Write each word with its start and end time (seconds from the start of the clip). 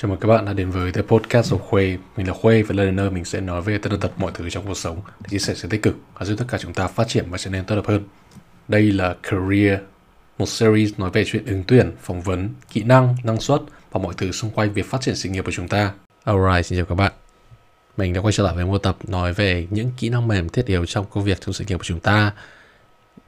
Chào 0.00 0.08
mừng 0.08 0.20
các 0.20 0.28
bạn 0.28 0.44
đã 0.44 0.52
đến 0.52 0.70
với 0.70 0.92
The 0.92 1.02
Podcast 1.02 1.50
của 1.52 1.58
Khuê. 1.58 1.98
Mình 2.16 2.28
là 2.28 2.34
Khuê 2.34 2.62
và 2.62 2.74
lần 2.74 2.96
nơi 2.96 3.10
mình 3.10 3.24
sẽ 3.24 3.40
nói 3.40 3.62
về 3.62 3.78
tất 3.78 3.90
tật 4.00 4.10
mọi 4.16 4.32
thứ 4.34 4.50
trong 4.50 4.66
cuộc 4.66 4.74
sống 4.74 5.00
để 5.20 5.26
chia 5.30 5.38
sẻ 5.38 5.54
sự 5.54 5.68
tích 5.68 5.82
cực 5.82 5.96
và 6.18 6.26
giúp 6.26 6.34
tất 6.38 6.44
cả 6.48 6.58
chúng 6.58 6.74
ta 6.74 6.86
phát 6.86 7.08
triển 7.08 7.24
và 7.30 7.38
trở 7.38 7.50
nên 7.50 7.64
tốt 7.64 7.74
đẹp 7.74 7.82
hơn. 7.86 8.02
Đây 8.68 8.82
là 8.92 9.16
Career, 9.22 9.78
một 10.38 10.46
series 10.46 10.92
nói 10.98 11.10
về 11.10 11.24
chuyện 11.26 11.46
ứng 11.46 11.64
tuyển, 11.66 11.92
phỏng 12.02 12.22
vấn, 12.22 12.48
kỹ 12.72 12.82
năng, 12.82 13.16
năng 13.22 13.40
suất 13.40 13.60
và 13.90 14.00
mọi 14.00 14.14
thứ 14.16 14.32
xung 14.32 14.50
quanh 14.50 14.72
việc 14.72 14.86
phát 14.86 15.00
triển 15.00 15.16
sự 15.16 15.28
nghiệp 15.28 15.44
của 15.44 15.52
chúng 15.52 15.68
ta. 15.68 15.92
Alright, 16.24 16.66
xin 16.66 16.78
chào 16.78 16.86
các 16.86 16.94
bạn. 16.94 17.12
Mình 17.96 18.12
đã 18.12 18.20
quay 18.20 18.32
trở 18.32 18.42
lại 18.42 18.54
với 18.54 18.64
một 18.64 18.78
tập 18.78 18.96
nói 19.08 19.32
về 19.32 19.66
những 19.70 19.90
kỹ 19.96 20.08
năng 20.08 20.28
mềm 20.28 20.48
thiết 20.48 20.66
yếu 20.66 20.86
trong 20.86 21.06
công 21.10 21.24
việc 21.24 21.40
trong 21.40 21.52
sự 21.52 21.64
nghiệp 21.68 21.76
của 21.76 21.84
chúng 21.84 22.00
ta. 22.00 22.32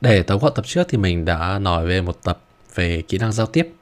Để 0.01 0.23
tóm 0.23 0.39
gọn 0.39 0.53
tập 0.55 0.67
trước 0.67 0.87
thì 0.89 0.99
mình 0.99 1.25
đã 1.25 1.59
nói 1.59 1.87
về 1.87 2.01
một 2.01 2.23
tập 2.23 2.41
về 2.75 3.03
kỹ 3.09 3.19
năng 3.19 3.33
giao 3.33 3.47
tiếp 3.47 3.73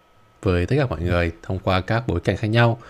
với 0.42 0.66
tất 0.66 0.76
cả 0.78 0.86
mọi 0.86 1.00
người 1.00 1.32
thông 1.42 1.58
qua 1.58 1.80
các 1.80 2.06
bối 2.06 2.20
cảnh 2.20 2.36
khác 2.36 2.48
nhau. 2.48 2.80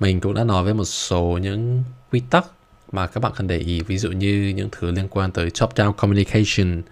Mình 0.00 0.20
cũng 0.20 0.34
đã 0.34 0.44
nói 0.44 0.64
về 0.64 0.72
một 0.72 0.84
số 0.84 1.38
những 1.42 1.84
quy 2.12 2.20
tắc 2.30 2.46
mà 2.92 3.06
các 3.06 3.20
bạn 3.20 3.32
cần 3.36 3.46
để 3.46 3.58
ý, 3.58 3.80
ví 3.80 3.98
dụ 3.98 4.10
như 4.10 4.52
những 4.56 4.68
thứ 4.72 4.90
liên 4.90 5.08
quan 5.08 5.32
tới 5.32 5.48
top-down 5.48 5.92
communication, 5.92 6.82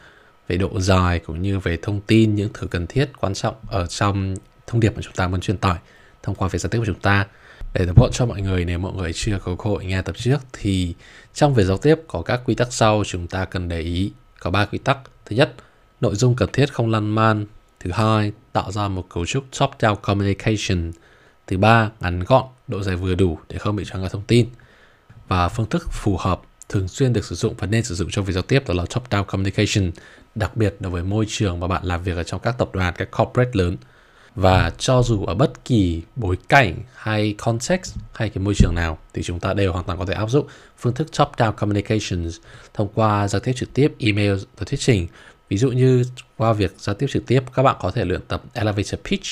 về 0.49 0.57
độ 0.57 0.81
dài 0.81 1.19
cũng 1.19 1.43
như 1.43 1.59
về 1.59 1.79
thông 1.83 2.01
tin, 2.01 2.35
những 2.35 2.51
thứ 2.55 2.67
cần 2.67 2.87
thiết 2.87 3.11
quan 3.21 3.35
trọng 3.35 3.55
ở 3.67 3.87
trong 3.87 4.35
thông 4.67 4.81
điệp 4.81 4.97
mà 4.97 5.03
chúng 5.03 5.13
ta 5.13 5.29
muốn 5.29 5.41
truyền 5.41 5.57
tải 5.57 5.77
thông 6.23 6.35
qua 6.35 6.49
việc 6.49 6.59
giao 6.59 6.71
tiếp 6.71 6.79
của 6.79 6.87
chúng 6.87 7.01
ta. 7.01 7.27
Để 7.75 7.87
tập 7.87 8.01
hợp 8.01 8.09
cho 8.13 8.27
mọi 8.27 8.43
người 8.43 8.65
nếu 8.65 8.79
mọi 8.79 8.93
người 8.93 9.13
chưa 9.13 9.39
có 9.45 9.57
cơ 9.57 9.71
hội 9.71 9.85
nghe 9.85 10.03
tập 10.03 10.17
trước 10.19 10.39
thì 10.53 10.95
trong 11.35 11.55
việc 11.55 11.65
giao 11.65 11.79
tiếp 11.79 12.01
có 12.07 12.23
các 12.23 12.41
quy 12.45 12.55
tắc 12.55 12.73
sau 12.73 13.03
chúng 13.07 13.27
ta 13.27 13.45
cần 13.45 13.69
để 13.69 13.81
ý. 13.81 14.13
Có 14.41 14.51
ba 14.51 14.65
quy 14.65 14.79
tắc. 14.79 14.99
Thứ 15.25 15.37
nhất, 15.37 15.55
nội 16.01 16.15
dung 16.15 16.37
cần 16.37 16.49
thiết 16.53 16.73
không 16.73 16.91
lan 16.91 17.15
man 17.15 17.47
Thứ 17.87 17.93
hai, 17.93 18.33
tạo 18.53 18.73
ra 18.73 18.89
một 18.89 19.07
cấu 19.09 19.27
trúc 19.27 19.45
top-down 19.53 19.95
communication. 19.95 20.93
Thứ 21.47 21.59
ba, 21.59 21.91
ngắn 22.01 22.21
gọn, 22.21 22.45
độ 22.69 22.83
dài 22.83 22.97
vừa 22.97 23.15
đủ 23.15 23.39
để 23.49 23.59
không 23.59 23.77
bị 23.77 23.85
choáng 23.85 24.03
ngợp 24.03 24.13
thông 24.13 24.23
tin. 24.27 24.49
Và 25.29 25.49
phương 25.49 25.67
thức 25.67 25.89
phù 25.93 26.17
hợp 26.17 26.41
thường 26.69 26.89
xuyên 26.89 27.13
được 27.13 27.25
sử 27.25 27.35
dụng 27.35 27.55
và 27.59 27.67
nên 27.67 27.85
sử 27.85 27.95
dụng 27.95 28.09
trong 28.11 28.25
việc 28.25 28.33
giao 28.33 28.43
tiếp 28.43 28.69
đó 28.69 28.75
là 28.75 28.85
top-down 28.85 29.25
communication, 29.25 29.93
đặc 30.35 30.57
biệt 30.57 30.77
đối 30.81 30.93
với 30.93 31.03
môi 31.03 31.25
trường 31.29 31.61
mà 31.61 31.67
bạn 31.67 31.85
làm 31.85 32.03
việc 32.03 32.17
ở 32.17 32.23
trong 32.23 32.41
các 32.41 32.59
tập 32.59 32.69
đoàn, 32.73 32.95
các 32.97 33.09
corporate 33.11 33.51
lớn. 33.53 33.77
Và 34.35 34.71
cho 34.79 35.03
dù 35.03 35.25
ở 35.25 35.35
bất 35.35 35.65
kỳ 35.65 36.03
bối 36.17 36.37
cảnh 36.49 36.75
hay 36.95 37.35
context 37.39 37.97
hay 38.15 38.29
cái 38.31 38.45
môi 38.45 38.55
trường 38.55 38.75
nào 38.75 38.99
thì 39.15 39.23
chúng 39.23 39.41
ta 39.41 39.55
đều 39.55 39.73
hoàn 39.73 39.85
toàn 39.85 39.99
có 39.99 40.07
thể 40.07 40.15
áp 40.15 40.31
dụng 40.31 40.47
phương 40.79 40.95
thức 40.95 41.09
top-down 41.13 41.53
communications 41.53 42.37
thông 42.75 42.89
qua 42.95 43.29
giao 43.29 43.41
tiếp 43.41 43.53
trực 43.57 43.75
tiếp, 43.75 43.93
email 43.99 44.33
và 44.33 44.65
thuyết 44.67 44.81
trình 44.81 45.07
Ví 45.49 45.57
dụ 45.57 45.71
như 45.71 46.05
qua 46.37 46.53
việc 46.53 46.75
giao 46.79 46.95
tiếp 46.95 47.07
trực 47.11 47.27
tiếp, 47.27 47.41
các 47.55 47.63
bạn 47.63 47.77
có 47.81 47.91
thể 47.91 48.05
luyện 48.05 48.21
tập 48.29 48.43
elevator 48.53 48.95
pitch 49.05 49.27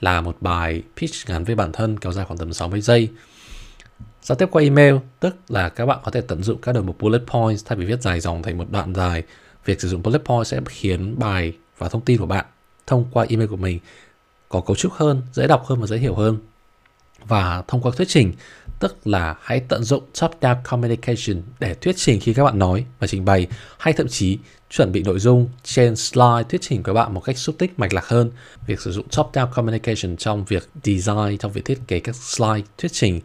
là 0.00 0.20
một 0.20 0.36
bài 0.40 0.82
pitch 0.96 1.28
ngắn 1.28 1.44
với 1.44 1.54
bản 1.54 1.72
thân 1.72 1.98
kéo 1.98 2.12
dài 2.12 2.24
khoảng 2.24 2.38
tầm 2.38 2.52
60 2.52 2.80
giây. 2.80 3.08
Giao 4.22 4.36
tiếp 4.36 4.48
qua 4.50 4.62
email 4.62 4.94
tức 5.20 5.36
là 5.48 5.68
các 5.68 5.86
bạn 5.86 5.98
có 6.04 6.10
thể 6.10 6.20
tận 6.20 6.42
dụng 6.42 6.60
các 6.60 6.72
đầu 6.72 6.82
mục 6.82 6.96
bullet 7.00 7.22
points 7.26 7.64
thay 7.66 7.78
vì 7.78 7.84
viết 7.84 8.02
dài 8.02 8.20
dòng 8.20 8.42
thành 8.42 8.58
một 8.58 8.70
đoạn 8.70 8.94
dài. 8.94 9.22
Việc 9.64 9.80
sử 9.80 9.88
dụng 9.88 10.02
bullet 10.02 10.24
points 10.24 10.50
sẽ 10.50 10.60
khiến 10.68 11.18
bài 11.18 11.52
và 11.78 11.88
thông 11.88 12.04
tin 12.04 12.18
của 12.18 12.26
bạn 12.26 12.44
thông 12.86 13.04
qua 13.12 13.26
email 13.28 13.48
của 13.48 13.56
mình 13.56 13.78
có 14.48 14.60
cấu 14.60 14.76
trúc 14.76 14.92
hơn, 14.92 15.22
dễ 15.32 15.46
đọc 15.46 15.64
hơn 15.66 15.80
và 15.80 15.86
dễ 15.86 15.96
hiểu 15.96 16.14
hơn. 16.14 16.38
Và 17.28 17.62
thông 17.68 17.82
qua 17.82 17.92
thuyết 17.96 18.08
trình 18.08 18.32
tức 18.80 19.06
là 19.06 19.36
hãy 19.40 19.60
tận 19.60 19.84
dụng 19.84 20.04
top-down 20.14 20.56
communication 20.64 21.42
để 21.60 21.74
thuyết 21.74 21.96
trình 21.96 22.20
khi 22.20 22.34
các 22.34 22.44
bạn 22.44 22.58
nói 22.58 22.84
và 22.98 23.06
trình 23.06 23.24
bày 23.24 23.46
hay 23.78 23.92
thậm 23.92 24.08
chí 24.08 24.38
chuẩn 24.76 24.92
bị 24.92 25.02
nội 25.02 25.18
dung 25.18 25.48
trên 25.62 25.96
slide 25.96 26.42
thuyết 26.48 26.60
trình 26.60 26.82
của 26.82 26.92
bạn 26.92 27.14
một 27.14 27.20
cách 27.20 27.38
xúc 27.38 27.54
tích 27.58 27.78
mạch 27.78 27.92
lạc 27.92 28.06
hơn. 28.06 28.30
Việc 28.66 28.80
sử 28.80 28.92
dụng 28.92 29.06
top-down 29.10 29.46
communication 29.46 30.16
trong 30.16 30.44
việc 30.44 30.68
design, 30.84 31.38
trong 31.38 31.52
việc 31.52 31.64
thiết 31.64 31.78
kế 31.88 32.00
các 32.00 32.16
slide 32.16 32.62
thuyết 32.78 32.92
trình 32.92 33.20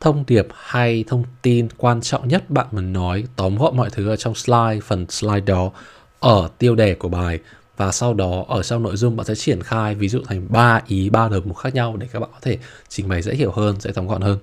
thông 0.00 0.24
điệp 0.26 0.46
hay 0.54 1.04
thông 1.06 1.24
tin 1.42 1.68
quan 1.76 2.00
trọng 2.00 2.28
nhất 2.28 2.50
bạn 2.50 2.66
muốn 2.72 2.92
nói 2.92 3.24
tóm 3.36 3.56
gọn 3.56 3.76
mọi 3.76 3.90
thứ 3.90 4.08
ở 4.08 4.16
trong 4.16 4.34
slide 4.34 4.80
phần 4.84 5.06
slide 5.10 5.40
đó 5.40 5.70
ở 6.20 6.48
tiêu 6.58 6.74
đề 6.74 6.94
của 6.94 7.08
bài 7.08 7.38
và 7.76 7.92
sau 7.92 8.14
đó 8.14 8.44
ở 8.48 8.62
trong 8.62 8.82
nội 8.82 8.96
dung 8.96 9.16
bạn 9.16 9.26
sẽ 9.26 9.34
triển 9.34 9.62
khai 9.62 9.94
ví 9.94 10.08
dụ 10.08 10.20
thành 10.26 10.46
3 10.48 10.80
ý 10.86 11.10
3 11.10 11.28
đầu 11.28 11.40
mục 11.44 11.56
khác 11.56 11.74
nhau 11.74 11.96
để 11.96 12.08
các 12.12 12.20
bạn 12.20 12.30
có 12.32 12.38
thể 12.42 12.58
trình 12.88 13.08
bày 13.08 13.22
dễ 13.22 13.34
hiểu 13.34 13.52
hơn, 13.52 13.76
dễ 13.80 13.92
tóm 13.92 14.06
gọn 14.06 14.22
hơn. 14.22 14.38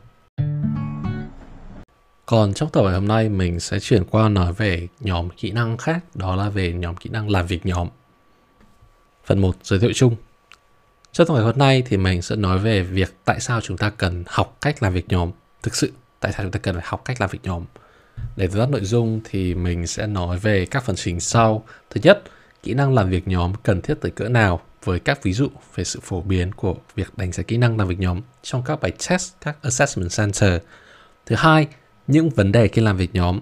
Còn 2.31 2.53
trong 2.53 2.69
tập 2.69 2.81
ngày 2.81 2.93
hôm 2.93 3.07
nay 3.07 3.29
mình 3.29 3.59
sẽ 3.59 3.79
chuyển 3.79 4.03
qua 4.03 4.29
nói 4.29 4.53
về 4.53 4.87
nhóm 4.99 5.29
kỹ 5.29 5.51
năng 5.51 5.77
khác, 5.77 5.99
đó 6.15 6.35
là 6.35 6.49
về 6.49 6.73
nhóm 6.73 6.95
kỹ 6.95 7.09
năng 7.09 7.29
làm 7.29 7.47
việc 7.47 7.65
nhóm. 7.65 7.87
Phần 9.25 9.41
1 9.41 9.55
giới 9.63 9.79
thiệu 9.79 9.91
chung. 9.95 10.15
Trong 11.11 11.27
tập 11.27 11.33
ngày 11.33 11.43
hôm 11.43 11.57
nay 11.57 11.83
thì 11.85 11.97
mình 11.97 12.21
sẽ 12.21 12.35
nói 12.35 12.59
về 12.59 12.81
việc 12.81 13.15
tại 13.25 13.39
sao 13.39 13.61
chúng 13.61 13.77
ta 13.77 13.89
cần 13.89 14.23
học 14.27 14.57
cách 14.61 14.83
làm 14.83 14.93
việc 14.93 15.05
nhóm. 15.09 15.31
Thực 15.63 15.75
sự, 15.75 15.91
tại 16.19 16.33
sao 16.33 16.43
chúng 16.43 16.51
ta 16.51 16.59
cần 16.59 16.75
phải 16.75 16.83
học 16.87 17.01
cách 17.05 17.21
làm 17.21 17.29
việc 17.29 17.39
nhóm. 17.43 17.65
Để 18.35 18.47
dẫn 18.47 18.59
dắt 18.59 18.69
nội 18.69 18.85
dung 18.85 19.21
thì 19.23 19.55
mình 19.55 19.87
sẽ 19.87 20.07
nói 20.07 20.37
về 20.37 20.65
các 20.65 20.83
phần 20.83 20.95
chính 20.95 21.19
sau. 21.19 21.63
Thứ 21.89 22.01
nhất, 22.03 22.23
kỹ 22.63 22.73
năng 22.73 22.93
làm 22.93 23.09
việc 23.09 23.27
nhóm 23.27 23.53
cần 23.63 23.81
thiết 23.81 23.95
tới 24.01 24.11
cỡ 24.11 24.29
nào 24.29 24.61
với 24.83 24.99
các 24.99 25.23
ví 25.23 25.33
dụ 25.33 25.47
về 25.75 25.83
sự 25.83 25.99
phổ 26.03 26.21
biến 26.21 26.51
của 26.51 26.75
việc 26.95 27.17
đánh 27.17 27.31
giá 27.31 27.43
kỹ 27.43 27.57
năng 27.57 27.77
làm 27.77 27.87
việc 27.87 27.99
nhóm 27.99 28.21
trong 28.41 28.63
các 28.63 28.81
bài 28.81 28.91
test, 29.09 29.33
các 29.41 29.57
assessment 29.61 30.11
center. 30.17 30.61
Thứ 31.25 31.35
hai, 31.35 31.67
những 32.07 32.29
vấn 32.29 32.51
đề 32.51 32.67
khi 32.67 32.81
làm 32.81 32.97
việc 32.97 33.16
nhóm. 33.16 33.39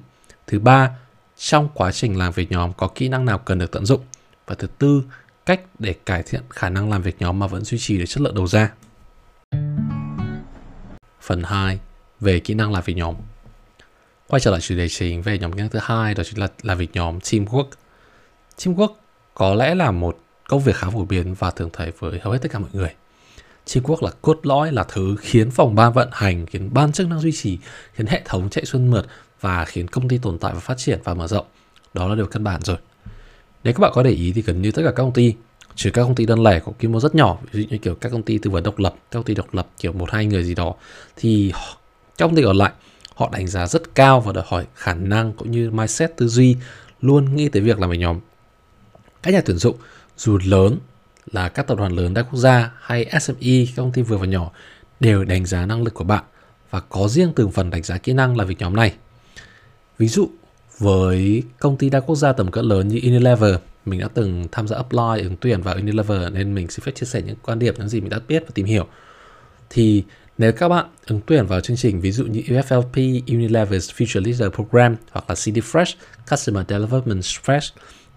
Thứ 0.47 0.59
ba, 0.59 0.91
trong 1.37 1.69
quá 1.73 1.91
trình 1.91 2.17
làm 2.17 2.33
việc 2.33 2.51
nhóm 2.51 2.73
có 2.73 2.87
kỹ 2.95 3.07
năng 3.07 3.25
nào 3.25 3.37
cần 3.37 3.59
được 3.59 3.71
tận 3.71 3.85
dụng. 3.85 4.01
Và 4.47 4.55
thứ 4.55 4.67
tư, 4.67 5.03
cách 5.45 5.61
để 5.79 5.95
cải 6.05 6.23
thiện 6.23 6.41
khả 6.49 6.69
năng 6.69 6.89
làm 6.89 7.01
việc 7.01 7.15
nhóm 7.19 7.39
mà 7.39 7.47
vẫn 7.47 7.63
duy 7.63 7.77
trì 7.77 7.97
được 7.97 8.05
chất 8.07 8.21
lượng 8.21 8.35
đầu 8.35 8.47
ra. 8.47 8.71
Phần 11.21 11.43
2 11.43 11.79
về 12.19 12.39
kỹ 12.39 12.53
năng 12.53 12.73
làm 12.73 12.83
việc 12.85 12.93
nhóm. 12.97 13.15
Quay 14.27 14.39
trở 14.39 14.51
lại 14.51 14.61
chủ 14.61 14.75
đề 14.75 14.89
chính 14.89 15.21
về 15.21 15.39
nhóm 15.39 15.51
kỹ 15.51 15.59
năng 15.59 15.69
thứ 15.69 15.79
hai 15.81 16.13
đó 16.13 16.23
chính 16.23 16.39
là 16.39 16.47
làm 16.61 16.77
việc 16.77 16.89
nhóm 16.93 17.19
teamwork. 17.19 17.69
Teamwork 18.57 18.93
có 19.33 19.53
lẽ 19.53 19.75
là 19.75 19.91
một 19.91 20.19
công 20.47 20.59
việc 20.59 20.75
khá 20.75 20.89
phổ 20.89 21.05
biến 21.05 21.33
và 21.33 21.51
thường 21.51 21.69
thấy 21.73 21.91
với 21.99 22.19
hầu 22.19 22.33
hết 22.33 22.39
tất 22.41 22.49
cả 22.51 22.59
mọi 22.59 22.69
người. 22.73 22.95
Teamwork 23.73 24.03
là 24.03 24.11
cốt 24.21 24.39
lõi 24.43 24.71
là 24.71 24.83
thứ 24.83 25.15
khiến 25.19 25.51
phòng 25.51 25.75
ban 25.75 25.93
vận 25.93 26.09
hành, 26.11 26.45
khiến 26.45 26.69
ban 26.73 26.91
chức 26.91 27.07
năng 27.07 27.19
duy 27.19 27.31
trì, 27.31 27.57
khiến 27.93 28.07
hệ 28.07 28.21
thống 28.25 28.49
chạy 28.49 28.65
xuân 28.65 28.89
mượt 28.91 29.05
và 29.41 29.65
khiến 29.65 29.87
công 29.87 30.07
ty 30.07 30.17
tồn 30.17 30.37
tại 30.37 30.53
và 30.53 30.59
phát 30.59 30.77
triển 30.77 30.99
và 31.03 31.13
mở 31.13 31.27
rộng. 31.27 31.45
Đó 31.93 32.07
là 32.07 32.15
điều 32.15 32.25
căn 32.25 32.43
bản 32.43 32.61
rồi. 32.63 32.77
Nếu 33.63 33.73
các 33.73 33.79
bạn 33.79 33.91
có 33.95 34.03
để 34.03 34.11
ý 34.11 34.31
thì 34.31 34.41
gần 34.41 34.61
như 34.61 34.71
tất 34.71 34.81
cả 34.85 34.91
các 34.91 35.03
công 35.03 35.13
ty, 35.13 35.33
trừ 35.75 35.91
các 35.91 36.03
công 36.03 36.15
ty 36.15 36.25
đơn 36.25 36.43
lẻ 36.43 36.59
có 36.59 36.71
quy 36.79 36.87
mô 36.87 36.99
rất 36.99 37.15
nhỏ, 37.15 37.37
ví 37.51 37.63
dụ 37.63 37.69
như 37.69 37.77
kiểu 37.77 37.95
các 37.95 38.11
công 38.11 38.23
ty 38.23 38.37
tư 38.37 38.49
vấn 38.49 38.63
độc 38.63 38.79
lập, 38.79 38.95
các 39.11 39.19
công 39.19 39.23
ty 39.23 39.35
độc 39.35 39.53
lập 39.53 39.67
kiểu 39.79 39.93
một 39.93 40.11
hai 40.11 40.25
người 40.25 40.43
gì 40.43 40.55
đó, 40.55 40.73
thì 41.15 41.51
các 42.17 42.25
công 42.25 42.35
ty 42.35 42.43
còn 42.43 42.55
lại 42.55 42.71
họ 43.15 43.29
đánh 43.33 43.47
giá 43.47 43.67
rất 43.67 43.95
cao 43.95 44.21
và 44.21 44.33
đòi 44.33 44.43
hỏi 44.47 44.65
khả 44.75 44.93
năng 44.93 45.33
cũng 45.33 45.51
như 45.51 45.71
mindset 45.71 46.17
tư 46.17 46.27
duy 46.27 46.55
luôn 47.01 47.35
nghĩ 47.35 47.49
tới 47.49 47.61
việc 47.61 47.79
làm 47.79 47.89
việc 47.89 47.97
nhóm. 47.97 48.19
Các 49.21 49.33
nhà 49.33 49.41
tuyển 49.45 49.57
dụng 49.57 49.75
dù 50.17 50.39
lớn 50.43 50.77
là 51.31 51.49
các 51.49 51.67
tập 51.67 51.77
đoàn 51.77 51.91
lớn 51.91 52.13
đa 52.13 52.21
quốc 52.21 52.39
gia 52.39 52.71
hay 52.81 53.05
SME, 53.21 53.65
các 53.65 53.73
công 53.75 53.91
ty 53.91 54.01
vừa 54.01 54.17
và 54.17 54.25
nhỏ 54.25 54.51
đều 54.99 55.23
đánh 55.23 55.45
giá 55.45 55.65
năng 55.65 55.83
lực 55.83 55.93
của 55.93 56.03
bạn 56.03 56.23
và 56.69 56.79
có 56.79 57.07
riêng 57.07 57.33
từng 57.35 57.51
phần 57.51 57.69
đánh 57.69 57.83
giá 57.83 57.97
kỹ 57.97 58.13
năng 58.13 58.37
là 58.37 58.43
việc 58.43 58.59
nhóm 58.59 58.75
này. 58.75 58.93
Ví 59.97 60.07
dụ 60.07 60.29
với 60.79 61.43
công 61.59 61.77
ty 61.77 61.89
đa 61.89 61.99
quốc 61.99 62.15
gia 62.15 62.33
tầm 62.33 62.51
cỡ 62.51 62.61
lớn 62.61 62.87
như 62.87 62.99
Unilever, 63.03 63.55
mình 63.85 63.99
đã 63.99 64.07
từng 64.13 64.45
tham 64.51 64.67
gia 64.67 64.77
apply 64.77 65.23
ứng 65.23 65.35
tuyển 65.39 65.61
vào 65.61 65.75
Unilever 65.75 66.33
nên 66.33 66.55
mình 66.55 66.69
xin 66.69 66.83
phép 66.85 66.91
chia 66.95 67.05
sẻ 67.05 67.21
những 67.21 67.35
quan 67.43 67.59
điểm 67.59 67.73
những 67.77 67.89
gì 67.89 68.01
mình 68.01 68.09
đã 68.09 68.19
biết 68.27 68.43
và 68.45 68.51
tìm 68.53 68.65
hiểu. 68.65 68.87
Thì 69.69 70.03
nếu 70.37 70.51
các 70.51 70.69
bạn 70.69 70.85
ứng 71.07 71.21
tuyển 71.25 71.47
vào 71.47 71.61
chương 71.61 71.77
trình 71.77 72.01
ví 72.01 72.11
dụ 72.11 72.25
như 72.25 72.41
UFLP, 72.41 73.23
Unilever's 73.25 73.93
Future 73.95 74.25
Leader 74.25 74.55
Program 74.55 74.95
hoặc 75.11 75.25
là 75.29 75.35
CD 75.35 75.57
Fresh, 75.57 75.95
Customer 76.31 76.65
Development 76.69 77.21
Fresh 77.21 77.69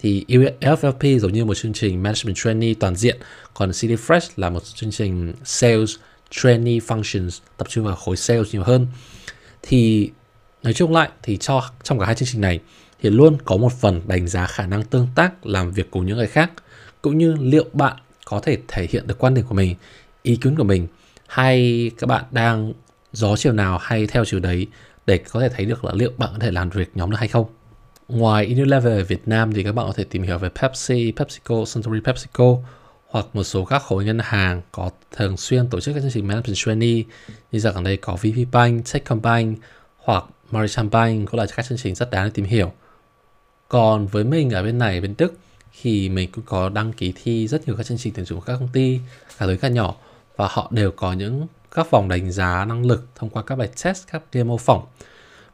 thì 0.02 0.24
LFP 0.28 1.18
giống 1.18 1.32
như 1.32 1.44
một 1.44 1.54
chương 1.54 1.72
trình 1.72 2.02
Management 2.02 2.36
Trainee 2.36 2.74
toàn 2.74 2.96
diện, 2.96 3.20
còn 3.54 3.72
CD 3.72 3.84
Fresh 3.84 4.28
là 4.36 4.50
một 4.50 4.64
chương 4.64 4.90
trình 4.90 5.32
Sales 5.44 5.90
Trainee 6.30 6.78
Functions 6.78 7.40
tập 7.56 7.68
trung 7.70 7.84
vào 7.84 7.96
khối 7.96 8.16
sales 8.16 8.52
nhiều 8.52 8.62
hơn. 8.62 8.86
Thì 9.62 10.10
nói 10.62 10.72
chung 10.72 10.92
lại 10.92 11.08
thì 11.22 11.36
cho 11.36 11.70
trong 11.82 11.98
cả 11.98 12.06
hai 12.06 12.14
chương 12.14 12.28
trình 12.32 12.40
này 12.40 12.60
thì 13.02 13.10
luôn 13.10 13.36
có 13.44 13.56
một 13.56 13.72
phần 13.80 14.00
đánh 14.06 14.28
giá 14.28 14.46
khả 14.46 14.66
năng 14.66 14.82
tương 14.82 15.08
tác 15.14 15.46
làm 15.46 15.72
việc 15.72 15.90
cùng 15.90 16.06
những 16.06 16.16
người 16.16 16.26
khác 16.26 16.50
cũng 17.02 17.18
như 17.18 17.36
liệu 17.40 17.64
bạn 17.72 17.96
có 18.24 18.40
thể 18.40 18.58
thể 18.68 18.86
hiện 18.90 19.06
được 19.06 19.18
quan 19.18 19.34
điểm 19.34 19.44
của 19.48 19.54
mình, 19.54 19.74
ý 20.22 20.36
kiến 20.36 20.56
của 20.56 20.64
mình 20.64 20.86
hay 21.26 21.90
các 21.98 22.06
bạn 22.06 22.24
đang 22.30 22.72
gió 23.12 23.36
chiều 23.36 23.52
nào 23.52 23.78
hay 23.78 24.06
theo 24.06 24.24
chiều 24.24 24.40
đấy 24.40 24.66
để 25.06 25.18
có 25.18 25.40
thể 25.40 25.48
thấy 25.48 25.66
được 25.66 25.84
là 25.84 25.92
liệu 25.94 26.12
bạn 26.16 26.30
có 26.32 26.38
thể 26.38 26.50
làm 26.50 26.70
việc 26.70 26.90
nhóm 26.94 27.10
được 27.10 27.16
hay 27.18 27.28
không. 27.28 27.46
Ngoài 28.12 28.46
Unilever 28.46 28.98
ở 28.98 29.04
Việt 29.04 29.28
Nam 29.28 29.52
thì 29.52 29.62
các 29.62 29.72
bạn 29.72 29.86
có 29.86 29.92
thể 29.92 30.04
tìm 30.04 30.22
hiểu 30.22 30.38
về 30.38 30.48
Pepsi, 30.48 31.12
PepsiCo, 31.16 31.64
Suntory 31.64 32.00
PepsiCo 32.00 32.44
hoặc 33.06 33.26
một 33.32 33.44
số 33.44 33.64
các 33.64 33.82
khối 33.82 34.04
ngân 34.04 34.18
hàng 34.18 34.62
có 34.72 34.90
thường 35.16 35.36
xuyên 35.36 35.68
tổ 35.68 35.80
chức 35.80 35.94
các 35.94 36.00
chương 36.00 36.10
trình 36.10 36.26
Management 36.26 36.56
Trainee 36.56 37.02
như 37.52 37.58
giờ 37.58 37.72
gần 37.72 37.84
đây 37.84 37.96
có 37.96 38.16
VP 38.16 38.52
Bank, 38.52 38.84
Techcombank 38.92 39.58
hoặc 39.96 40.24
Maritime 40.50 40.88
Bank 40.88 41.30
cũng 41.30 41.40
là 41.40 41.46
các 41.56 41.66
chương 41.66 41.78
trình 41.78 41.94
rất 41.94 42.10
đáng 42.10 42.24
để 42.24 42.30
tìm 42.34 42.44
hiểu. 42.44 42.72
Còn 43.68 44.06
với 44.06 44.24
mình 44.24 44.50
ở 44.50 44.62
bên 44.62 44.78
này 44.78 45.00
bên 45.00 45.14
Đức 45.18 45.34
thì 45.80 46.08
mình 46.08 46.30
cũng 46.32 46.44
có 46.44 46.68
đăng 46.68 46.92
ký 46.92 47.12
thi 47.22 47.48
rất 47.48 47.66
nhiều 47.66 47.76
các 47.76 47.86
chương 47.86 47.98
trình 47.98 48.12
tuyển 48.16 48.26
dụng 48.26 48.40
của 48.40 48.44
các 48.44 48.56
công 48.58 48.68
ty 48.72 49.00
cả 49.38 49.46
lớn 49.46 49.58
cả 49.58 49.68
nhỏ 49.68 49.94
và 50.36 50.48
họ 50.50 50.68
đều 50.70 50.90
có 50.90 51.12
những 51.12 51.46
các 51.74 51.90
vòng 51.90 52.08
đánh 52.08 52.32
giá 52.32 52.64
năng 52.64 52.86
lực 52.86 53.06
thông 53.14 53.30
qua 53.30 53.42
các 53.42 53.56
bài 53.56 53.68
test, 53.84 54.06
các 54.12 54.22
demo 54.32 54.56
phỏng. 54.56 54.86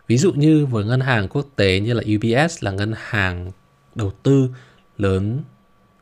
Ví 0.08 0.18
dụ 0.18 0.32
như 0.32 0.66
với 0.66 0.84
ngân 0.84 1.00
hàng 1.00 1.28
quốc 1.28 1.46
tế 1.56 1.80
như 1.80 1.94
là 1.94 2.02
UBS 2.16 2.64
là 2.64 2.70
ngân 2.70 2.92
hàng 2.96 3.52
đầu 3.94 4.12
tư 4.22 4.48
lớn 4.98 5.42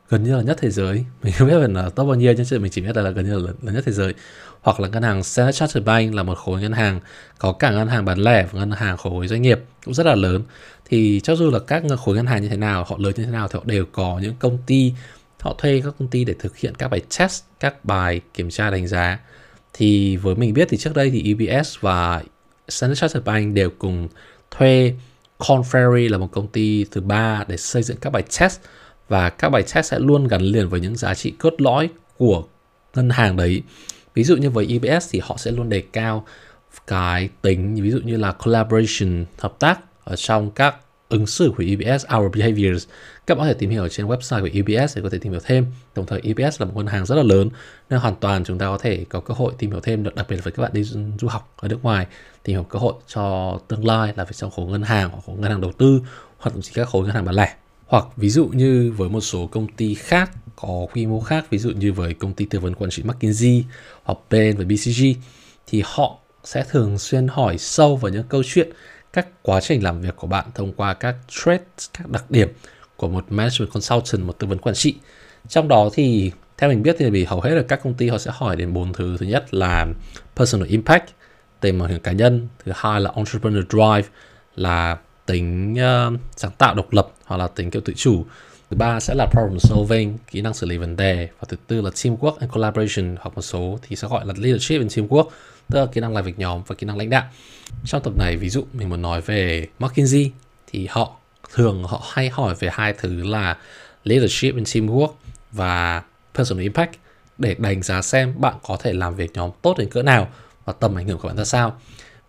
gần 0.09 0.23
như 0.23 0.35
là 0.35 0.41
nhất 0.41 0.57
thế 0.61 0.69
giới. 0.69 1.05
Mình 1.23 1.33
không 1.37 1.47
biết 1.47 1.69
là 1.69 1.89
top 1.89 2.07
bao 2.07 2.15
nhiêu 2.15 2.33
nhưng 2.37 2.61
mình 2.61 2.71
chỉ 2.71 2.81
biết 2.81 2.95
là, 2.95 3.01
là 3.01 3.09
gần 3.09 3.25
như 3.25 3.33
là 3.33 3.45
lớn, 3.45 3.55
lớn 3.61 3.75
nhất 3.75 3.83
thế 3.85 3.91
giới. 3.91 4.13
Hoặc 4.61 4.79
là 4.79 4.87
ngân 4.87 5.03
hàng 5.03 5.23
Standard 5.23 5.59
Chartered 5.59 5.85
Bank 5.85 6.13
là 6.13 6.23
một 6.23 6.37
khối 6.37 6.61
ngân 6.61 6.71
hàng 6.71 6.99
có 7.37 7.51
cả 7.51 7.71
ngân 7.71 7.87
hàng 7.87 8.05
bán 8.05 8.19
lẻ 8.19 8.47
và 8.51 8.59
ngân 8.59 8.71
hàng 8.71 8.97
khối 8.97 9.27
doanh 9.27 9.41
nghiệp 9.41 9.59
cũng 9.85 9.93
rất 9.93 10.05
là 10.05 10.15
lớn. 10.15 10.43
Thì 10.85 11.21
cho 11.23 11.35
dù 11.35 11.51
là 11.51 11.59
các 11.59 11.83
khối 12.05 12.15
ngân 12.15 12.25
hàng 12.25 12.41
như 12.41 12.49
thế 12.49 12.57
nào 12.57 12.83
họ 12.83 12.97
lớn 12.99 13.13
như 13.17 13.25
thế 13.25 13.31
nào 13.31 13.47
thì 13.47 13.57
họ 13.57 13.63
đều 13.65 13.85
có 13.91 14.19
những 14.21 14.35
công 14.39 14.57
ty 14.65 14.93
họ 15.39 15.55
thuê 15.57 15.81
các 15.85 15.93
công 15.99 16.07
ty 16.07 16.25
để 16.25 16.35
thực 16.39 16.57
hiện 16.57 16.75
các 16.75 16.87
bài 16.87 17.01
test 17.19 17.43
các 17.59 17.85
bài 17.85 18.21
kiểm 18.33 18.49
tra 18.49 18.69
đánh 18.69 18.87
giá. 18.87 19.19
Thì 19.73 20.17
với 20.17 20.35
mình 20.35 20.53
biết 20.53 20.67
thì 20.69 20.77
trước 20.77 20.95
đây 20.95 21.09
thì 21.09 21.33
UBS 21.33 21.77
và 21.79 22.23
Standard 22.67 23.01
Chartered 23.01 23.25
Bank 23.25 23.53
đều 23.53 23.69
cùng 23.69 24.07
thuê 24.51 24.93
Conferry 25.39 25.63
Ferry 25.63 26.11
là 26.11 26.17
một 26.17 26.31
công 26.31 26.47
ty 26.47 26.85
thứ 26.91 27.01
ba 27.01 27.45
để 27.47 27.57
xây 27.57 27.83
dựng 27.83 27.97
các 27.97 28.09
bài 28.09 28.23
test 28.39 28.59
và 29.07 29.29
các 29.29 29.49
bài 29.49 29.63
test 29.73 29.91
sẽ 29.91 29.99
luôn 29.99 30.27
gắn 30.27 30.41
liền 30.41 30.69
với 30.69 30.79
những 30.79 30.95
giá 30.95 31.13
trị 31.13 31.31
cốt 31.31 31.53
lõi 31.57 31.89
của 32.17 32.43
ngân 32.95 33.09
hàng 33.09 33.35
đấy. 33.35 33.61
Ví 34.13 34.23
dụ 34.23 34.35
như 34.35 34.49
với 34.49 34.67
EBS 34.67 35.09
thì 35.11 35.19
họ 35.23 35.37
sẽ 35.37 35.51
luôn 35.51 35.69
đề 35.69 35.83
cao 35.93 36.25
cái 36.87 37.29
tính, 37.41 37.75
ví 37.75 37.91
dụ 37.91 37.99
như 38.03 38.17
là 38.17 38.31
collaboration, 38.31 39.25
hợp 39.39 39.59
tác 39.59 39.79
ở 40.03 40.15
trong 40.15 40.51
các 40.51 40.75
ứng 41.09 41.27
xử 41.27 41.53
của 41.57 41.63
EBS 41.67 42.05
Our 42.17 42.35
Behaviors. 42.35 42.87
Các 43.27 43.35
bạn 43.35 43.43
có 43.43 43.47
thể 43.47 43.53
tìm 43.53 43.69
hiểu 43.69 43.87
trên 43.87 44.07
website 44.07 44.41
của 44.41 44.49
EBS 44.53 44.95
để 44.95 45.01
có 45.01 45.09
thể 45.09 45.17
tìm 45.17 45.31
hiểu 45.31 45.41
thêm. 45.45 45.65
Đồng 45.95 46.05
thời 46.05 46.21
EBS 46.23 46.61
là 46.61 46.65
một 46.65 46.73
ngân 46.75 46.87
hàng 46.87 47.05
rất 47.05 47.15
là 47.15 47.23
lớn, 47.23 47.49
nên 47.89 47.99
hoàn 47.99 48.15
toàn 48.15 48.43
chúng 48.43 48.57
ta 48.57 48.65
có 48.65 48.77
thể 48.77 49.05
có 49.09 49.19
cơ 49.19 49.33
hội 49.33 49.53
tìm 49.57 49.71
hiểu 49.71 49.79
thêm 49.79 50.03
được 50.03 50.15
đặc 50.15 50.25
biệt 50.29 50.43
với 50.43 50.53
các 50.53 50.63
bạn 50.63 50.71
đi 50.73 50.83
du 50.83 51.27
học 51.27 51.53
ở 51.57 51.67
nước 51.67 51.83
ngoài, 51.83 52.07
tìm 52.43 52.55
hiểu 52.55 52.63
cơ 52.63 52.79
hội 52.79 52.93
cho 53.07 53.59
tương 53.67 53.85
lai 53.85 54.13
là 54.15 54.25
phải 54.25 54.33
trong 54.33 54.51
khối 54.51 54.65
ngân 54.65 54.83
hàng 54.83 55.09
hoặc 55.09 55.21
khối 55.25 55.35
ngân 55.37 55.51
hàng 55.51 55.61
đầu 55.61 55.71
tư, 55.71 56.01
hoặc 56.37 56.51
thậm 56.51 56.61
chí 56.61 56.71
các 56.73 56.89
khối 56.89 57.03
ngân 57.03 57.15
hàng 57.15 57.25
bán 57.25 57.35
lẻ. 57.35 57.55
Hoặc 57.85 58.05
ví 58.17 58.29
dụ 58.29 58.47
như 58.47 58.93
với 58.97 59.09
một 59.09 59.21
số 59.21 59.47
công 59.47 59.67
ty 59.67 59.93
khác, 59.93 60.31
có 60.55 60.87
quy 60.93 61.05
mô 61.05 61.19
khác, 61.19 61.45
ví 61.49 61.57
dụ 61.57 61.69
như 61.69 61.93
với 61.93 62.13
công 62.13 62.33
ty 62.33 62.45
tư 62.45 62.59
vấn 62.59 62.75
quản 62.75 62.91
trị 62.91 63.03
McKinsey 63.03 63.63
hoặc 64.03 64.19
Bain 64.29 64.57
và 64.57 64.63
BCG 64.63 65.03
thì 65.67 65.83
họ 65.85 66.17
sẽ 66.43 66.63
thường 66.69 66.97
xuyên 66.97 67.27
hỏi 67.27 67.57
sâu 67.57 67.95
vào 67.95 68.11
những 68.11 68.23
câu 68.29 68.43
chuyện 68.45 68.69
các 69.13 69.27
quá 69.41 69.61
trình 69.61 69.83
làm 69.83 70.01
việc 70.01 70.15
của 70.15 70.27
bạn 70.27 70.45
thông 70.55 70.73
qua 70.73 70.93
các 70.93 71.15
traits, 71.27 71.89
các 71.93 72.09
đặc 72.09 72.31
điểm 72.31 72.49
của 72.95 73.07
một 73.07 73.25
management 73.29 73.73
consultant, 73.73 74.27
một 74.27 74.39
tư 74.39 74.47
vấn 74.47 74.57
quản 74.57 74.75
trị. 74.75 74.95
Trong 75.47 75.67
đó 75.67 75.89
thì 75.93 76.31
theo 76.57 76.69
mình 76.69 76.83
biết 76.83 76.95
thì 76.99 77.09
vì 77.09 77.23
hầu 77.23 77.41
hết 77.41 77.49
là 77.49 77.63
các 77.67 77.79
công 77.83 77.93
ty 77.93 78.09
họ 78.09 78.17
sẽ 78.17 78.31
hỏi 78.33 78.55
đến 78.55 78.73
bốn 78.73 78.93
thứ. 78.93 79.17
Thứ 79.19 79.25
nhất 79.25 79.53
là 79.53 79.87
personal 80.35 80.67
impact, 80.67 81.05
tìm 81.59 81.83
ảnh 81.83 81.89
hưởng 81.89 81.99
cá 81.99 82.11
nhân. 82.11 82.47
Thứ 82.65 82.71
hai 82.75 83.01
là 83.01 83.11
entrepreneur 83.15 83.63
drive, 83.69 84.09
là 84.55 84.97
tính 85.25 85.73
uh, 85.73 86.19
sáng 86.35 86.51
tạo 86.57 86.75
độc 86.75 86.93
lập 86.93 87.07
hoặc 87.25 87.37
là 87.37 87.47
tính 87.47 87.71
kiểu 87.71 87.81
tự 87.85 87.93
chủ 87.95 88.25
thứ 88.69 88.77
ba 88.77 88.99
sẽ 88.99 89.15
là 89.15 89.25
problem 89.25 89.59
solving, 89.59 90.17
kỹ 90.31 90.41
năng 90.41 90.53
xử 90.53 90.67
lý 90.67 90.77
vấn 90.77 90.95
đề. 90.95 91.29
Và 91.39 91.45
thứ 91.47 91.57
tư 91.67 91.81
là 91.81 91.89
teamwork 91.89 92.35
and 92.39 92.51
collaboration 92.51 93.15
hoặc 93.19 93.35
một 93.35 93.41
số 93.41 93.79
thì 93.81 93.95
sẽ 93.95 94.07
gọi 94.07 94.25
là 94.25 94.33
leadership 94.37 94.79
and 94.79 94.99
teamwork, 94.99 95.29
tức 95.69 95.79
là 95.79 95.85
kỹ 95.85 96.01
năng 96.01 96.13
làm 96.13 96.25
việc 96.25 96.39
nhóm 96.39 96.61
và 96.67 96.75
kỹ 96.75 96.85
năng 96.87 96.97
lãnh 96.97 97.09
đạo. 97.09 97.23
Trong 97.85 98.03
tập 98.03 98.13
này, 98.17 98.37
ví 98.37 98.49
dụ 98.49 98.65
mình 98.73 98.89
muốn 98.89 99.01
nói 99.01 99.21
về 99.21 99.67
McKinsey 99.79 100.31
thì 100.71 100.87
họ 100.89 101.15
thường 101.53 101.83
họ 101.83 102.01
hay 102.11 102.29
hỏi 102.29 102.55
về 102.59 102.69
hai 102.71 102.93
thứ 102.93 103.23
là 103.23 103.57
leadership 104.03 104.55
and 104.55 104.77
teamwork 104.77 105.11
và 105.51 106.03
personal 106.35 106.63
impact 106.63 106.91
để 107.37 107.55
đánh 107.59 107.83
giá 107.83 108.01
xem 108.01 108.33
bạn 108.37 108.55
có 108.63 108.77
thể 108.77 108.93
làm 108.93 109.15
việc 109.15 109.31
nhóm 109.33 109.51
tốt 109.61 109.77
đến 109.77 109.89
cỡ 109.89 110.03
nào 110.03 110.27
và 110.65 110.73
tầm 110.73 110.95
ảnh 110.95 111.07
hưởng 111.07 111.17
của 111.19 111.27
bạn 111.27 111.37
ra 111.37 111.45
sao. 111.45 111.79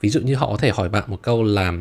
Ví 0.01 0.09
dụ 0.09 0.21
như 0.21 0.35
họ 0.35 0.47
có 0.51 0.57
thể 0.57 0.71
hỏi 0.71 0.89
bạn 0.89 1.05
một 1.07 1.19
câu 1.23 1.43
là 1.43 1.73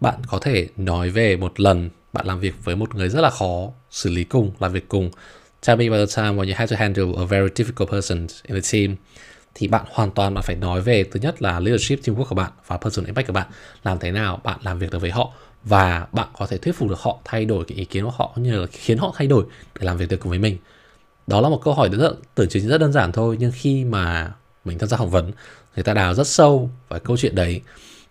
bạn 0.00 0.14
có 0.26 0.38
thể 0.38 0.68
nói 0.76 1.10
về 1.10 1.36
một 1.36 1.60
lần 1.60 1.90
bạn 2.14 2.26
làm 2.26 2.40
việc 2.40 2.54
với 2.64 2.76
một 2.76 2.94
người 2.94 3.08
rất 3.08 3.20
là 3.20 3.30
khó 3.30 3.68
xử 3.90 4.10
lý 4.10 4.24
cùng, 4.24 4.52
làm 4.60 4.72
việc 4.72 4.88
cùng. 4.88 5.10
Tell 5.66 5.78
me 5.78 5.86
about 5.86 6.08
the 6.08 6.22
time 6.22 6.36
when 6.36 6.46
you 6.46 6.54
had 6.56 6.70
to 6.70 6.76
handle 6.76 7.12
a 7.16 7.24
very 7.24 7.48
difficult 7.48 7.86
person 7.86 8.26
in 8.42 8.60
the 8.60 8.68
team. 8.72 8.96
Thì 9.54 9.68
bạn 9.68 9.84
hoàn 9.90 10.10
toàn 10.10 10.34
bạn 10.34 10.44
phải 10.44 10.56
nói 10.56 10.80
về, 10.80 11.04
thứ 11.04 11.20
nhất 11.20 11.42
là 11.42 11.60
leadership 11.60 12.00
teamwork 12.02 12.24
của 12.24 12.34
bạn 12.34 12.52
và 12.66 12.76
personal 12.76 13.06
impact 13.06 13.26
của 13.26 13.32
bạn. 13.32 13.46
Làm 13.84 13.98
thế 13.98 14.10
nào 14.10 14.40
bạn 14.44 14.58
làm 14.62 14.78
việc 14.78 14.90
được 14.90 14.98
với 14.98 15.10
họ 15.10 15.32
và 15.64 16.06
bạn 16.12 16.28
có 16.38 16.46
thể 16.46 16.58
thuyết 16.58 16.76
phục 16.76 16.88
được 16.88 16.98
họ 16.98 17.18
thay 17.24 17.44
đổi 17.44 17.64
cái 17.64 17.78
ý 17.78 17.84
kiến 17.84 18.04
của 18.04 18.10
họ 18.10 18.32
như 18.36 18.60
là 18.60 18.66
khiến 18.72 18.98
họ 18.98 19.14
thay 19.16 19.26
đổi 19.26 19.44
để 19.80 19.86
làm 19.86 19.96
việc 19.96 20.08
được 20.08 20.20
cùng 20.20 20.30
với 20.30 20.38
mình. 20.38 20.56
Đó 21.26 21.40
là 21.40 21.48
một 21.48 21.60
câu 21.64 21.74
hỏi 21.74 21.88
rất, 21.92 22.12
tưởng 22.34 22.48
chừng 22.48 22.68
rất 22.68 22.78
đơn 22.78 22.92
giản 22.92 23.12
thôi, 23.12 23.36
nhưng 23.40 23.52
khi 23.54 23.84
mà 23.84 24.32
mình 24.64 24.78
tham 24.78 24.88
gia 24.88 24.96
phỏng 24.96 25.10
vấn, 25.10 25.32
người 25.76 25.82
ta 25.82 25.94
đào 25.94 26.14
rất 26.14 26.26
sâu 26.26 26.70
vào 26.88 27.00
câu 27.00 27.16
chuyện 27.16 27.34
đấy 27.34 27.60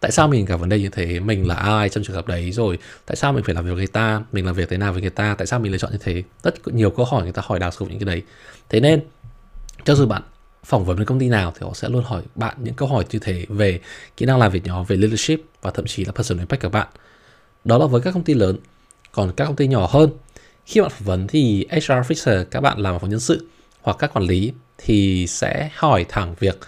tại 0.03 0.11
sao 0.11 0.27
mình 0.27 0.45
gặp 0.45 0.55
vấn 0.55 0.69
đề 0.69 0.79
như 0.79 0.89
thế? 0.89 1.19
Mình 1.19 1.47
là 1.47 1.55
ai 1.55 1.89
trong 1.89 2.03
trường 2.03 2.15
hợp 2.15 2.27
đấy? 2.27 2.51
Rồi, 2.51 2.77
tại 3.05 3.15
sao 3.15 3.33
mình 3.33 3.43
phải 3.43 3.55
làm 3.55 3.65
việc 3.65 3.69
với 3.69 3.77
người 3.77 3.87
ta? 3.87 4.21
Mình 4.31 4.45
làm 4.45 4.55
việc 4.55 4.69
thế 4.69 4.77
nào 4.77 4.93
với 4.93 5.01
người 5.01 5.09
ta? 5.09 5.35
Tại 5.37 5.47
sao 5.47 5.59
mình 5.59 5.71
lựa 5.71 5.77
chọn 5.77 5.91
như 5.91 5.97
thế? 6.01 6.23
Rất 6.43 6.67
nhiều 6.67 6.89
câu 6.89 7.05
hỏi 7.05 7.23
người 7.23 7.31
ta 7.31 7.41
hỏi 7.45 7.59
đào 7.59 7.71
sâu 7.71 7.87
những 7.87 7.99
cái 7.99 8.05
đấy. 8.05 8.21
Thế 8.69 8.79
nên, 8.79 9.01
cho 9.83 9.95
dù 9.95 10.05
bạn 10.05 10.21
phỏng 10.63 10.85
vấn 10.85 10.97
với 10.97 11.05
công 11.05 11.19
ty 11.19 11.29
nào 11.29 11.53
thì 11.55 11.65
họ 11.65 11.73
sẽ 11.73 11.89
luôn 11.89 12.03
hỏi 12.03 12.21
bạn 12.35 12.55
những 12.63 12.73
câu 12.73 12.87
hỏi 12.87 13.05
như 13.11 13.19
thế 13.19 13.45
về 13.49 13.79
kỹ 14.17 14.25
năng 14.25 14.39
làm 14.39 14.51
việc 14.51 14.65
nhóm 14.65 14.85
về 14.85 14.95
leadership 14.95 15.41
và 15.61 15.71
thậm 15.71 15.85
chí 15.85 16.05
là 16.05 16.11
personal 16.11 16.39
impact 16.39 16.61
của 16.61 16.69
bạn. 16.69 16.87
Đó 17.63 17.77
là 17.77 17.85
với 17.85 18.01
các 18.01 18.13
công 18.13 18.23
ty 18.23 18.33
lớn, 18.33 18.57
còn 19.11 19.31
các 19.35 19.45
công 19.45 19.55
ty 19.55 19.67
nhỏ 19.67 19.87
hơn. 19.91 20.09
Khi 20.65 20.81
bạn 20.81 20.89
phỏng 20.89 21.05
vấn 21.05 21.27
thì 21.27 21.65
HR 21.71 21.91
officer, 21.91 22.45
các 22.45 22.61
bạn 22.61 22.79
làm 22.79 22.99
phòng 22.99 23.09
nhân 23.09 23.19
sự 23.19 23.47
hoặc 23.81 23.97
các 23.99 24.13
quản 24.13 24.25
lý 24.25 24.53
thì 24.77 25.27
sẽ 25.27 25.69
hỏi 25.73 26.05
thẳng 26.09 26.35
việc 26.39 26.59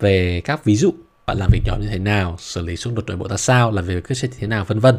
về 0.00 0.40
các 0.44 0.64
ví 0.64 0.76
dụ 0.76 0.94
bạn 1.26 1.36
làm 1.38 1.50
việc 1.52 1.62
nhóm 1.64 1.80
như 1.80 1.88
thế 1.88 1.98
nào, 1.98 2.36
xử 2.38 2.62
lý 2.62 2.76
xung 2.76 2.94
đột 2.94 3.06
nội 3.06 3.16
bộ 3.16 3.28
ra 3.28 3.36
sao, 3.36 3.70
làm 3.70 3.84
việc 3.84 4.08
với 4.08 4.16
chế 4.16 4.28
như 4.28 4.34
thế 4.38 4.46
nào, 4.46 4.64
vân 4.64 4.78
vân. 4.78 4.98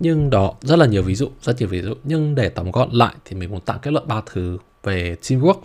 Nhưng 0.00 0.30
đó 0.30 0.54
rất 0.60 0.78
là 0.78 0.86
nhiều 0.86 1.02
ví 1.02 1.14
dụ, 1.14 1.30
rất 1.42 1.58
nhiều 1.58 1.68
ví 1.68 1.82
dụ. 1.82 1.94
Nhưng 2.04 2.34
để 2.34 2.48
tóm 2.48 2.70
gọn 2.70 2.90
lại 2.92 3.14
thì 3.24 3.36
mình 3.36 3.50
muốn 3.50 3.60
tặng 3.60 3.78
kết 3.82 3.90
luận 3.90 4.08
ba 4.08 4.22
thứ 4.26 4.58
về 4.82 5.16
teamwork. 5.22 5.60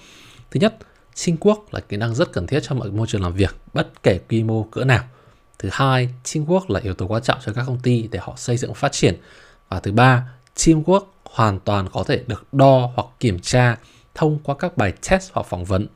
Thứ 0.51 0.59
nhất, 0.59 0.77
teamwork 1.15 1.63
là 1.71 1.79
kỹ 1.79 1.97
năng 1.97 2.15
rất 2.15 2.31
cần 2.33 2.47
thiết 2.47 2.59
trong 2.63 2.79
mọi 2.79 2.91
môi 2.91 3.07
trường 3.07 3.21
làm 3.21 3.33
việc, 3.33 3.55
bất 3.73 4.03
kể 4.03 4.19
quy 4.29 4.43
mô 4.43 4.63
cỡ 4.63 4.83
nào. 4.83 5.03
Thứ 5.59 5.69
hai, 5.71 6.09
teamwork 6.23 6.65
là 6.67 6.79
yếu 6.79 6.93
tố 6.93 7.07
quan 7.07 7.23
trọng 7.23 7.39
cho 7.45 7.53
các 7.53 7.63
công 7.67 7.79
ty 7.79 8.07
để 8.11 8.19
họ 8.21 8.33
xây 8.37 8.57
dựng 8.57 8.73
phát 8.73 8.91
triển. 8.91 9.15
Và 9.69 9.79
thứ 9.79 9.91
ba, 9.91 10.29
teamwork 10.55 11.05
hoàn 11.23 11.59
toàn 11.59 11.87
có 11.91 12.03
thể 12.03 12.23
được 12.27 12.53
đo 12.53 12.91
hoặc 12.95 13.07
kiểm 13.19 13.39
tra 13.39 13.77
thông 14.15 14.39
qua 14.43 14.55
các 14.59 14.77
bài 14.77 14.93
test 15.09 15.31
hoặc 15.33 15.47
phỏng 15.49 15.65
vấn 15.65 15.87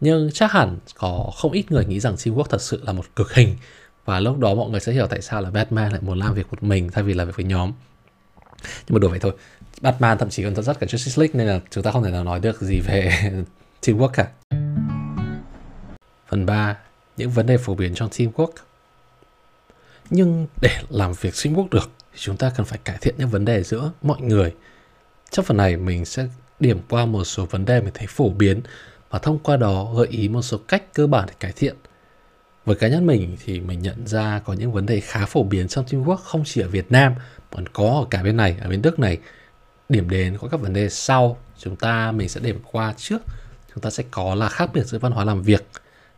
nhưng 0.00 0.30
chắc 0.32 0.52
hẳn 0.52 0.78
có 0.94 1.30
không 1.36 1.52
ít 1.52 1.72
người 1.72 1.84
nghĩ 1.84 2.00
rằng 2.00 2.14
teamwork 2.14 2.44
thật 2.44 2.62
sự 2.62 2.82
là 2.84 2.92
một 2.92 3.04
cực 3.16 3.34
hình. 3.34 3.56
Và 4.04 4.20
lúc 4.20 4.38
đó 4.38 4.54
mọi 4.54 4.70
người 4.70 4.80
sẽ 4.80 4.92
hiểu 4.92 5.06
tại 5.06 5.22
sao 5.22 5.40
là 5.40 5.50
Batman 5.50 5.92
lại 5.92 6.00
muốn 6.00 6.18
làm 6.18 6.34
việc 6.34 6.46
một 6.50 6.62
mình 6.62 6.90
thay 6.90 7.04
vì 7.04 7.14
làm 7.14 7.26
việc 7.26 7.36
với 7.36 7.44
nhóm. 7.44 7.72
Nhưng 8.62 8.94
mà 8.94 8.98
đùa 8.98 9.08
vậy 9.08 9.18
thôi. 9.18 9.32
Batman 9.80 10.18
thậm 10.18 10.30
chí 10.30 10.42
còn 10.42 10.54
rất 10.62 10.80
cả 10.80 10.86
Justice 10.86 11.20
League, 11.20 11.38
nên 11.38 11.46
là 11.46 11.60
chúng 11.70 11.84
ta 11.84 11.90
không 11.90 12.04
thể 12.04 12.10
nào 12.10 12.24
nói 12.24 12.40
được 12.40 12.60
gì 12.60 12.80
về 12.80 13.30
teamwork 13.82 14.08
cả. 14.08 14.28
Phần 16.28 16.46
3 16.46 16.76
những 17.16 17.30
vấn 17.30 17.46
đề 17.46 17.56
phổ 17.58 17.74
biến 17.74 17.94
trong 17.94 18.10
teamwork 18.10 18.52
nhưng 20.10 20.46
để 20.62 20.70
làm 20.88 21.12
việc 21.12 21.34
teamwork 21.34 21.68
được, 21.70 21.90
thì 22.12 22.18
chúng 22.18 22.36
ta 22.36 22.52
cần 22.56 22.66
phải 22.66 22.78
cải 22.84 22.98
thiện 23.00 23.14
những 23.18 23.28
vấn 23.28 23.44
đề 23.44 23.62
giữa 23.62 23.90
mọi 24.02 24.20
người. 24.20 24.54
Trong 25.30 25.44
phần 25.44 25.56
này 25.56 25.76
mình 25.76 26.04
sẽ 26.04 26.26
điểm 26.60 26.80
qua 26.88 27.06
một 27.06 27.24
số 27.24 27.46
vấn 27.46 27.64
đề 27.64 27.80
mình 27.80 27.92
thấy 27.94 28.06
phổ 28.06 28.28
biến 28.28 28.60
và 29.14 29.20
thông 29.20 29.38
qua 29.38 29.56
đó 29.56 29.92
gợi 29.96 30.06
ý 30.06 30.28
một 30.28 30.42
số 30.42 30.58
cách 30.68 30.94
cơ 30.94 31.06
bản 31.06 31.24
để 31.28 31.34
cải 31.40 31.52
thiện. 31.52 31.76
Với 32.64 32.76
cá 32.76 32.88
nhân 32.88 33.06
mình 33.06 33.36
thì 33.44 33.60
mình 33.60 33.82
nhận 33.82 34.06
ra 34.06 34.40
có 34.44 34.52
những 34.52 34.72
vấn 34.72 34.86
đề 34.86 35.00
khá 35.00 35.26
phổ 35.26 35.42
biến 35.42 35.68
trong 35.68 35.84
teamwork 35.84 36.16
không 36.16 36.42
chỉ 36.46 36.60
ở 36.60 36.68
Việt 36.68 36.92
Nam 36.92 37.14
mà 37.16 37.20
còn 37.50 37.68
có 37.68 37.86
ở 37.86 38.06
cả 38.10 38.22
bên 38.22 38.36
này, 38.36 38.56
ở 38.62 38.68
bên 38.68 38.82
Đức 38.82 38.98
này. 38.98 39.18
Điểm 39.88 40.10
đến 40.10 40.38
có 40.40 40.48
các 40.48 40.60
vấn 40.60 40.72
đề 40.72 40.88
sau, 40.88 41.38
chúng 41.58 41.76
ta 41.76 42.12
mình 42.12 42.28
sẽ 42.28 42.40
điểm 42.40 42.58
qua 42.72 42.94
trước. 42.96 43.22
Chúng 43.74 43.82
ta 43.82 43.90
sẽ 43.90 44.04
có 44.10 44.34
là 44.34 44.48
khác 44.48 44.70
biệt 44.74 44.84
giữa 44.84 44.98
văn 44.98 45.12
hóa 45.12 45.24
làm 45.24 45.42
việc, 45.42 45.66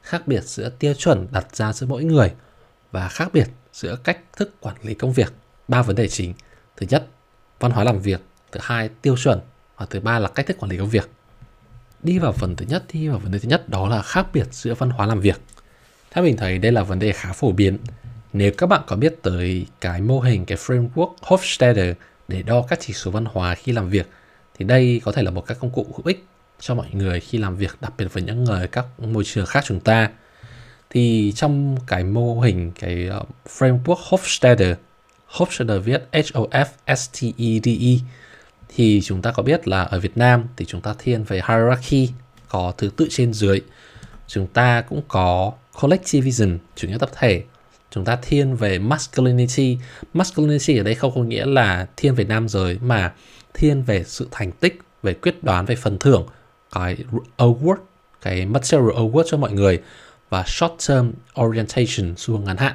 khác 0.03 0.23
biệt 0.27 0.43
giữa 0.45 0.71
tiêu 0.79 0.95
chuẩn 0.95 1.27
đặt 1.33 1.57
ra 1.57 1.73
giữa 1.73 1.87
mỗi 1.87 2.05
người 2.05 2.33
và 2.93 3.09
khác 3.09 3.29
biệt 3.33 3.49
giữa 3.73 3.97
cách 4.05 4.19
thức 4.37 4.55
quản 4.61 4.77
lý 4.83 4.95
công 4.95 5.13
việc. 5.13 5.33
Ba 5.69 5.83
vấn 5.83 5.97
đề 5.97 6.09
chính. 6.09 6.35
Thứ 6.77 6.87
nhất, 6.91 7.07
văn 7.61 7.73
hóa 7.73 7.85
làm 7.85 8.01
việc. 8.01 8.21
Thứ 8.53 8.61
hai, 8.63 8.89
tiêu 9.03 9.17
chuẩn. 9.17 9.41
Và 9.77 9.87
thứ 9.87 10.01
ba 10.01 10.19
là 10.19 10.29
cách 10.29 10.47
thức 10.47 10.57
quản 10.61 10.71
lý 10.71 10.79
công 10.79 10.91
việc 10.91 11.11
đi 12.07 12.19
vào 12.19 12.33
phần 12.33 12.57
thứ 12.57 12.67
nhất, 12.69 12.85
đi 12.93 13.09
vào 13.09 13.19
vấn 13.19 13.33
đề 13.33 13.39
thứ 13.39 13.49
nhất, 13.49 13.69
đó 13.69 13.89
là 13.89 14.03
khác 14.03 14.27
biệt 14.33 14.47
giữa 14.51 14.75
văn 14.75 14.91
hóa 14.91 15.07
làm 15.07 15.21
việc. 15.21 15.41
Theo 16.11 16.25
mình 16.25 16.37
thấy 16.37 16.59
đây 16.59 16.73
là 16.73 16.83
vấn 16.83 16.99
đề 16.99 17.13
khá 17.13 17.33
phổ 17.33 17.53
biến. 17.53 17.79
Nếu 18.33 18.53
các 18.59 18.67
bạn 18.67 18.83
có 18.87 18.97
biết 18.97 19.15
tới 19.23 19.67
cái 19.81 20.01
mô 20.01 20.21
hình, 20.21 20.45
cái 20.45 20.59
framework 20.59 21.15
Hofstadter 21.23 21.95
để 22.29 22.43
đo 22.43 22.63
các 22.63 22.79
chỉ 22.83 22.93
số 22.93 23.11
văn 23.11 23.25
hóa 23.25 23.55
khi 23.55 23.73
làm 23.73 23.91
việc, 23.91 24.09
thì 24.59 24.65
đây 24.65 25.01
có 25.05 25.13
thể 25.13 25.23
là 25.23 25.31
một 25.31 25.47
các 25.47 25.59
công 25.61 25.71
cụ 25.71 25.87
hữu 25.97 26.07
ích 26.07 26.27
cho 26.61 26.75
mọi 26.75 26.87
người 26.93 27.21
khi 27.21 27.39
làm 27.39 27.57
việc, 27.57 27.77
đặc 27.81 27.93
biệt 27.99 28.13
với 28.13 28.23
những 28.23 28.45
người 28.45 28.69
các 28.69 29.01
môi 29.01 29.25
trường 29.25 29.47
khác 29.47 29.65
chúng 29.67 29.81
ta. 29.81 30.11
Thì 30.91 31.33
trong 31.37 31.77
cái 31.87 32.05
mô 32.05 32.41
hình, 32.41 32.73
cái 32.81 33.07
ờ, 33.07 33.25
framework 33.49 33.97
Hofstadter 34.09 34.75
Hofstadter 35.31 35.79
viết 35.79 36.03
H 36.13 36.33
O 36.33 36.43
F 36.51 36.97
S 36.97 37.11
T 37.13 37.25
E 37.39 37.61
D 37.65 37.67
E 37.67 37.93
thì 38.77 39.01
chúng 39.05 39.23
ta 39.23 39.33
có 39.33 39.43
biết 39.43 39.69
là 39.69 39.83
ở 39.83 40.01
Việt 40.01 40.17
Nam 40.17 40.45
thì 40.57 40.65
chúng 40.65 40.81
ta 40.81 40.95
thiên 40.99 41.25
về 41.25 41.43
hierarchy, 41.49 42.11
có 42.49 42.73
thứ 42.79 42.91
tự 42.97 43.07
trên 43.11 43.33
dưới. 43.33 43.61
Chúng 44.27 44.47
ta 44.47 44.81
cũng 44.89 45.03
có 45.09 45.53
collectivism, 45.81 46.57
chủ 46.75 46.89
nghĩa 46.89 46.99
tập 46.99 47.11
thể. 47.19 47.43
Chúng 47.91 48.05
ta 48.05 48.17
thiên 48.23 48.57
về 48.57 48.79
masculinity. 48.79 49.79
Masculinity 50.15 50.77
ở 50.77 50.83
đây 50.83 50.95
không 50.95 51.15
có 51.15 51.21
nghĩa 51.21 51.47
là 51.47 51.87
thiên 51.97 52.15
về 52.15 52.25
nam 52.25 52.49
giới, 52.49 52.79
mà 52.83 53.13
thiên 53.55 53.83
về 53.83 54.05
sự 54.05 54.29
thành 54.31 54.53
tích, 54.53 54.79
về 55.03 55.15
quyết 55.15 55.45
đoán, 55.45 55.67
về 55.67 55.77
phần 55.77 55.99
thưởng. 55.99 56.27
Cái 56.73 56.97
award 57.37 57.77
cái 58.23 58.47
material 58.47 58.89
award 58.89 59.25
cho 59.27 59.37
mọi 59.37 59.53
người 59.53 59.83
và 60.29 60.45
short 60.47 60.73
term 60.89 61.13
orientation 61.41 62.15
xu 62.17 62.37
hướng 62.37 62.45
ngắn 62.45 62.57
hạn. 62.57 62.75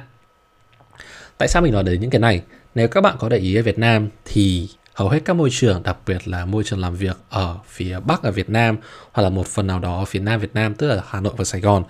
Tại 1.38 1.48
sao 1.48 1.62
mình 1.62 1.72
nói 1.72 1.82
đến 1.82 2.00
những 2.00 2.10
cái 2.10 2.20
này? 2.20 2.42
Nếu 2.74 2.88
các 2.88 3.00
bạn 3.00 3.16
có 3.18 3.28
để 3.28 3.36
ý 3.36 3.56
ở 3.56 3.62
Việt 3.62 3.78
Nam 3.78 4.08
thì 4.24 4.68
hầu 4.94 5.08
hết 5.08 5.20
các 5.24 5.34
môi 5.34 5.48
trường, 5.52 5.82
đặc 5.82 5.96
biệt 6.06 6.28
là 6.28 6.44
môi 6.44 6.64
trường 6.64 6.80
làm 6.80 6.96
việc 6.96 7.16
ở 7.30 7.56
phía 7.66 8.00
Bắc 8.00 8.22
ở 8.22 8.30
Việt 8.30 8.50
Nam, 8.50 8.76
hoặc 9.12 9.22
là 9.22 9.30
một 9.30 9.46
phần 9.46 9.66
nào 9.66 9.78
đó 9.78 9.98
ở 9.98 10.04
phía 10.04 10.20
Nam 10.20 10.40
Việt 10.40 10.54
Nam, 10.54 10.74
tức 10.74 10.88
là 10.88 11.02
Hà 11.06 11.20
Nội 11.20 11.32
và 11.36 11.44
Sài 11.44 11.60
Gòn, 11.60 11.84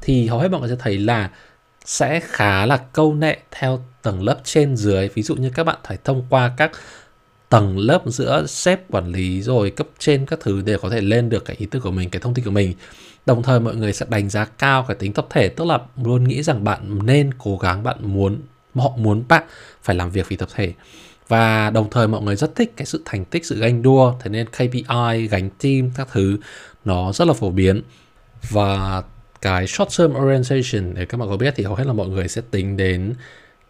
thì 0.00 0.26
hầu 0.26 0.38
hết 0.38 0.48
mọi 0.50 0.60
người 0.60 0.70
sẽ 0.70 0.76
thấy 0.78 0.98
là 0.98 1.30
sẽ 1.84 2.20
khá 2.20 2.66
là 2.66 2.76
câu 2.76 3.14
nệ 3.14 3.36
theo 3.50 3.84
tầng 4.02 4.22
lớp 4.22 4.40
trên 4.44 4.76
dưới. 4.76 5.08
Ví 5.08 5.22
dụ 5.22 5.36
như 5.36 5.50
các 5.50 5.64
bạn 5.64 5.78
phải 5.84 5.98
thông 6.04 6.26
qua 6.30 6.52
các 6.56 6.70
tầng 7.48 7.78
lớp 7.78 8.02
giữa 8.06 8.46
sếp 8.46 8.90
quản 8.90 9.12
lý 9.12 9.42
rồi 9.42 9.70
cấp 9.70 9.86
trên 9.98 10.26
các 10.26 10.38
thứ 10.42 10.62
để 10.62 10.76
có 10.82 10.90
thể 10.90 11.00
lên 11.00 11.28
được 11.28 11.44
cái 11.44 11.56
ý 11.58 11.66
tưởng 11.66 11.82
của 11.82 11.90
mình, 11.90 12.10
cái 12.10 12.20
thông 12.20 12.34
tin 12.34 12.44
của 12.44 12.50
mình. 12.50 12.74
Đồng 13.26 13.42
thời 13.42 13.60
mọi 13.60 13.76
người 13.76 13.92
sẽ 13.92 14.06
đánh 14.08 14.28
giá 14.28 14.44
cao 14.44 14.84
cái 14.88 14.96
tính 14.96 15.12
tập 15.12 15.26
thể, 15.30 15.48
tức 15.48 15.64
là 15.64 15.78
luôn 16.04 16.24
nghĩ 16.24 16.42
rằng 16.42 16.64
bạn 16.64 17.06
nên 17.06 17.34
cố 17.38 17.56
gắng, 17.56 17.82
bạn 17.82 17.96
muốn, 18.00 18.40
họ 18.74 18.90
muốn 18.96 19.24
bạn 19.28 19.42
phải 19.82 19.96
làm 19.96 20.10
việc 20.10 20.28
vì 20.28 20.36
tập 20.36 20.48
thể 20.54 20.72
và 21.28 21.70
đồng 21.70 21.90
thời 21.90 22.08
mọi 22.08 22.22
người 22.22 22.36
rất 22.36 22.54
thích 22.54 22.72
cái 22.76 22.86
sự 22.86 23.02
thành 23.04 23.24
tích, 23.24 23.46
sự 23.46 23.58
ganh 23.58 23.82
đua. 23.82 24.14
Thế 24.20 24.30
nên 24.30 24.46
KPI 24.46 25.26
gánh 25.30 25.50
team 25.62 25.90
các 25.96 26.08
thứ, 26.12 26.38
nó 26.84 27.12
rất 27.12 27.28
là 27.28 27.34
phổ 27.34 27.50
biến. 27.50 27.82
Và 28.50 29.02
cái 29.40 29.66
short 29.66 29.98
term 29.98 30.12
orientation 30.14 30.94
để 30.94 31.06
các 31.06 31.18
bạn 31.18 31.28
có 31.28 31.36
biết 31.36 31.54
thì 31.56 31.64
hầu 31.64 31.74
hết 31.74 31.86
là 31.86 31.92
mọi 31.92 32.08
người 32.08 32.28
sẽ 32.28 32.42
tính 32.50 32.76
đến 32.76 33.14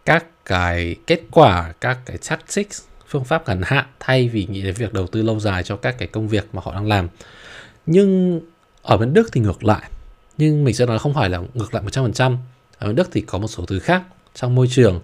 các 0.05 0.25
cái 0.45 0.95
kết 1.07 1.21
quả, 1.31 1.73
các 1.81 1.97
cái 2.05 2.17
tactics, 2.29 2.81
phương 3.07 3.23
pháp 3.23 3.47
ngắn 3.47 3.61
hạn, 3.63 3.85
thay 3.99 4.29
vì 4.29 4.47
nghĩ 4.49 4.61
đến 4.61 4.75
việc 4.75 4.93
đầu 4.93 5.07
tư 5.07 5.21
lâu 5.21 5.39
dài 5.39 5.63
cho 5.63 5.75
các 5.75 5.95
cái 5.97 6.07
công 6.07 6.27
việc 6.27 6.47
mà 6.53 6.61
họ 6.65 6.73
đang 6.73 6.87
làm. 6.87 7.07
Nhưng 7.85 8.41
ở 8.81 8.97
bên 8.97 9.13
Đức 9.13 9.29
thì 9.31 9.41
ngược 9.41 9.63
lại. 9.63 9.89
Nhưng 10.37 10.63
mình 10.63 10.75
sẽ 10.75 10.85
nói 10.85 10.99
không 10.99 11.13
phải 11.13 11.29
là 11.29 11.41
ngược 11.53 11.73
lại 11.73 11.83
100% 11.83 12.37
ở 12.77 12.87
bên 12.87 12.95
Đức 12.95 13.09
thì 13.11 13.21
có 13.21 13.37
một 13.37 13.47
số 13.47 13.65
thứ 13.65 13.79
khác 13.79 14.03
trong 14.35 14.55
môi 14.55 14.67
trường 14.71 15.01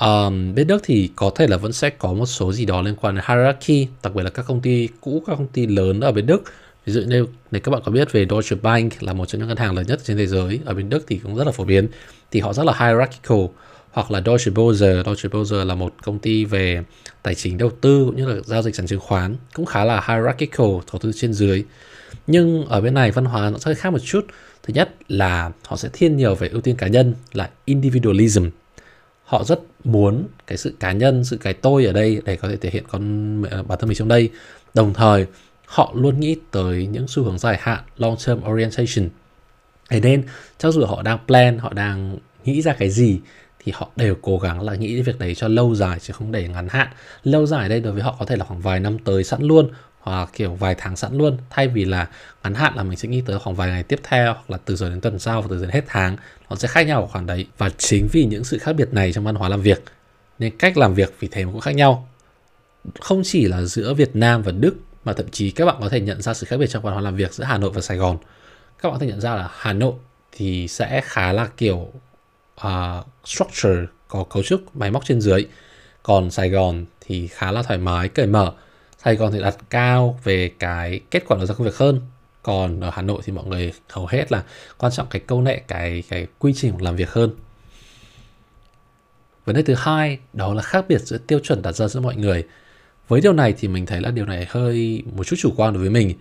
um, 0.00 0.54
bên 0.54 0.66
Đức 0.66 0.82
thì 0.84 1.10
có 1.16 1.30
thể 1.34 1.46
là 1.46 1.56
vẫn 1.56 1.72
sẽ 1.72 1.90
có 1.90 2.12
một 2.12 2.26
số 2.26 2.52
gì 2.52 2.66
đó 2.66 2.82
liên 2.82 2.96
quan 3.00 3.14
đến 3.14 3.24
hierarchy 3.28 3.88
đặc 4.02 4.14
biệt 4.14 4.22
là 4.22 4.30
các 4.30 4.46
công 4.48 4.60
ty 4.60 4.88
cũ 5.00 5.22
các 5.26 5.36
công 5.36 5.46
ty 5.46 5.66
lớn 5.66 6.00
ở 6.00 6.12
bên 6.12 6.26
Đức. 6.26 6.42
Ví 6.86 6.92
dụ 6.92 7.00
như 7.00 7.26
nếu 7.50 7.60
các 7.60 7.70
bạn 7.72 7.82
có 7.84 7.92
biết 7.92 8.12
về 8.12 8.26
Deutsche 8.30 8.56
Bank 8.62 9.02
là 9.02 9.12
một 9.12 9.26
trong 9.26 9.38
những 9.38 9.48
ngân 9.48 9.56
hàng 9.56 9.74
lớn 9.74 9.86
nhất 9.86 10.00
trên 10.04 10.16
thế 10.16 10.26
giới 10.26 10.60
ở 10.64 10.74
bên 10.74 10.88
Đức 10.88 11.04
thì 11.08 11.20
cũng 11.22 11.36
rất 11.36 11.44
là 11.46 11.52
phổ 11.52 11.64
biến 11.64 11.88
thì 12.30 12.40
họ 12.40 12.52
rất 12.52 12.66
là 12.66 12.72
hierarchical. 12.78 13.38
Hoặc 13.90 14.10
là 14.10 14.22
Deutsche 14.26 14.52
Börse 14.52 15.02
Deutsche 15.06 15.28
Börse 15.28 15.64
là 15.64 15.74
một 15.74 15.94
công 16.02 16.18
ty 16.18 16.44
về 16.44 16.82
tài 17.22 17.34
chính 17.34 17.58
đầu 17.58 17.70
tư 17.70 18.04
cũng 18.06 18.16
như 18.16 18.26
là 18.26 18.40
giao 18.44 18.62
dịch 18.62 18.74
sàn 18.74 18.86
chứng 18.86 19.00
khoán 19.00 19.36
cũng 19.54 19.66
khá 19.66 19.84
là 19.84 20.04
hierarchical 20.08 20.66
có 20.92 20.98
tư 20.98 21.12
trên 21.14 21.32
dưới. 21.32 21.64
Nhưng 22.26 22.66
ở 22.66 22.80
bên 22.80 22.94
này 22.94 23.10
văn 23.10 23.24
hóa 23.24 23.50
nó 23.50 23.58
sẽ 23.58 23.74
khác 23.74 23.90
một 23.90 23.98
chút. 24.04 24.26
Thứ 24.62 24.74
nhất 24.74 24.94
là 25.08 25.50
họ 25.66 25.76
sẽ 25.76 25.88
thiên 25.92 26.16
nhiều 26.16 26.34
về 26.34 26.48
ưu 26.48 26.60
tiên 26.60 26.76
cá 26.76 26.86
nhân 26.86 27.14
là 27.32 27.50
individualism 27.64 28.46
họ 29.24 29.44
rất 29.44 29.60
muốn 29.84 30.26
cái 30.46 30.58
sự 30.58 30.74
cá 30.80 30.92
nhân, 30.92 31.24
sự 31.24 31.36
cái 31.36 31.54
tôi 31.54 31.84
ở 31.84 31.92
đây 31.92 32.22
để 32.24 32.36
có 32.36 32.48
thể 32.48 32.56
thể 32.56 32.70
hiện 32.70 32.84
con 32.88 33.42
ờ, 33.50 33.62
bản 33.62 33.78
thân 33.78 33.88
mình 33.88 33.98
trong 33.98 34.08
đây. 34.08 34.30
Đồng 34.74 34.94
thời, 34.94 35.26
họ 35.66 35.92
luôn 35.96 36.20
nghĩ 36.20 36.36
tới 36.50 36.86
những 36.86 37.08
xu 37.08 37.22
hướng 37.22 37.38
dài 37.38 37.58
hạn, 37.60 37.80
long 37.96 38.16
term 38.26 38.40
orientation. 38.52 39.08
Thế 39.90 40.00
nên, 40.00 40.22
cho 40.58 40.70
dù 40.70 40.84
họ 40.84 41.02
đang 41.02 41.18
plan, 41.26 41.58
họ 41.58 41.72
đang 41.72 42.18
nghĩ 42.44 42.62
ra 42.62 42.72
cái 42.72 42.90
gì, 42.90 43.20
thì 43.58 43.72
họ 43.74 43.90
đều 43.96 44.14
cố 44.22 44.38
gắng 44.38 44.62
là 44.62 44.74
nghĩ 44.74 45.02
việc 45.02 45.18
đấy 45.18 45.34
cho 45.34 45.48
lâu 45.48 45.74
dài, 45.74 45.98
chứ 46.00 46.12
không 46.12 46.32
để 46.32 46.48
ngắn 46.48 46.68
hạn. 46.68 46.88
Lâu 47.22 47.46
dài 47.46 47.68
đây 47.68 47.80
đối 47.80 47.92
với 47.92 48.02
họ 48.02 48.16
có 48.18 48.26
thể 48.26 48.36
là 48.36 48.44
khoảng 48.44 48.60
vài 48.60 48.80
năm 48.80 48.98
tới 48.98 49.24
sẵn 49.24 49.42
luôn 49.42 49.70
hoặc 50.04 50.30
kiểu 50.32 50.54
vài 50.54 50.74
tháng 50.78 50.96
sẵn 50.96 51.18
luôn. 51.18 51.38
Thay 51.50 51.68
vì 51.68 51.84
là 51.84 52.08
ngắn 52.42 52.54
hạn 52.54 52.76
là 52.76 52.82
mình 52.82 52.98
sẽ 52.98 53.08
nghĩ 53.08 53.22
tới 53.26 53.38
khoảng 53.38 53.56
vài 53.56 53.68
ngày 53.68 53.82
tiếp 53.82 54.00
theo 54.02 54.32
hoặc 54.32 54.50
là 54.50 54.58
từ 54.64 54.76
giờ 54.76 54.88
đến 54.88 55.00
tuần 55.00 55.18
sau 55.18 55.42
và 55.42 55.48
từ 55.50 55.58
giờ 55.58 55.62
đến 55.62 55.74
hết 55.74 55.84
tháng 55.86 56.16
nó 56.50 56.56
sẽ 56.56 56.68
khác 56.68 56.86
nhau 56.86 57.00
ở 57.00 57.06
khoảng 57.06 57.26
đấy. 57.26 57.46
Và 57.58 57.70
chính 57.78 58.08
vì 58.12 58.24
những 58.24 58.44
sự 58.44 58.58
khác 58.58 58.72
biệt 58.72 58.88
này 58.92 59.12
trong 59.12 59.24
văn 59.24 59.34
hóa 59.34 59.48
làm 59.48 59.62
việc 59.62 59.82
nên 60.38 60.56
cách 60.58 60.76
làm 60.76 60.94
việc 60.94 61.14
vì 61.20 61.28
thế 61.28 61.44
mà 61.44 61.52
cũng 61.52 61.60
khác 61.60 61.74
nhau. 61.74 62.08
Không 63.00 63.22
chỉ 63.24 63.44
là 63.44 63.62
giữa 63.62 63.94
Việt 63.94 64.16
Nam 64.16 64.42
và 64.42 64.52
Đức 64.52 64.74
mà 65.04 65.12
thậm 65.12 65.26
chí 65.30 65.50
các 65.50 65.64
bạn 65.64 65.76
có 65.80 65.88
thể 65.88 66.00
nhận 66.00 66.22
ra 66.22 66.34
sự 66.34 66.46
khác 66.46 66.56
biệt 66.56 66.66
trong 66.66 66.82
văn 66.82 66.92
hóa 66.92 67.02
làm 67.02 67.16
việc 67.16 67.34
giữa 67.34 67.44
Hà 67.44 67.58
Nội 67.58 67.70
và 67.70 67.80
Sài 67.80 67.96
Gòn. 67.96 68.18
Các 68.82 68.88
bạn 68.88 68.92
có 68.92 68.98
thể 68.98 69.06
nhận 69.06 69.20
ra 69.20 69.34
là 69.34 69.48
Hà 69.52 69.72
Nội 69.72 69.94
thì 70.32 70.68
sẽ 70.68 71.00
khá 71.04 71.32
là 71.32 71.48
kiểu 71.56 71.88
uh, 72.66 73.06
structure 73.24 73.86
có 74.08 74.24
cấu 74.24 74.42
trúc 74.42 74.76
máy 74.76 74.90
móc 74.90 75.04
trên 75.04 75.20
dưới. 75.20 75.46
Còn 76.02 76.30
Sài 76.30 76.50
Gòn 76.50 76.84
thì 77.00 77.26
khá 77.26 77.52
là 77.52 77.62
thoải 77.62 77.78
mái 77.78 78.08
cởi 78.08 78.26
mở. 78.26 78.52
Sài 79.04 79.16
Gòn 79.16 79.32
thì 79.32 79.40
đặt 79.40 79.56
cao 79.70 80.20
về 80.24 80.50
cái 80.58 81.00
kết 81.10 81.24
quả 81.26 81.36
đầu 81.36 81.46
ra 81.46 81.54
công 81.54 81.66
việc 81.66 81.76
hơn. 81.76 82.00
Còn 82.42 82.80
ở 82.80 82.90
Hà 82.92 83.02
Nội 83.02 83.22
thì 83.24 83.32
mọi 83.32 83.44
người 83.44 83.72
hầu 83.88 84.06
hết 84.06 84.32
là 84.32 84.42
quan 84.78 84.92
trọng 84.92 85.06
cái 85.10 85.22
câu 85.26 85.42
nệ, 85.42 85.56
cái 85.68 86.02
cái 86.08 86.26
quy 86.38 86.52
trình 86.56 86.82
làm 86.82 86.96
việc 86.96 87.10
hơn. 87.10 87.30
Vấn 89.44 89.56
đề 89.56 89.62
thứ 89.62 89.74
hai, 89.74 90.18
đó 90.32 90.54
là 90.54 90.62
khác 90.62 90.84
biệt 90.88 91.00
giữa 91.00 91.18
tiêu 91.18 91.38
chuẩn 91.38 91.62
đặt 91.62 91.72
ra 91.72 91.88
giữa 91.88 92.00
mọi 92.00 92.16
người. 92.16 92.46
Với 93.08 93.20
điều 93.20 93.32
này 93.32 93.54
thì 93.58 93.68
mình 93.68 93.86
thấy 93.86 94.00
là 94.00 94.10
điều 94.10 94.26
này 94.26 94.46
hơi 94.48 95.02
một 95.16 95.24
chút 95.24 95.36
chủ 95.38 95.52
quan 95.56 95.72
đối 95.72 95.80
với 95.80 95.90
mình. 95.90 96.14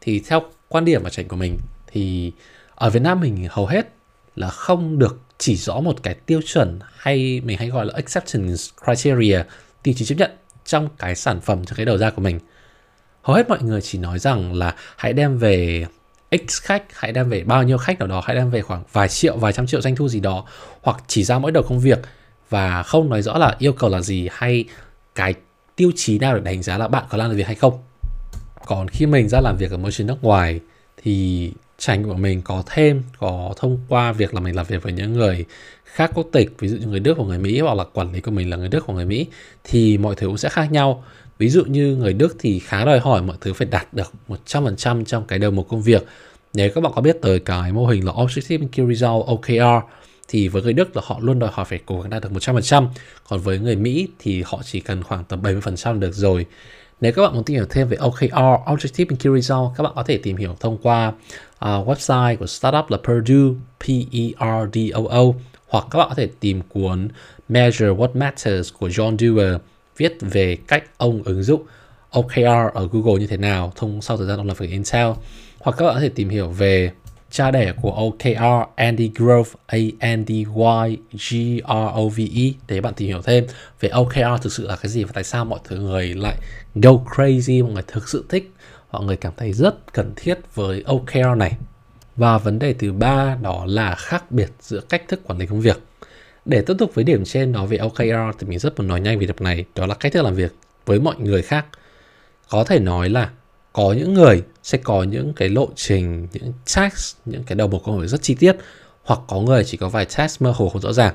Thì 0.00 0.22
theo 0.26 0.42
quan 0.68 0.84
điểm 0.84 1.02
và 1.02 1.10
tránh 1.10 1.28
của 1.28 1.36
mình 1.36 1.58
thì 1.86 2.32
ở 2.74 2.90
Việt 2.90 3.02
Nam 3.02 3.20
mình 3.20 3.46
hầu 3.50 3.66
hết 3.66 3.88
là 4.36 4.48
không 4.48 4.98
được 4.98 5.20
chỉ 5.38 5.56
rõ 5.56 5.80
một 5.80 6.02
cái 6.02 6.14
tiêu 6.14 6.40
chuẩn 6.46 6.78
hay 6.96 7.40
mình 7.44 7.58
hay 7.58 7.68
gọi 7.68 7.86
là 7.86 7.92
acceptance 7.94 8.62
criteria, 8.84 9.42
tiêu 9.82 9.94
chí 9.96 10.04
chấp 10.04 10.14
nhận 10.14 10.30
trong 10.66 10.88
cái 10.98 11.14
sản 11.14 11.40
phẩm 11.40 11.64
cho 11.64 11.76
cái 11.76 11.86
đầu 11.86 11.98
ra 11.98 12.10
của 12.10 12.22
mình. 12.22 12.40
Hầu 13.22 13.36
hết 13.36 13.48
mọi 13.48 13.62
người 13.62 13.80
chỉ 13.80 13.98
nói 13.98 14.18
rằng 14.18 14.54
là 14.54 14.74
hãy 14.96 15.12
đem 15.12 15.38
về 15.38 15.86
x 16.32 16.62
khách, 16.62 16.82
hãy 16.92 17.12
đem 17.12 17.28
về 17.28 17.44
bao 17.44 17.62
nhiêu 17.62 17.78
khách 17.78 17.98
nào 17.98 18.08
đó, 18.08 18.22
hãy 18.24 18.36
đem 18.36 18.50
về 18.50 18.62
khoảng 18.62 18.82
vài 18.92 19.08
triệu, 19.08 19.36
vài 19.36 19.52
trăm 19.52 19.66
triệu 19.66 19.80
doanh 19.80 19.96
thu 19.96 20.08
gì 20.08 20.20
đó, 20.20 20.44
hoặc 20.82 20.96
chỉ 21.06 21.24
ra 21.24 21.38
mỗi 21.38 21.52
đầu 21.52 21.62
công 21.62 21.80
việc 21.80 21.98
và 22.50 22.82
không 22.82 23.10
nói 23.10 23.22
rõ 23.22 23.38
là 23.38 23.56
yêu 23.58 23.72
cầu 23.72 23.90
là 23.90 24.00
gì 24.00 24.28
hay 24.32 24.64
cái 25.14 25.34
tiêu 25.76 25.92
chí 25.96 26.18
nào 26.18 26.34
để 26.34 26.40
đánh 26.40 26.62
giá 26.62 26.78
là 26.78 26.88
bạn 26.88 27.04
có 27.08 27.18
làm 27.18 27.30
được 27.30 27.36
việc 27.36 27.46
hay 27.46 27.54
không. 27.54 27.82
Còn 28.66 28.88
khi 28.88 29.06
mình 29.06 29.28
ra 29.28 29.40
làm 29.40 29.56
việc 29.56 29.70
ở 29.70 29.76
môi 29.76 29.92
trường 29.92 30.06
nước 30.06 30.22
ngoài 30.22 30.60
thì 31.02 31.52
trải 31.78 31.98
nghiệm 31.98 32.08
của 32.08 32.14
mình 32.14 32.42
có 32.42 32.62
thêm 32.66 33.02
có 33.18 33.54
thông 33.56 33.78
qua 33.88 34.12
việc 34.12 34.34
là 34.34 34.40
mình 34.40 34.56
làm 34.56 34.66
việc 34.66 34.82
với 34.82 34.92
những 34.92 35.12
người 35.12 35.44
khác 35.84 36.10
quốc 36.14 36.28
tịch 36.32 36.50
ví 36.58 36.68
dụ 36.68 36.76
như 36.76 36.86
người 36.86 37.00
Đức 37.00 37.18
hoặc 37.18 37.24
người 37.24 37.38
Mỹ 37.38 37.60
hoặc 37.60 37.74
là 37.74 37.84
quản 37.92 38.12
lý 38.12 38.20
của 38.20 38.30
mình 38.30 38.50
là 38.50 38.56
người 38.56 38.68
Đức 38.68 38.84
hoặc 38.84 38.94
người 38.94 39.06
Mỹ 39.06 39.26
thì 39.64 39.98
mọi 39.98 40.14
thứ 40.14 40.26
cũng 40.26 40.38
sẽ 40.38 40.48
khác 40.48 40.72
nhau. 40.72 41.04
Ví 41.38 41.48
dụ 41.48 41.64
như 41.64 41.96
người 41.96 42.12
Đức 42.12 42.36
thì 42.38 42.58
khá 42.58 42.84
đòi 42.84 42.98
hỏi 42.98 43.22
mọi 43.22 43.36
thứ 43.40 43.52
phải 43.52 43.66
đạt 43.70 43.94
được 43.94 44.12
100% 44.28 45.04
trong 45.04 45.24
cái 45.26 45.38
đầu 45.38 45.50
một 45.50 45.68
công 45.68 45.82
việc. 45.82 46.06
Nếu 46.54 46.70
các 46.74 46.80
bạn 46.80 46.92
có 46.94 47.02
biết 47.02 47.16
tới 47.22 47.38
cái 47.38 47.72
mô 47.72 47.86
hình 47.86 48.06
là 48.06 48.12
Objective 48.12 48.68
Key 48.68 48.86
Result 48.86 49.26
OKR 49.26 49.86
thì 50.28 50.48
với 50.48 50.62
người 50.62 50.72
Đức 50.72 50.96
là 50.96 51.02
họ 51.04 51.18
luôn 51.20 51.38
đòi 51.38 51.50
hỏi 51.52 51.64
phải 51.64 51.80
cố 51.86 52.00
gắng 52.00 52.10
đạt 52.10 52.22
được 52.22 52.32
100% 52.32 52.86
còn 53.28 53.40
với 53.40 53.58
người 53.58 53.76
Mỹ 53.76 54.08
thì 54.18 54.42
họ 54.46 54.60
chỉ 54.64 54.80
cần 54.80 55.02
khoảng 55.02 55.24
tầm 55.24 55.42
70% 55.42 56.00
được 56.00 56.14
rồi. 56.14 56.46
Nếu 57.00 57.12
các 57.12 57.22
bạn 57.22 57.34
muốn 57.34 57.44
tìm 57.44 57.54
hiểu 57.54 57.66
thêm 57.70 57.88
về 57.88 57.96
OKR, 57.96 58.34
Objective 58.66 59.06
and 59.08 59.20
Key 59.22 59.32
Result, 59.40 59.68
các 59.76 59.82
bạn 59.82 59.92
có 59.96 60.02
thể 60.02 60.18
tìm 60.22 60.36
hiểu 60.36 60.56
thông 60.60 60.78
qua 60.78 61.12
uh, 61.64 61.88
website 61.88 62.36
của 62.36 62.46
startup 62.46 62.90
là 62.90 62.98
Purdue, 63.04 63.54
P-E-R-D-O-O, 63.80 65.22
hoặc 65.68 65.86
các 65.90 65.98
bạn 65.98 66.08
có 66.08 66.14
thể 66.14 66.28
tìm 66.40 66.60
cuốn 66.68 67.08
Measure 67.48 67.88
What 67.88 68.08
Matters 68.14 68.72
của 68.78 68.88
John 68.88 69.16
Dewar 69.16 69.58
viết 69.96 70.16
về 70.20 70.56
cách 70.66 70.84
ông 70.96 71.22
ứng 71.22 71.42
dụng 71.42 71.62
OKR 72.10 72.74
ở 72.74 72.88
Google 72.92 73.20
như 73.20 73.26
thế 73.26 73.36
nào 73.36 73.72
thông 73.76 74.02
sau 74.02 74.16
thời 74.16 74.26
gian 74.26 74.36
ông 74.36 74.46
làm 74.46 74.56
việc 74.56 74.70
Intel. 74.70 75.06
Hoặc 75.58 75.76
các 75.78 75.84
bạn 75.84 75.94
có 75.94 76.00
thể 76.00 76.08
tìm 76.08 76.28
hiểu 76.28 76.48
về 76.48 76.90
cha 77.30 77.50
đẻ 77.50 77.72
của 77.82 77.90
OKR 77.90 78.70
Andy 78.76 79.10
Grove 79.14 79.50
A 79.66 79.78
N 80.16 80.24
D 80.26 80.30
Y 80.30 80.96
G 81.12 81.60
R 81.68 81.90
O 81.92 82.02
V 82.16 82.20
E 82.34 82.42
để 82.68 82.80
bạn 82.80 82.94
tìm 82.94 83.08
hiểu 83.08 83.22
thêm 83.22 83.46
về 83.80 83.88
OKR 83.88 84.42
thực 84.42 84.52
sự 84.52 84.66
là 84.66 84.76
cái 84.76 84.90
gì 84.90 85.04
và 85.04 85.10
tại 85.14 85.24
sao 85.24 85.44
mọi 85.44 85.58
người 85.70 86.14
lại 86.14 86.36
go 86.74 86.90
crazy 86.90 87.64
mọi 87.64 87.72
người 87.72 87.82
thực 87.86 88.08
sự 88.08 88.24
thích 88.28 88.52
mọi 88.96 89.04
người 89.04 89.16
cảm 89.16 89.32
thấy 89.36 89.52
rất 89.52 89.92
cần 89.92 90.12
thiết 90.16 90.38
với 90.54 90.82
OKR 90.86 91.36
này. 91.36 91.52
Và 92.16 92.38
vấn 92.38 92.58
đề 92.58 92.72
thứ 92.72 92.92
ba 92.92 93.36
đó 93.42 93.64
là 93.66 93.94
khác 93.94 94.30
biệt 94.30 94.50
giữa 94.60 94.80
cách 94.80 95.02
thức 95.08 95.20
quản 95.24 95.38
lý 95.38 95.46
công 95.46 95.60
việc. 95.60 95.80
Để 96.44 96.62
tiếp 96.66 96.74
tục 96.78 96.90
với 96.94 97.04
điểm 97.04 97.24
trên 97.24 97.52
đó 97.52 97.66
về 97.66 97.76
OKR 97.76 98.38
thì 98.38 98.46
mình 98.46 98.58
rất 98.58 98.78
muốn 98.78 98.88
nói 98.88 99.00
nhanh 99.00 99.18
về 99.18 99.26
điểm 99.26 99.36
này 99.40 99.64
đó 99.74 99.86
là 99.86 99.94
cách 99.94 100.12
thức 100.12 100.22
làm 100.22 100.34
việc 100.34 100.54
với 100.86 101.00
mọi 101.00 101.14
người 101.18 101.42
khác. 101.42 101.66
Có 102.50 102.64
thể 102.64 102.78
nói 102.78 103.08
là 103.08 103.30
có 103.72 103.94
những 103.98 104.14
người 104.14 104.42
sẽ 104.62 104.78
có 104.78 105.02
những 105.02 105.32
cái 105.36 105.48
lộ 105.48 105.68
trình 105.74 106.28
những 106.32 106.52
task 106.74 107.18
những 107.24 107.42
cái 107.42 107.56
đầu 107.56 107.68
mục 107.68 107.82
công 107.84 108.00
việc 108.00 108.06
rất 108.06 108.22
chi 108.22 108.34
tiết 108.34 108.56
hoặc 109.04 109.20
có 109.28 109.40
người 109.40 109.64
chỉ 109.64 109.76
có 109.76 109.88
vài 109.88 110.06
task 110.16 110.42
mơ 110.42 110.52
hồ 110.56 110.68
không 110.68 110.82
rõ 110.82 110.92
ràng. 110.92 111.14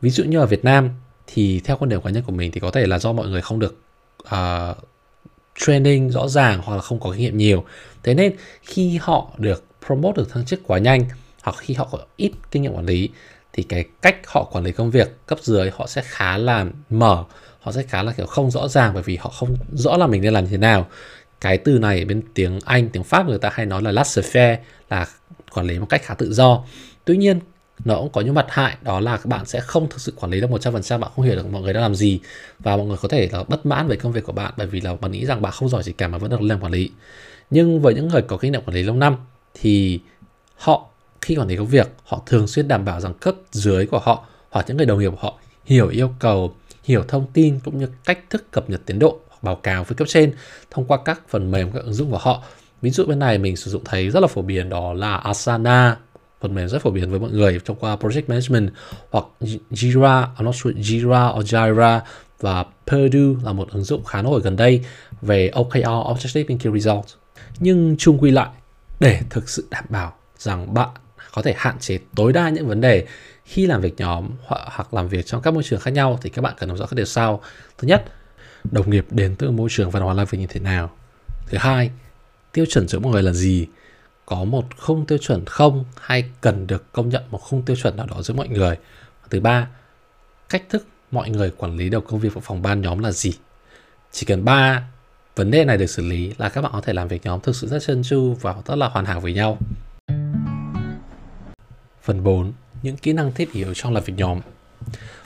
Ví 0.00 0.10
dụ 0.10 0.24
như 0.24 0.38
ở 0.38 0.46
Việt 0.46 0.64
Nam 0.64 0.90
thì 1.26 1.60
theo 1.64 1.76
quan 1.76 1.88
điểm 1.88 2.02
cá 2.02 2.10
nhân 2.10 2.22
của 2.22 2.32
mình 2.32 2.52
thì 2.52 2.60
có 2.60 2.70
thể 2.70 2.86
là 2.86 2.98
do 2.98 3.12
mọi 3.12 3.28
người 3.28 3.42
không 3.42 3.58
được 3.58 3.76
uh, 4.20 4.76
training 5.58 6.10
rõ 6.10 6.28
ràng 6.28 6.60
hoặc 6.64 6.74
là 6.74 6.80
không 6.80 7.00
có 7.00 7.10
kinh 7.10 7.20
nghiệm 7.20 7.38
nhiều. 7.38 7.64
Thế 8.02 8.14
nên 8.14 8.32
khi 8.62 8.98
họ 9.02 9.30
được 9.38 9.64
promote, 9.86 10.16
được 10.16 10.30
thăng 10.30 10.44
chức 10.44 10.60
quá 10.66 10.78
nhanh 10.78 11.04
hoặc 11.42 11.56
khi 11.58 11.74
họ 11.74 11.88
có 11.92 11.98
ít 12.16 12.32
kinh 12.50 12.62
nghiệm 12.62 12.74
quản 12.74 12.86
lý, 12.86 13.08
thì 13.52 13.62
cái 13.62 13.84
cách 14.02 14.16
họ 14.26 14.44
quản 14.44 14.64
lý 14.64 14.72
công 14.72 14.90
việc 14.90 15.26
cấp 15.26 15.38
dưới 15.42 15.70
họ 15.74 15.86
sẽ 15.86 16.02
khá 16.04 16.38
là 16.38 16.66
mở. 16.90 17.24
Họ 17.60 17.72
sẽ 17.72 17.82
khá 17.82 18.02
là, 18.02 18.12
kiểu, 18.12 18.26
không 18.26 18.50
rõ 18.50 18.68
ràng 18.68 18.94
bởi 18.94 19.02
vì 19.02 19.16
họ 19.16 19.30
không 19.30 19.56
rõ 19.72 19.96
là 19.96 20.06
mình 20.06 20.22
nên 20.22 20.32
làm 20.32 20.44
như 20.44 20.50
thế 20.50 20.56
nào. 20.56 20.88
Cái 21.40 21.58
từ 21.58 21.78
này 21.78 22.04
bên 22.04 22.22
tiếng 22.34 22.58
Anh, 22.64 22.88
tiếng 22.88 23.04
Pháp 23.04 23.26
người 23.26 23.38
ta 23.38 23.50
hay 23.52 23.66
nói 23.66 23.82
là 23.82 23.92
laissez 23.92 24.22
faire 24.22 24.56
là 24.90 25.06
quản 25.54 25.66
lý 25.66 25.78
một 25.78 25.86
cách 25.88 26.02
khá 26.04 26.14
tự 26.14 26.32
do. 26.32 26.64
Tuy 27.04 27.16
nhiên 27.16 27.40
nó 27.84 27.96
cũng 27.96 28.12
có 28.12 28.20
những 28.20 28.34
mặt 28.34 28.46
hại, 28.48 28.76
đó 28.82 29.00
là 29.00 29.16
các 29.16 29.26
bạn 29.26 29.46
sẽ 29.46 29.60
không 29.60 29.88
thực 29.90 30.00
sự 30.00 30.12
quản 30.16 30.32
lý 30.32 30.40
được 30.40 30.50
100% 30.50 30.98
bạn 30.98 31.10
không 31.16 31.24
hiểu 31.24 31.36
được 31.36 31.46
mọi 31.52 31.62
người 31.62 31.72
đang 31.72 31.82
làm 31.82 31.94
gì. 31.94 32.20
Và 32.58 32.76
mọi 32.76 32.86
người 32.86 32.96
có 33.02 33.08
thể 33.08 33.28
là 33.32 33.44
bất 33.48 33.66
mãn 33.66 33.88
về 33.88 33.96
công 33.96 34.12
việc 34.12 34.24
của 34.24 34.32
bạn 34.32 34.52
bởi 34.56 34.66
vì 34.66 34.80
là 34.80 34.94
bạn 34.94 35.12
nghĩ 35.12 35.26
rằng 35.26 35.42
bạn 35.42 35.52
không 35.52 35.68
giỏi 35.68 35.82
gì 35.82 35.92
cả 35.92 36.08
mà 36.08 36.18
vẫn 36.18 36.30
được 36.30 36.42
làm 36.42 36.60
quản 36.60 36.72
lý. 36.72 36.90
Nhưng 37.50 37.80
với 37.80 37.94
những 37.94 38.08
người 38.08 38.22
có 38.22 38.36
kinh 38.36 38.52
nghiệm 38.52 38.62
quản 38.62 38.74
lý 38.74 38.82
lâu 38.82 38.96
năm 38.96 39.16
thì 39.54 40.00
họ 40.56 40.86
khi 41.20 41.36
quản 41.36 41.48
lý 41.48 41.56
công 41.56 41.66
việc, 41.66 41.88
họ 42.04 42.22
thường 42.26 42.46
xuyên 42.46 42.68
đảm 42.68 42.84
bảo 42.84 43.00
rằng 43.00 43.14
cấp 43.14 43.34
dưới 43.50 43.86
của 43.86 43.98
họ 43.98 44.24
hoặc 44.50 44.64
những 44.68 44.76
người 44.76 44.86
đồng 44.86 44.98
nghiệp 44.98 45.10
của 45.10 45.20
họ 45.20 45.38
hiểu 45.64 45.88
yêu 45.88 46.14
cầu, 46.18 46.54
hiểu 46.84 47.04
thông 47.08 47.26
tin 47.32 47.60
cũng 47.64 47.78
như 47.78 47.88
cách 48.04 48.18
thức 48.30 48.50
cập 48.50 48.70
nhật 48.70 48.80
tiến 48.86 48.98
độ 48.98 49.18
báo 49.42 49.54
cáo 49.54 49.84
với 49.84 49.96
cấp 49.96 50.08
trên 50.08 50.32
thông 50.70 50.84
qua 50.84 50.98
các 51.04 51.20
phần 51.28 51.50
mềm, 51.50 51.72
các 51.72 51.84
ứng 51.84 51.94
dụng 51.94 52.10
của 52.10 52.18
họ. 52.18 52.42
Ví 52.82 52.90
dụ 52.90 53.04
bên 53.04 53.18
này 53.18 53.38
mình 53.38 53.56
sử 53.56 53.70
dụng 53.70 53.84
thấy 53.84 54.10
rất 54.10 54.20
là 54.20 54.26
phổ 54.26 54.42
biến, 54.42 54.68
đó 54.68 54.92
là 54.92 55.16
Asana 55.16 55.96
phần 56.40 56.54
mềm 56.54 56.68
rất 56.68 56.82
phổ 56.82 56.90
biến 56.90 57.10
với 57.10 57.20
mọi 57.20 57.30
người 57.30 57.60
thông 57.64 57.76
qua 57.80 57.96
project 57.96 58.22
management 58.26 58.70
hoặc 59.10 59.24
Jira, 59.70 60.26
I'm 60.36 60.52
Jira 60.52 61.38
or 61.38 61.54
Jira 61.54 62.00
và 62.40 62.64
Purdue 62.86 63.44
là 63.44 63.52
một 63.52 63.68
ứng 63.72 63.84
dụng 63.84 64.04
khá 64.04 64.22
nổi 64.22 64.40
gần 64.40 64.56
đây 64.56 64.84
về 65.22 65.48
OKR 65.48 65.84
Objective 65.84 66.56
Key 66.56 66.72
Results. 66.72 67.14
Nhưng 67.58 67.96
chung 67.98 68.18
quy 68.18 68.30
lại, 68.30 68.48
để 69.00 69.20
thực 69.30 69.48
sự 69.48 69.66
đảm 69.70 69.84
bảo 69.88 70.12
rằng 70.38 70.74
bạn 70.74 70.88
có 71.34 71.42
thể 71.42 71.54
hạn 71.56 71.78
chế 71.78 71.98
tối 72.16 72.32
đa 72.32 72.48
những 72.48 72.68
vấn 72.68 72.80
đề 72.80 73.06
khi 73.44 73.66
làm 73.66 73.80
việc 73.80 73.94
nhóm 73.96 74.28
hoặc 74.46 74.94
làm 74.94 75.08
việc 75.08 75.26
trong 75.26 75.42
các 75.42 75.54
môi 75.54 75.62
trường 75.62 75.80
khác 75.80 75.90
nhau 75.90 76.18
thì 76.22 76.30
các 76.30 76.42
bạn 76.42 76.54
cần 76.58 76.68
nắm 76.68 76.78
rõ 76.78 76.86
các 76.86 76.94
điều 76.94 77.06
sau. 77.06 77.42
Thứ 77.78 77.88
nhất, 77.88 78.04
đồng 78.70 78.90
nghiệp 78.90 79.06
đến 79.10 79.34
từ 79.38 79.50
môi 79.50 79.68
trường 79.72 79.90
văn 79.90 80.02
hóa 80.02 80.14
làm 80.14 80.26
việc 80.30 80.38
như 80.38 80.46
thế 80.46 80.60
nào. 80.60 80.90
Thứ 81.46 81.58
hai, 81.58 81.90
tiêu 82.52 82.64
chuẩn 82.68 82.88
giữa 82.88 82.98
mọi 82.98 83.12
người 83.12 83.22
là 83.22 83.32
gì 83.32 83.66
có 84.28 84.44
một 84.44 84.64
khung 84.78 85.06
tiêu 85.06 85.18
chuẩn 85.18 85.44
không 85.44 85.84
hay 86.00 86.24
cần 86.40 86.66
được 86.66 86.92
công 86.92 87.08
nhận 87.08 87.22
một 87.30 87.38
khung 87.38 87.62
tiêu 87.62 87.76
chuẩn 87.76 87.96
nào 87.96 88.06
đó 88.06 88.22
giữa 88.22 88.34
mọi 88.34 88.48
người. 88.48 88.76
Thứ 89.30 89.40
ba, 89.40 89.68
cách 90.48 90.62
thức 90.68 90.86
mọi 91.10 91.30
người 91.30 91.50
quản 91.56 91.76
lý 91.76 91.90
đầu 91.90 92.00
công 92.00 92.20
việc 92.20 92.34
của 92.34 92.40
phòng 92.40 92.62
ban 92.62 92.80
nhóm 92.80 92.98
là 92.98 93.12
gì. 93.12 93.32
Chỉ 94.12 94.26
cần 94.26 94.44
ba 94.44 94.88
vấn 95.36 95.50
đề 95.50 95.64
này 95.64 95.76
được 95.76 95.86
xử 95.86 96.02
lý 96.02 96.32
là 96.38 96.48
các 96.48 96.62
bạn 96.62 96.72
có 96.72 96.80
thể 96.80 96.92
làm 96.92 97.08
việc 97.08 97.24
nhóm 97.24 97.40
thực 97.40 97.56
sự 97.56 97.66
rất 97.66 97.78
chân 97.86 98.02
chu 98.02 98.36
và 98.40 98.54
rất 98.66 98.74
là 98.74 98.88
hoàn 98.88 99.04
hảo 99.04 99.20
với 99.20 99.32
nhau. 99.32 99.58
Phần 102.02 102.24
4. 102.24 102.52
Những 102.82 102.96
kỹ 102.96 103.12
năng 103.12 103.32
thiết 103.32 103.52
yếu 103.52 103.74
trong 103.74 103.94
làm 103.94 104.04
việc 104.04 104.14
nhóm. 104.16 104.40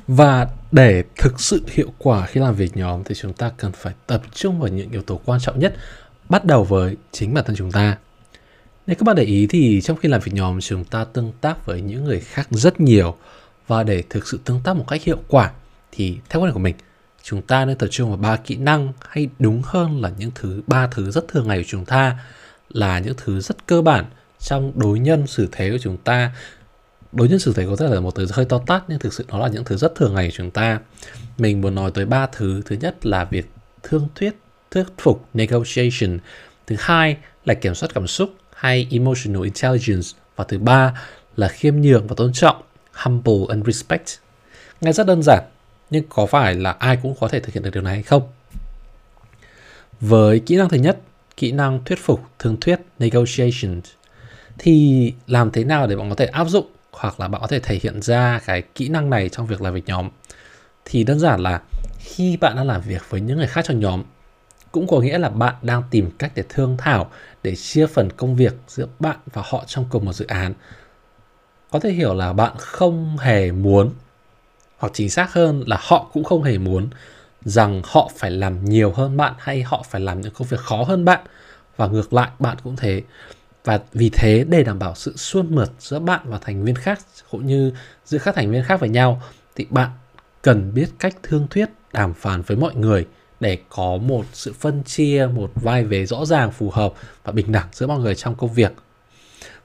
Và 0.09 0.49
để 0.73 1.04
thực 1.16 1.40
sự 1.40 1.62
hiệu 1.73 1.92
quả 1.99 2.26
khi 2.26 2.40
làm 2.40 2.54
việc 2.54 2.76
nhóm 2.76 3.04
thì 3.04 3.14
chúng 3.14 3.32
ta 3.32 3.50
cần 3.56 3.73
phải 3.73 3.94
tập 4.06 4.23
trung 4.35 4.61
vào 4.61 4.68
những 4.68 4.90
yếu 4.90 5.02
tố 5.02 5.21
quan 5.25 5.40
trọng 5.40 5.59
nhất 5.59 5.76
bắt 6.28 6.44
đầu 6.44 6.64
với 6.64 6.97
chính 7.12 7.35
bản 7.35 7.44
thân 7.44 7.56
chúng 7.56 7.73
ta 7.73 7.97
nếu 8.92 8.96
các 8.96 9.04
bạn 9.04 9.16
để 9.16 9.22
ý 9.22 9.46
thì 9.46 9.80
trong 9.80 9.96
khi 9.96 10.08
làm 10.08 10.20
việc 10.20 10.32
nhóm, 10.34 10.61
chúng 10.61 10.84
ta 10.84 11.04
tương 11.04 11.32
tác 11.40 11.66
với 11.66 11.80
những 11.80 12.04
người 12.04 12.20
khác 12.20 12.49
rất 12.50 12.80
nhiều. 12.80 13.16
Và 13.66 13.82
để 13.82 14.02
thực 14.11 14.28
sự 14.28 14.40
tương 14.44 14.61
tác 14.64 14.76
một 14.76 14.84
cách 14.88 15.02
hiệu 15.02 15.18
quả 15.28 15.52
thì 15.92 16.18
theo 16.28 16.42
quan 16.42 16.49
điểm 16.49 16.54
của 16.54 16.61
mình, 16.61 16.75
chúng 17.22 17.42
ta 17.42 17.64
nên 17.64 17.78
tập 17.78 17.87
trung 17.90 18.08
vào 18.08 18.16
ba 18.16 18.37
kỹ 18.37 18.56
năng 18.56 18.92
hay 19.08 19.28
đúng 19.38 19.62
hơn 19.64 20.00
là 20.00 20.12
những 20.18 20.30
thứ, 20.34 20.62
ba 20.66 20.87
thứ 20.87 21.11
rất 21.11 21.28
thường 21.28 21.49
ngày 21.49 21.58
của 21.58 21.64
chúng 21.68 21.84
ta, 21.84 22.19
là 22.69 22.99
những 22.99 23.14
thứ 23.17 23.40
rất 23.40 23.67
cơ 23.67 23.82
bản 23.82 24.04
trong 24.38 24.73
đối 24.75 24.99
nhân 24.99 25.26
xử 25.26 25.49
thế 25.52 25.71
của 25.71 25.78
chúng 25.78 25.97
ta. 25.97 26.32
Đối 27.12 27.28
nhân 27.28 27.38
xử 27.38 27.52
thế 27.52 27.67
có 27.67 27.76
thể 27.76 27.86
là 27.88 28.00
một 28.00 28.14
từ 28.14 28.26
hơi 28.32 28.45
to 28.45 28.60
tát, 28.67 28.82
nhưng 28.88 28.99
thực 28.99 29.12
sự 29.12 29.25
nó 29.28 29.38
là 29.38 29.49
những 29.49 29.64
thứ 29.64 29.76
rất 29.76 29.95
thường 29.95 30.14
ngày 30.14 30.26
của 30.26 30.34
chúng 30.36 30.50
ta. 30.50 30.80
Mình 31.38 31.60
muốn 31.60 31.75
nói 31.75 31.90
tới 31.95 32.04
ba 32.04 32.26
thứ. 32.26 32.62
Thứ 32.67 32.76
nhất 32.80 33.06
là 33.06 33.25
việc 33.25 33.50
thương 33.82 34.08
thuyết 34.14 34.34
thuyết 34.71 34.86
phục, 34.99 35.28
negotiation. 35.34 36.19
Thứ 36.67 36.76
hai 36.78 37.17
là 37.45 37.54
kiểm 37.54 37.75
soát 37.75 37.88
cảm 37.95 38.06
xúc 38.06 38.34
hay 38.62 38.86
emotional 38.90 39.42
intelligence. 39.44 40.08
Và 40.36 40.44
thứ 40.44 40.58
ba 40.58 41.00
là 41.36 41.48
khiêm 41.48 41.80
nhường 41.80 42.06
và 42.06 42.14
tôn 42.14 42.32
trọng, 42.32 42.62
humble 42.92 43.44
and 43.48 43.66
respect. 43.66 44.08
Nghe 44.80 44.92
rất 44.92 45.06
đơn 45.06 45.22
giản, 45.22 45.44
nhưng 45.90 46.04
có 46.08 46.26
phải 46.26 46.54
là 46.54 46.70
ai 46.70 46.98
cũng 47.02 47.14
có 47.20 47.28
thể 47.28 47.40
thực 47.40 47.54
hiện 47.54 47.62
được 47.62 47.70
điều 47.70 47.82
này 47.82 47.94
hay 47.94 48.02
không? 48.02 48.22
Với 50.00 50.40
kỹ 50.40 50.56
năng 50.56 50.68
thứ 50.68 50.76
nhất, 50.76 51.00
kỹ 51.36 51.52
năng 51.52 51.84
thuyết 51.84 51.98
phục 52.02 52.20
thương 52.38 52.60
thuyết, 52.60 52.80
negotiation, 52.98 53.80
thì 54.58 55.14
làm 55.26 55.50
thế 55.50 55.64
nào 55.64 55.86
để 55.86 55.96
bạn 55.96 56.08
có 56.08 56.14
thể 56.14 56.26
áp 56.26 56.48
dụng 56.48 56.66
hoặc 56.92 57.20
là 57.20 57.28
bạn 57.28 57.40
có 57.40 57.46
thể 57.46 57.60
thể 57.60 57.78
hiện 57.82 58.02
ra 58.02 58.40
cái 58.46 58.62
kỹ 58.75 58.88
năng 58.88 59.10
này 59.10 59.28
trong 59.28 59.46
việc 59.46 59.62
làm 59.62 59.75
việc 59.75 59.86
nhóm? 59.86 60.08
Thì 60.84 61.04
đơn 61.04 61.18
giản 61.18 61.40
là 61.40 61.60
khi 61.98 62.36
bạn 62.36 62.56
đang 62.56 62.66
làm 62.66 62.80
việc 62.80 63.02
với 63.10 63.20
những 63.20 63.38
người 63.38 63.46
khác 63.46 63.64
trong 63.68 63.80
nhóm, 63.80 64.02
cũng 64.72 64.86
có 64.86 65.00
nghĩa 65.00 65.18
là 65.18 65.28
bạn 65.28 65.54
đang 65.62 65.82
tìm 65.90 66.10
cách 66.18 66.32
để 66.34 66.44
thương 66.48 66.76
thảo 66.76 67.10
để 67.43 67.57
chia 67.57 67.87
phần 67.87 68.13
công 68.13 68.37
việc 68.37 68.55
giữa 68.69 68.87
bạn 68.99 69.17
và 69.33 69.43
họ 69.45 69.65
trong 69.67 69.85
cùng 69.91 70.05
một 70.05 70.13
dự 70.13 70.26
án. 70.26 70.55
Có 71.71 71.78
thể 71.78 71.91
hiểu 71.93 72.15
là 72.15 72.33
bạn 72.33 72.52
không 72.59 73.17
hề 73.19 73.52
muốn, 73.52 73.91
hoặc 74.78 74.93
chính 74.95 75.11
xác 75.11 75.33
hơn 75.33 75.65
là 75.67 75.78
họ 75.81 76.11
cũng 76.13 76.25
không 76.25 76.43
hề 76.43 76.59
muốn 76.59 76.89
rằng 77.45 77.83
họ 77.85 78.11
phải 78.17 78.31
làm 78.31 78.65
nhiều 78.65 78.93
hơn 78.93 79.17
bạn 79.17 79.35
hay 79.39 79.63
họ 79.63 79.85
phải 79.91 80.00
làm 80.00 80.21
những 80.21 80.33
công 80.35 80.49
việc 80.49 80.61
khó 80.61 80.85
hơn 80.85 81.05
bạn. 81.05 81.21
Và 81.76 81.87
ngược 81.87 82.13
lại, 82.13 82.31
bạn 82.39 82.57
cũng 82.65 82.76
thế. 82.76 83.02
Và 83.65 83.81
vì 83.93 84.11
thế, 84.11 84.45
để 84.49 84.63
đảm 84.63 84.78
bảo 84.78 84.95
sự 84.95 85.17
suôn 85.17 85.55
mượt 85.55 85.71
giữa 85.78 85.99
bạn 85.99 86.21
và 86.25 86.39
thành 86.39 86.65
viên 86.65 86.75
khác 86.75 86.99
cũng 87.31 87.47
như 87.47 87.73
giữa 88.05 88.19
các 88.25 88.35
thành 88.35 88.50
viên 88.50 88.65
khác 88.65 88.81
với 88.81 88.89
nhau, 88.89 89.23
thì 89.55 89.67
bạn 89.71 89.91
cần 90.43 90.75
biết 90.75 90.89
cách 90.99 91.17
thương 91.23 91.47
thuyết 91.50 91.69
đàm 91.93 92.15
phán 92.15 92.43
với 92.43 92.57
mọi 92.57 92.75
người 92.75 93.07
để 93.43 93.59
có 93.69 93.97
một 93.97 94.26
sự 94.33 94.52
phân 94.52 94.83
chia, 94.83 95.28
một 95.35 95.50
vai 95.55 95.85
vế 95.85 96.07
rõ 96.07 96.25
ràng, 96.25 96.52
phù 96.52 96.71
hợp 96.71 96.93
và 97.25 97.33
bình 97.33 97.52
đẳng 97.52 97.69
giữa 97.73 97.87
mọi 97.87 97.99
người 97.99 98.15
trong 98.15 98.35
công 98.35 98.52
việc. 98.52 98.73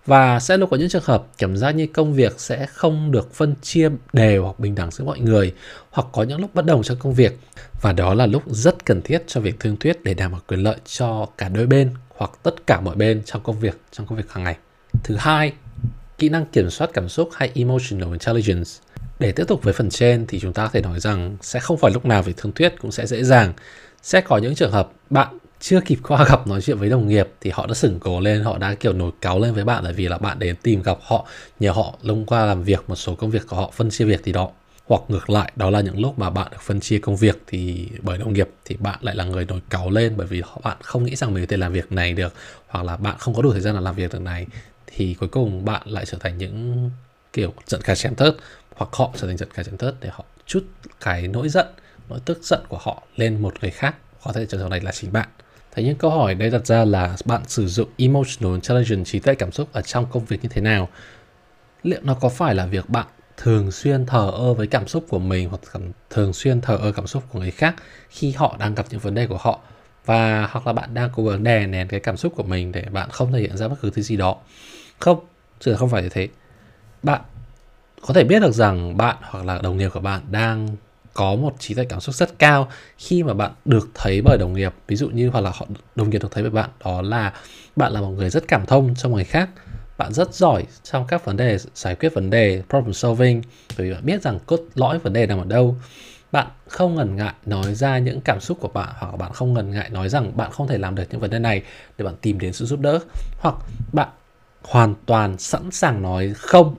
Và 0.06 0.40
sẽ 0.40 0.58
luôn 0.58 0.70
có 0.70 0.78
những 0.78 0.90
trường 0.90 1.04
hợp 1.06 1.28
cảm 1.38 1.58
giác 1.58 1.72
như 1.72 1.88
công 1.88 2.14
việc 2.14 2.40
sẽ 2.40 2.66
không 2.66 3.12
được 3.12 3.34
phân 3.34 3.56
chia 3.62 3.90
đều 4.14 4.44
hoặc 4.44 4.60
bình 4.60 4.76
đẳng 4.76 4.92
giữa 4.92 5.04
mọi 5.04 5.20
người 5.20 5.54
hoặc 5.90 6.08
có 6.12 6.24
những 6.24 6.42
lúc 6.42 6.56
bất 6.56 6.66
đồng 6.66 6.84
trong 6.84 6.98
công 7.00 7.14
việc. 7.14 7.40
Và 7.82 7.94
đó 7.94 8.14
là 8.14 8.26
lúc 8.26 8.44
rất 8.48 8.86
cần 8.86 9.02
thiết 9.02 9.24
cho 9.28 9.42
việc 9.42 9.60
thương 9.60 9.78
thuyết 9.78 10.04
để 10.04 10.14
đảm 10.14 10.32
bảo 10.32 10.42
quyền 10.48 10.64
lợi 10.64 10.78
cho 10.86 11.28
cả 11.38 11.50
đôi 11.50 11.68
bên 11.68 11.92
hoặc 12.10 12.32
tất 12.44 12.68
cả 12.68 12.82
mọi 12.82 12.96
bên 12.96 13.22
trong 13.26 13.44
công 13.44 13.60
việc, 13.60 13.82
trong 13.92 14.08
công 14.08 14.18
việc 14.18 14.32
hàng 14.32 14.44
ngày. 14.44 14.58
Thứ 15.04 15.16
hai, 15.16 15.54
kỹ 16.18 16.30
năng 16.30 16.46
kiểm 16.46 16.70
soát 16.70 16.90
cảm 16.94 17.10
xúc 17.10 17.30
hay 17.34 17.52
emotional 17.56 18.10
intelligence 18.12 18.70
để 19.20 19.32
tiếp 19.32 19.44
tục 19.48 19.64
với 19.64 19.74
phần 19.74 19.90
trên 19.90 20.26
thì 20.28 20.40
chúng 20.40 20.54
ta 20.54 20.64
có 20.64 20.70
thể 20.74 20.82
nói 20.82 21.00
rằng 21.00 21.38
sẽ 21.42 21.60
không 21.60 21.78
phải 21.78 21.92
lúc 21.92 22.06
nào 22.06 22.24
việc 22.24 22.38
thương 22.38 22.52
thuyết 22.52 22.74
cũng 22.82 22.92
sẽ 22.92 23.08
dễ 23.08 23.24
dàng. 23.24 23.54
Sẽ 24.02 24.22
có 24.22 24.38
những 24.38 24.56
trường 24.56 24.72
hợp 24.72 24.92
bạn 25.10 25.38
chưa 25.60 25.82
kịp 25.82 26.00
qua 26.04 26.26
gặp 26.30 26.48
nói 26.48 26.62
chuyện 26.62 26.78
với 26.78 26.90
đồng 26.90 27.08
nghiệp 27.08 27.28
thì 27.42 27.52
họ 27.52 27.68
đã 27.68 27.74
sửng 27.74 28.00
cổ 28.00 28.20
lên, 28.20 28.44
họ 28.44 28.58
đã 28.58 28.74
kiểu 28.74 28.94
nổi 28.94 29.12
cáu 29.22 29.40
lên 29.40 29.54
với 29.54 29.64
bạn 29.64 29.84
bởi 29.84 29.94
vì 29.94 30.08
là 30.08 30.18
bạn 30.18 30.40
đến 30.40 30.56
tìm 30.64 30.82
gặp 30.82 30.98
họ, 31.02 31.28
nhờ 31.60 31.72
họ 31.72 31.94
lông 32.02 32.26
qua 32.26 32.46
làm 32.46 32.64
việc 32.64 32.84
một 32.88 32.96
số 32.96 33.16
công 33.16 33.30
việc 33.30 33.48
của 33.48 33.56
họ, 33.56 33.72
phân 33.74 33.90
chia 33.90 34.06
việc 34.06 34.22
thì 34.24 34.32
đó. 34.32 34.50
Hoặc 34.86 35.02
ngược 35.08 35.30
lại, 35.30 35.52
đó 35.56 35.70
là 35.70 35.82
những 35.82 36.00
lúc 36.00 36.20
mà 36.20 36.30
bạn 36.30 36.48
được 36.52 36.62
phân 36.62 36.80
chia 36.80 37.00
công 37.00 37.16
việc 37.16 37.44
thì 37.48 37.88
bởi 38.02 38.18
đồng 38.18 38.34
nghiệp 38.34 38.50
thì 38.66 38.76
bạn 38.80 39.00
lại 39.02 39.16
là 39.16 39.24
người 39.24 39.46
nổi 39.46 39.62
cáu 39.70 39.90
lên 39.90 40.14
bởi 40.18 40.28
vì 40.28 40.42
bạn 40.64 40.78
không 40.82 41.04
nghĩ 41.04 41.16
rằng 41.16 41.34
mình 41.34 41.44
có 41.44 41.48
thể 41.50 41.58
làm 41.58 41.74
việc 41.74 41.92
này 41.92 42.14
được 42.14 42.34
hoặc 42.68 42.86
là 42.86 42.98
bạn 42.98 43.16
không 43.20 43.34
có 43.34 43.42
đủ 43.42 43.52
thời 43.52 43.62
gian 43.62 43.76
để 43.76 43.82
làm 43.82 43.96
việc 43.96 44.14
được 44.14 44.22
này 44.22 44.46
thì 44.88 45.14
cuối 45.20 45.30
cùng 45.30 45.66
bạn 45.66 45.82
lại 45.86 46.06
trở 46.06 46.18
thành 46.18 46.38
những 46.38 46.90
kiểu 47.34 47.54
giận 47.68 47.82
cả 47.82 47.96
chém 47.96 48.16
thớt 48.16 48.36
hoặc 48.78 48.90
họ 48.94 49.12
trở 49.16 49.28
thành 49.28 49.38
giận 49.38 49.50
cả 49.54 49.64
chém 49.64 49.78
thớt 49.78 49.96
để 50.00 50.10
họ 50.12 50.26
chút 50.46 50.66
cái 51.02 51.28
nỗi 51.28 51.50
giận, 51.50 51.68
nỗi 52.10 52.20
tức 52.26 52.40
giận 52.44 52.60
của 52.68 52.78
họ 52.82 53.04
lên 53.16 53.42
một 53.42 53.54
người 53.62 53.72
khác. 53.72 53.96
Có 54.24 54.34
thể 54.34 54.46
trường 54.46 54.62
hợp 54.62 54.70
này 54.70 54.82
là 54.82 54.92
chính 54.92 55.14
bạn. 55.14 55.28
Thế 55.72 55.84
những 55.84 55.96
câu 55.96 56.12
hỏi 56.12 56.36
đây 56.36 56.50
đặt 56.50 56.66
ra 56.66 56.86
là 56.86 57.16
bạn 57.26 57.42
sử 57.48 57.68
dụng 57.68 57.90
emotional 57.98 58.52
intelligence, 58.52 59.04
trí 59.12 59.20
tuệ 59.20 59.36
cảm 59.36 59.52
xúc 59.52 59.70
ở 59.72 59.82
trong 59.82 60.06
công 60.12 60.26
việc 60.26 60.44
như 60.44 60.50
thế 60.50 60.62
nào? 60.62 60.90
Liệu 61.84 62.00
nó 62.04 62.14
có 62.14 62.30
phải 62.30 62.56
là 62.56 62.66
việc 62.66 62.90
bạn 62.90 63.06
thường 63.38 63.72
xuyên 63.72 64.06
thờ 64.06 64.32
ơ 64.34 64.54
với 64.54 64.68
cảm 64.68 64.88
xúc 64.88 65.06
của 65.10 65.20
mình 65.20 65.50
hoặc 65.50 65.62
thường 66.10 66.34
xuyên 66.34 66.62
thờ 66.62 66.78
ơ 66.82 66.92
cảm 66.92 67.08
xúc 67.08 67.24
của 67.30 67.40
người 67.40 67.52
khác 67.52 67.76
khi 68.10 68.32
họ 68.32 68.56
đang 68.60 68.76
gặp 68.76 68.86
những 68.90 69.00
vấn 69.00 69.14
đề 69.14 69.28
của 69.28 69.38
họ? 69.38 69.60
Và 70.06 70.48
hoặc 70.52 70.68
là 70.68 70.74
bạn 70.74 70.94
đang 70.94 71.10
cố 71.16 71.26
gắng 71.26 71.44
đè 71.44 71.68
nén 71.68 71.88
cái 71.88 72.00
cảm 72.00 72.18
xúc 72.18 72.34
của 72.36 72.44
mình 72.44 72.72
để 72.72 72.82
bạn 72.82 73.10
không 73.10 73.34
thể 73.34 73.40
hiện 73.40 73.58
ra 73.58 73.68
bất 73.68 73.76
cứ 73.82 73.90
thứ 73.90 74.02
gì 74.02 74.18
đó. 74.18 74.38
Không, 75.00 75.20
sự 75.60 75.76
không 75.76 75.90
phải 75.90 76.04
như 76.04 76.10
thế. 76.10 76.28
Bạn 77.04 77.22
có 78.08 78.14
thể 78.14 78.24
biết 78.24 78.40
được 78.40 78.52
rằng 78.52 78.98
bạn 78.98 79.16
hoặc 79.22 79.46
là 79.46 79.60
đồng 79.64 79.78
nghiệp 79.78 79.90
của 79.94 80.00
bạn 80.00 80.22
đang 80.32 80.68
có 81.14 81.36
một 81.36 81.54
trí 81.60 81.74
tuệ 81.74 81.86
cảm 81.86 82.00
xúc 82.00 82.16
rất 82.16 82.40
cao 82.40 82.68
khi 82.98 83.24
mà 83.24 83.34
bạn 83.34 83.52
được 83.66 83.90
thấy 83.94 84.22
bởi 84.22 84.38
đồng 84.38 84.54
nghiệp. 84.54 84.74
Ví 84.88 84.96
dụ 84.96 85.10
như 85.10 85.30
hoặc 85.30 85.42
là 85.42 85.52
họ, 85.56 85.66
đồng 85.96 86.10
nghiệp 86.10 86.20
được 86.20 86.32
thấy 86.32 86.44
bởi 86.44 86.52
bạn, 86.52 86.70
đó 86.86 87.02
là 87.02 87.34
bạn 87.76 87.92
là 87.92 88.02
một 88.02 88.10
người 88.10 88.30
rất 88.30 88.48
cảm 88.48 88.66
thông 88.66 88.96
cho 88.96 89.10
người 89.10 89.24
khác, 89.24 89.50
bạn 89.98 90.14
rất 90.14 90.34
giỏi 90.34 90.66
trong 90.84 91.08
các 91.08 91.26
vấn 91.26 91.38
đề, 91.38 91.58
giải 91.76 91.96
quyết 91.96 92.14
vấn 92.14 92.30
đề, 92.30 92.64
problem 92.70 92.94
solving, 92.94 93.42
bởi 93.78 93.88
vì 93.88 93.94
bạn 93.94 94.06
biết 94.06 94.22
rằng 94.22 94.40
cốt 94.46 94.60
lõi 94.76 95.00
vấn 95.00 95.14
đề 95.14 95.28
nằm 95.28 95.40
ở 95.40 95.46
đâu. 95.46 95.76
Bạn 96.32 96.48
không 96.68 96.96
ngần 96.96 97.16
ngại 97.16 97.34
nói 97.46 97.76
ra 97.76 97.98
những 97.98 98.22
cảm 98.22 98.40
xúc 98.40 98.58
của 98.62 98.68
bạn, 98.68 98.90
hoặc 98.98 99.18
bạn 99.18 99.34
không 99.34 99.54
ngần 99.54 99.72
ngại 99.72 99.90
nói 99.90 100.10
rằng 100.10 100.38
bạn 100.38 100.52
không 100.52 100.68
thể 100.68 100.78
làm 100.78 100.96
được 100.96 101.04
những 101.12 101.22
vấn 101.22 101.30
đề 101.30 101.40
này 101.40 101.64
để 101.98 102.06
bạn 102.06 102.16
tìm 102.22 102.40
đến 102.40 102.54
sự 102.54 102.66
giúp 102.66 102.80
đỡ, 102.80 103.00
hoặc 103.40 103.56
bạn 103.94 104.10
hoàn 104.64 104.96
toàn 105.06 105.38
sẵn 105.38 105.72
sàng 105.72 106.02
nói 106.02 106.34
không 106.38 106.76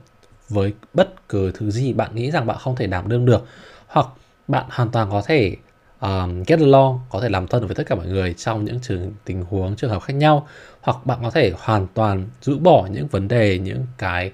với 0.48 0.72
bất 0.94 1.28
cứ 1.28 1.52
thứ 1.54 1.70
gì 1.70 1.92
bạn 1.92 2.14
nghĩ 2.14 2.30
rằng 2.30 2.46
bạn 2.46 2.56
không 2.60 2.76
thể 2.76 2.86
đảm 2.86 3.08
đương 3.08 3.24
được 3.24 3.46
hoặc 3.86 4.06
bạn 4.48 4.66
hoàn 4.70 4.90
toàn 4.90 5.10
có 5.10 5.22
thể 5.26 5.56
um, 6.00 6.42
get 6.46 6.58
along 6.60 7.00
có 7.10 7.20
thể 7.20 7.28
làm 7.28 7.46
thân 7.46 7.66
với 7.66 7.74
tất 7.74 7.86
cả 7.86 7.94
mọi 7.94 8.06
người 8.06 8.34
trong 8.34 8.64
những 8.64 8.80
trường 8.80 9.12
tình 9.24 9.44
huống 9.44 9.76
trường 9.76 9.90
hợp 9.90 10.02
khác 10.02 10.14
nhau 10.14 10.48
hoặc 10.80 11.06
bạn 11.06 11.18
có 11.22 11.30
thể 11.30 11.52
hoàn 11.58 11.86
toàn 11.94 12.28
rũ 12.42 12.58
bỏ 12.58 12.88
những 12.92 13.06
vấn 13.06 13.28
đề 13.28 13.58
những 13.58 13.86
cái 13.98 14.32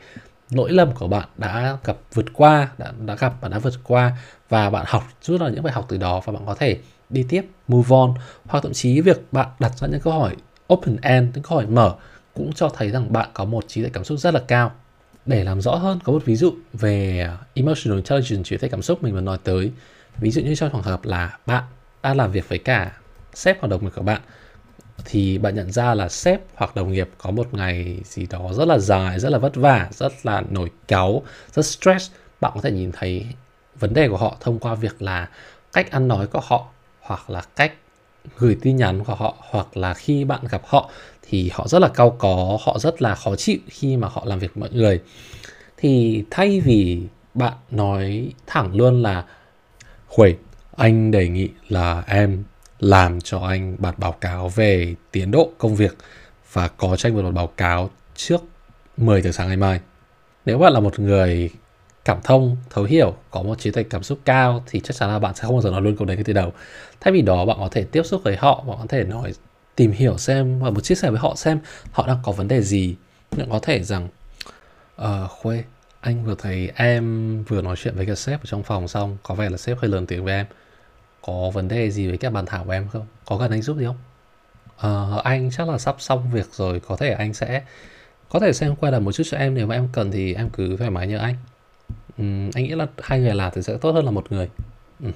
lỗi 0.51 0.73
lầm 0.73 0.93
của 0.93 1.09
bạn 1.09 1.29
đã 1.37 1.77
gặp 1.85 1.97
vượt 2.15 2.27
qua 2.33 2.69
đã, 2.79 2.93
đã 3.07 3.15
gặp 3.15 3.35
và 3.41 3.49
đã 3.49 3.59
vượt 3.59 3.75
qua 3.85 4.17
và 4.49 4.71
bạn 4.71 4.85
học 4.89 5.03
rút 5.23 5.41
ra 5.41 5.49
những 5.49 5.63
bài 5.63 5.73
học 5.73 5.87
từ 5.89 5.97
đó 5.97 6.21
và 6.25 6.33
bạn 6.33 6.47
có 6.47 6.55
thể 6.55 6.79
đi 7.11 7.27
tiếp 7.29 7.43
move 7.69 7.97
on. 7.97 8.15
Hoặc 8.47 8.61
thậm 8.63 8.73
chí 8.73 9.01
việc 9.01 9.33
bạn 9.33 9.49
đặt 9.59 9.79
ra 9.79 9.89
những 9.89 10.01
câu 10.01 10.13
hỏi 10.13 10.37
open 10.73 10.97
end 11.03 11.35
những 11.35 11.43
câu 11.43 11.59
hỏi 11.59 11.67
mở 11.67 11.95
cũng 12.35 12.53
cho 12.53 12.69
thấy 12.69 12.91
rằng 12.91 13.13
bạn 13.13 13.29
có 13.35 13.45
một 13.45 13.65
trí 13.69 13.83
tuệ 13.83 13.91
cảm 13.93 14.05
xúc 14.05 14.19
rất 14.19 14.35
là 14.35 14.41
cao 14.49 14.73
để 15.27 15.45
làm 15.45 15.61
rõ 15.61 15.75
hơn 15.75 15.99
có 16.05 16.13
một 16.13 16.25
ví 16.25 16.37
dụ 16.37 16.55
về 16.73 17.29
emotional 17.55 17.97
intelligence 17.97 18.43
chuyển 18.45 18.61
thể 18.61 18.69
cảm 18.69 18.83
xúc 18.83 19.03
mình 19.03 19.15
vừa 19.15 19.21
nói 19.21 19.39
tới 19.45 19.71
ví 20.19 20.31
dụ 20.31 20.43
như 20.43 20.55
trong 20.55 20.71
trường 20.73 20.83
hợp 20.83 21.05
là 21.05 21.39
bạn 21.47 21.65
đang 22.03 22.17
làm 22.17 22.33
việc 22.33 22.49
với 22.49 22.59
cả 22.59 22.93
sếp 23.35 23.61
hoặc 23.61 23.69
đồng 23.69 23.85
nghiệp 23.85 23.91
của 23.97 24.03
bạn 24.03 24.21
thì 25.05 25.39
bạn 25.39 25.55
nhận 25.55 25.73
ra 25.73 25.95
là 25.95 26.09
sếp 26.09 26.41
hoặc 26.55 26.77
đồng 26.77 26.93
nghiệp 26.93 27.09
có 27.19 27.31
một 27.31 27.55
ngày 27.55 28.01
gì 28.05 28.27
đó 28.27 28.51
rất 28.53 28.69
là 28.69 28.79
dài, 28.79 29.21
rất 29.21 29.31
là 29.31 29.39
vất 29.39 29.57
vả, 29.57 29.89
rất 29.93 30.13
là 30.23 30.43
nổi 30.51 30.71
cáu, 30.89 31.23
rất 31.53 31.67
stress. 31.67 32.11
Bạn 32.41 32.53
có 32.55 32.61
thể 32.61 32.71
nhìn 32.71 32.93
thấy 32.93 33.27
vấn 33.81 33.95
đề 33.95 34.09
của 34.09 34.17
họ 34.17 34.37
thông 34.41 34.59
qua 34.59 34.75
việc 34.75 35.03
là 35.03 35.29
cách 35.73 35.91
ăn 35.91 36.09
nói 36.09 36.27
của 36.27 36.41
họ 36.45 36.69
hoặc 37.01 37.31
là 37.31 37.43
cách 37.57 37.73
gửi 38.39 38.57
tin 38.63 38.77
nhắn 38.77 39.05
của 39.05 39.15
họ 39.15 39.37
hoặc 39.51 39.77
là 39.77 39.95
khi 39.95 40.25
bạn 40.25 40.41
gặp 40.51 40.63
họ 40.67 40.91
thì 41.23 41.51
họ 41.55 41.69
rất 41.69 41.79
là 41.79 41.89
cao 41.89 42.17
có, 42.19 42.59
họ 42.61 42.79
rất 42.79 43.03
là 43.03 43.15
khó 43.15 43.37
chịu 43.37 43.59
khi 43.69 43.97
mà 43.97 44.09
họ 44.09 44.25
làm 44.27 44.39
việc 44.39 44.55
với 44.55 44.61
mọi 44.61 44.79
người. 44.79 45.01
Thì 45.77 46.25
thay 46.31 46.61
vì 46.61 47.03
bạn 47.35 47.53
nói 47.71 48.33
thẳng 48.47 48.77
luôn 48.77 49.03
là 49.03 49.25
Huệ, 50.07 50.35
anh 50.77 51.11
đề 51.11 51.29
nghị 51.29 51.49
là 51.69 52.05
em 52.07 52.45
làm 52.79 53.21
cho 53.21 53.39
anh 53.41 53.77
bản 53.79 53.95
báo 53.99 54.13
cáo 54.13 54.49
về 54.49 54.95
tiến 55.11 55.31
độ 55.31 55.51
công 55.59 55.77
việc 55.77 55.97
và 56.53 56.69
có 56.69 56.97
tranh 56.97 57.15
một 57.15 57.23
bản 57.23 57.35
báo 57.35 57.47
cáo 57.47 57.91
trước 58.17 58.43
10 58.97 59.23
giờ 59.23 59.33
sáng 59.33 59.49
ngày 59.49 59.57
mai. 59.57 59.81
Nếu 60.47 60.59
bạn 60.59 60.73
là 60.73 60.81
một 60.81 60.99
người 60.99 61.51
cảm 62.05 62.19
thông, 62.25 62.57
thấu 62.71 62.85
hiểu, 62.85 63.15
có 63.31 63.43
một 63.43 63.59
trí 63.59 63.71
tuệ 63.71 63.83
cảm 63.83 64.03
xúc 64.03 64.19
cao 64.25 64.65
thì 64.67 64.81
chắc 64.81 64.97
chắn 64.97 65.09
là 65.09 65.19
bạn 65.19 65.35
sẽ 65.35 65.43
không 65.43 65.55
bao 65.55 65.63
giờ 65.63 65.71
nói 65.71 65.83
luôn 65.83 65.97
câu 65.97 66.07
đấy 66.07 66.17
ngay 66.17 66.25
từ 66.25 66.33
đầu. 66.33 66.53
Thay 67.01 67.13
vì 67.13 67.23
đó 67.23 67.45
bạn 67.45 67.57
có 67.61 67.69
thể 67.73 67.85
tiếp 67.85 68.03
xúc 68.03 68.21
với 68.25 68.37
họ, 68.37 68.65
bạn 68.67 68.79
có 68.81 68.87
thể 68.89 69.05
nói 69.05 69.35
tìm 69.77 69.93
hiểu 69.93 70.19
xem 70.19 70.59
và 70.61 70.71
một 70.71 70.81
chia 70.81 70.95
sẻ 70.95 71.11
với 71.11 71.21
họ 71.21 71.35
xem 71.37 71.59
họ 71.93 72.07
đang 72.07 72.19
có 72.23 72.33
vấn 72.33 72.49
đề 72.49 72.63
gì. 72.63 72.97
Bạn 73.37 73.51
có 73.51 73.59
thể 73.59 73.83
rằng 73.83 74.09
uh, 75.03 75.31
Khuê, 75.31 75.65
anh 76.05 76.25
vừa 76.25 76.35
thấy 76.39 76.71
em 76.75 77.43
vừa 77.43 77.63
nói 77.63 77.77
chuyện 77.77 77.95
với 77.97 78.07
cái 78.07 78.17
sếp 78.17 78.43
ở 78.43 78.47
trong 78.47 78.63
phòng 78.63 78.89
xong 78.89 79.17
có 79.23 79.35
vẻ 79.35 79.51
là 79.51 79.57
sếp 79.57 79.79
hơi 79.79 79.91
lớn 79.91 80.07
tiếng 80.07 80.25
với 80.25 80.35
em 80.35 80.47
có 81.23 81.51
vấn 81.51 81.69
đề 81.69 81.91
gì 81.91 82.09
với 82.09 82.17
các 82.17 82.33
bàn 82.33 82.47
thảo 82.47 82.65
của 82.65 82.71
em 82.71 82.89
không 82.89 83.07
có 83.25 83.39
cần 83.39 83.51
anh 83.51 83.63
giúp 83.63 83.77
gì 83.77 83.85
không 83.85 83.99
ờ, 84.77 85.21
anh 85.25 85.51
chắc 85.51 85.69
là 85.69 85.79
sắp 85.79 85.97
xong 85.99 86.31
việc 86.33 86.47
rồi 86.53 86.81
có 86.81 86.97
thể 86.97 87.11
anh 87.11 87.35
sẽ 87.35 87.63
có 88.29 88.41
thể 88.41 88.53
xem 88.53 88.77
qua 88.77 88.91
là 88.91 88.99
một 88.99 89.13
chút 89.13 89.23
cho 89.27 89.39
em 89.39 89.55
nếu 89.55 89.67
mà 89.67 89.75
em 89.75 89.89
cần 89.93 90.11
thì 90.11 90.35
em 90.35 90.51
cứ 90.51 90.77
thoải 90.77 90.91
mái 90.91 91.07
nhờ 91.07 91.19
anh 91.19 91.37
uhm, 92.23 92.51
anh 92.55 92.65
nghĩ 92.65 92.75
là 92.75 92.87
hai 93.03 93.21
người 93.21 93.35
làm 93.35 93.53
thì 93.55 93.63
sẽ 93.63 93.77
tốt 93.81 93.93
hơn 93.93 94.05
là 94.05 94.11
một 94.11 94.33
người. 94.33 94.49
Ừ. 95.01 95.11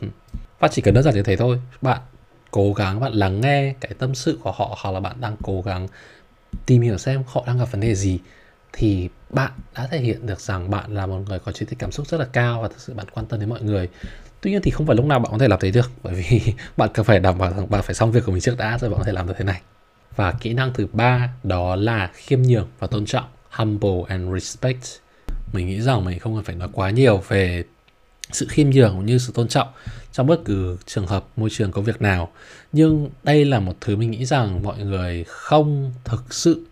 Và 0.58 0.68
chỉ 0.68 0.82
cần 0.82 0.94
đơn 0.94 1.04
giản 1.04 1.14
như 1.14 1.22
thế 1.22 1.36
thôi. 1.36 1.60
Bạn 1.82 2.00
cố 2.50 2.72
gắng 2.72 3.00
bạn 3.00 3.12
lắng 3.12 3.40
nghe 3.40 3.74
cái 3.80 3.92
tâm 3.98 4.14
sự 4.14 4.38
của 4.42 4.52
họ 4.52 4.78
hoặc 4.82 4.90
là 4.90 5.00
bạn 5.00 5.16
đang 5.20 5.36
cố 5.42 5.62
gắng 5.62 5.88
tìm 6.66 6.82
hiểu 6.82 6.98
xem 6.98 7.22
họ 7.26 7.44
đang 7.46 7.58
gặp 7.58 7.64
vấn 7.64 7.80
đề 7.80 7.94
gì 7.94 8.18
thì 8.72 9.08
bạn 9.30 9.52
đã 9.74 9.86
thể 9.86 9.98
hiện 9.98 10.26
được 10.26 10.40
rằng 10.40 10.70
bạn 10.70 10.94
là 10.94 11.06
một 11.06 11.18
người 11.28 11.38
có 11.38 11.52
trí 11.52 11.66
tuệ 11.66 11.76
cảm 11.78 11.92
xúc 11.92 12.06
rất 12.06 12.18
là 12.18 12.26
cao 12.32 12.62
và 12.62 12.68
thực 12.68 12.80
sự 12.80 12.94
bạn 12.94 13.06
quan 13.14 13.26
tâm 13.26 13.40
đến 13.40 13.48
mọi 13.48 13.62
người. 13.62 13.88
Tuy 14.40 14.50
nhiên 14.50 14.60
thì 14.62 14.70
không 14.70 14.86
phải 14.86 14.96
lúc 14.96 15.06
nào 15.06 15.18
bạn 15.18 15.32
có 15.32 15.38
thể 15.38 15.48
làm 15.48 15.58
thế 15.60 15.70
được 15.70 15.90
bởi 16.02 16.14
vì 16.14 16.40
bạn 16.76 16.90
cần 16.94 17.04
phải 17.04 17.20
đảm 17.20 17.38
bảo 17.38 17.50
rằng 17.50 17.70
bạn 17.70 17.82
phải 17.82 17.94
xong 17.94 18.12
việc 18.12 18.24
của 18.26 18.32
mình 18.32 18.40
trước 18.40 18.58
đã 18.58 18.78
rồi 18.78 18.90
bạn 18.90 18.98
có 18.98 19.04
thể 19.04 19.12
làm 19.12 19.26
được 19.26 19.34
thế 19.38 19.44
này. 19.44 19.60
Và 20.16 20.32
kỹ 20.32 20.54
năng 20.54 20.72
thứ 20.72 20.86
ba 20.92 21.28
đó 21.42 21.76
là 21.76 22.10
khiêm 22.14 22.42
nhường 22.42 22.68
và 22.78 22.86
tôn 22.86 23.06
trọng 23.06 23.24
humble 23.50 24.02
and 24.08 24.34
respect 24.34 24.84
mình 25.52 25.66
nghĩ 25.66 25.80
rằng 25.80 26.04
mình 26.04 26.18
không 26.18 26.34
cần 26.34 26.44
phải 26.44 26.56
nói 26.56 26.68
quá 26.72 26.90
nhiều 26.90 27.22
về 27.28 27.64
sự 28.32 28.46
khiêm 28.50 28.70
nhường 28.70 28.96
cũng 28.96 29.06
như 29.06 29.18
sự 29.18 29.32
tôn 29.32 29.48
trọng 29.48 29.68
trong 30.12 30.26
bất 30.26 30.40
cứ 30.44 30.76
trường 30.86 31.06
hợp, 31.06 31.24
môi 31.36 31.50
trường 31.50 31.72
công 31.72 31.84
việc 31.84 32.02
nào. 32.02 32.32
Nhưng 32.72 33.10
đây 33.22 33.44
là 33.44 33.60
một 33.60 33.74
thứ 33.80 33.96
mình 33.96 34.10
nghĩ 34.10 34.24
rằng 34.24 34.62
mọi 34.62 34.78
người 34.78 35.24
không 35.24 35.92
thực 36.04 36.34
sự 36.34 36.66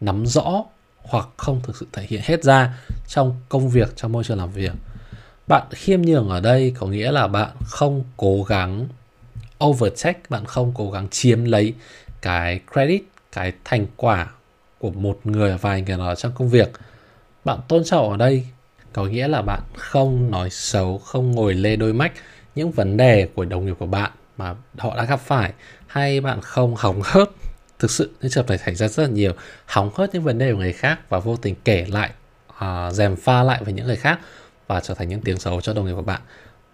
nắm 0.00 0.26
rõ 0.26 0.64
hoặc 0.96 1.28
không 1.36 1.60
thực 1.62 1.76
sự 1.76 1.86
thể 1.92 2.06
hiện 2.08 2.20
hết 2.24 2.44
ra 2.44 2.78
trong 3.08 3.36
công 3.48 3.68
việc, 3.68 3.96
trong 3.96 4.12
môi 4.12 4.24
trường 4.24 4.38
làm 4.38 4.52
việc. 4.52 4.72
Bạn 5.46 5.66
khiêm 5.70 6.02
nhường 6.02 6.28
ở 6.28 6.40
đây 6.40 6.74
có 6.78 6.86
nghĩa 6.86 7.12
là 7.12 7.26
bạn 7.26 7.50
không 7.64 8.04
cố 8.16 8.42
gắng 8.42 8.88
overtake, 9.64 10.20
bạn 10.28 10.44
không 10.44 10.72
cố 10.74 10.90
gắng 10.90 11.08
chiếm 11.10 11.44
lấy 11.44 11.74
cái 12.20 12.60
credit, 12.72 13.02
cái 13.32 13.52
thành 13.64 13.86
quả 13.96 14.30
của 14.78 14.90
một 14.90 15.20
người 15.24 15.58
vài 15.58 15.82
người 15.82 15.96
nào 15.96 16.14
trong 16.14 16.32
công 16.34 16.48
việc 16.48 16.70
bạn 17.44 17.58
tôn 17.68 17.84
trọng 17.84 18.10
ở 18.10 18.16
đây 18.16 18.46
có 18.92 19.04
nghĩa 19.04 19.28
là 19.28 19.42
bạn 19.42 19.60
không 19.76 20.30
nói 20.30 20.50
xấu 20.50 20.98
không 20.98 21.30
ngồi 21.30 21.54
lê 21.54 21.76
đôi 21.76 21.92
mách 21.92 22.12
những 22.54 22.70
vấn 22.70 22.96
đề 22.96 23.28
của 23.34 23.44
đồng 23.44 23.66
nghiệp 23.66 23.74
của 23.78 23.86
bạn 23.86 24.10
mà 24.36 24.54
họ 24.78 24.96
đã 24.96 25.04
gặp 25.04 25.20
phải. 25.20 25.52
Hay 25.86 26.20
bạn 26.20 26.40
không 26.40 26.74
hỏng 26.74 27.00
hớt 27.04 27.28
thực 27.78 27.90
sự 27.90 28.10
những 28.20 28.30
trường 28.30 28.44
hợp 28.44 28.48
này 28.48 28.58
xảy 28.58 28.74
ra 28.74 28.88
rất 28.88 29.02
là 29.02 29.08
nhiều 29.08 29.32
hỏng 29.66 29.90
hớt 29.94 30.14
những 30.14 30.22
vấn 30.22 30.38
đề 30.38 30.52
của 30.52 30.58
người 30.58 30.72
khác 30.72 31.00
và 31.08 31.18
vô 31.18 31.36
tình 31.36 31.54
kể 31.64 31.86
lại 31.88 32.10
uh, 32.48 32.92
dèm 32.92 33.16
pha 33.16 33.42
lại 33.42 33.60
với 33.64 33.72
những 33.72 33.86
người 33.86 33.96
khác 33.96 34.18
và 34.66 34.80
trở 34.80 34.94
thành 34.94 35.08
những 35.08 35.20
tiếng 35.20 35.38
xấu 35.38 35.60
cho 35.60 35.74
đồng 35.74 35.86
nghiệp 35.86 35.94
của 35.96 36.02
bạn. 36.02 36.20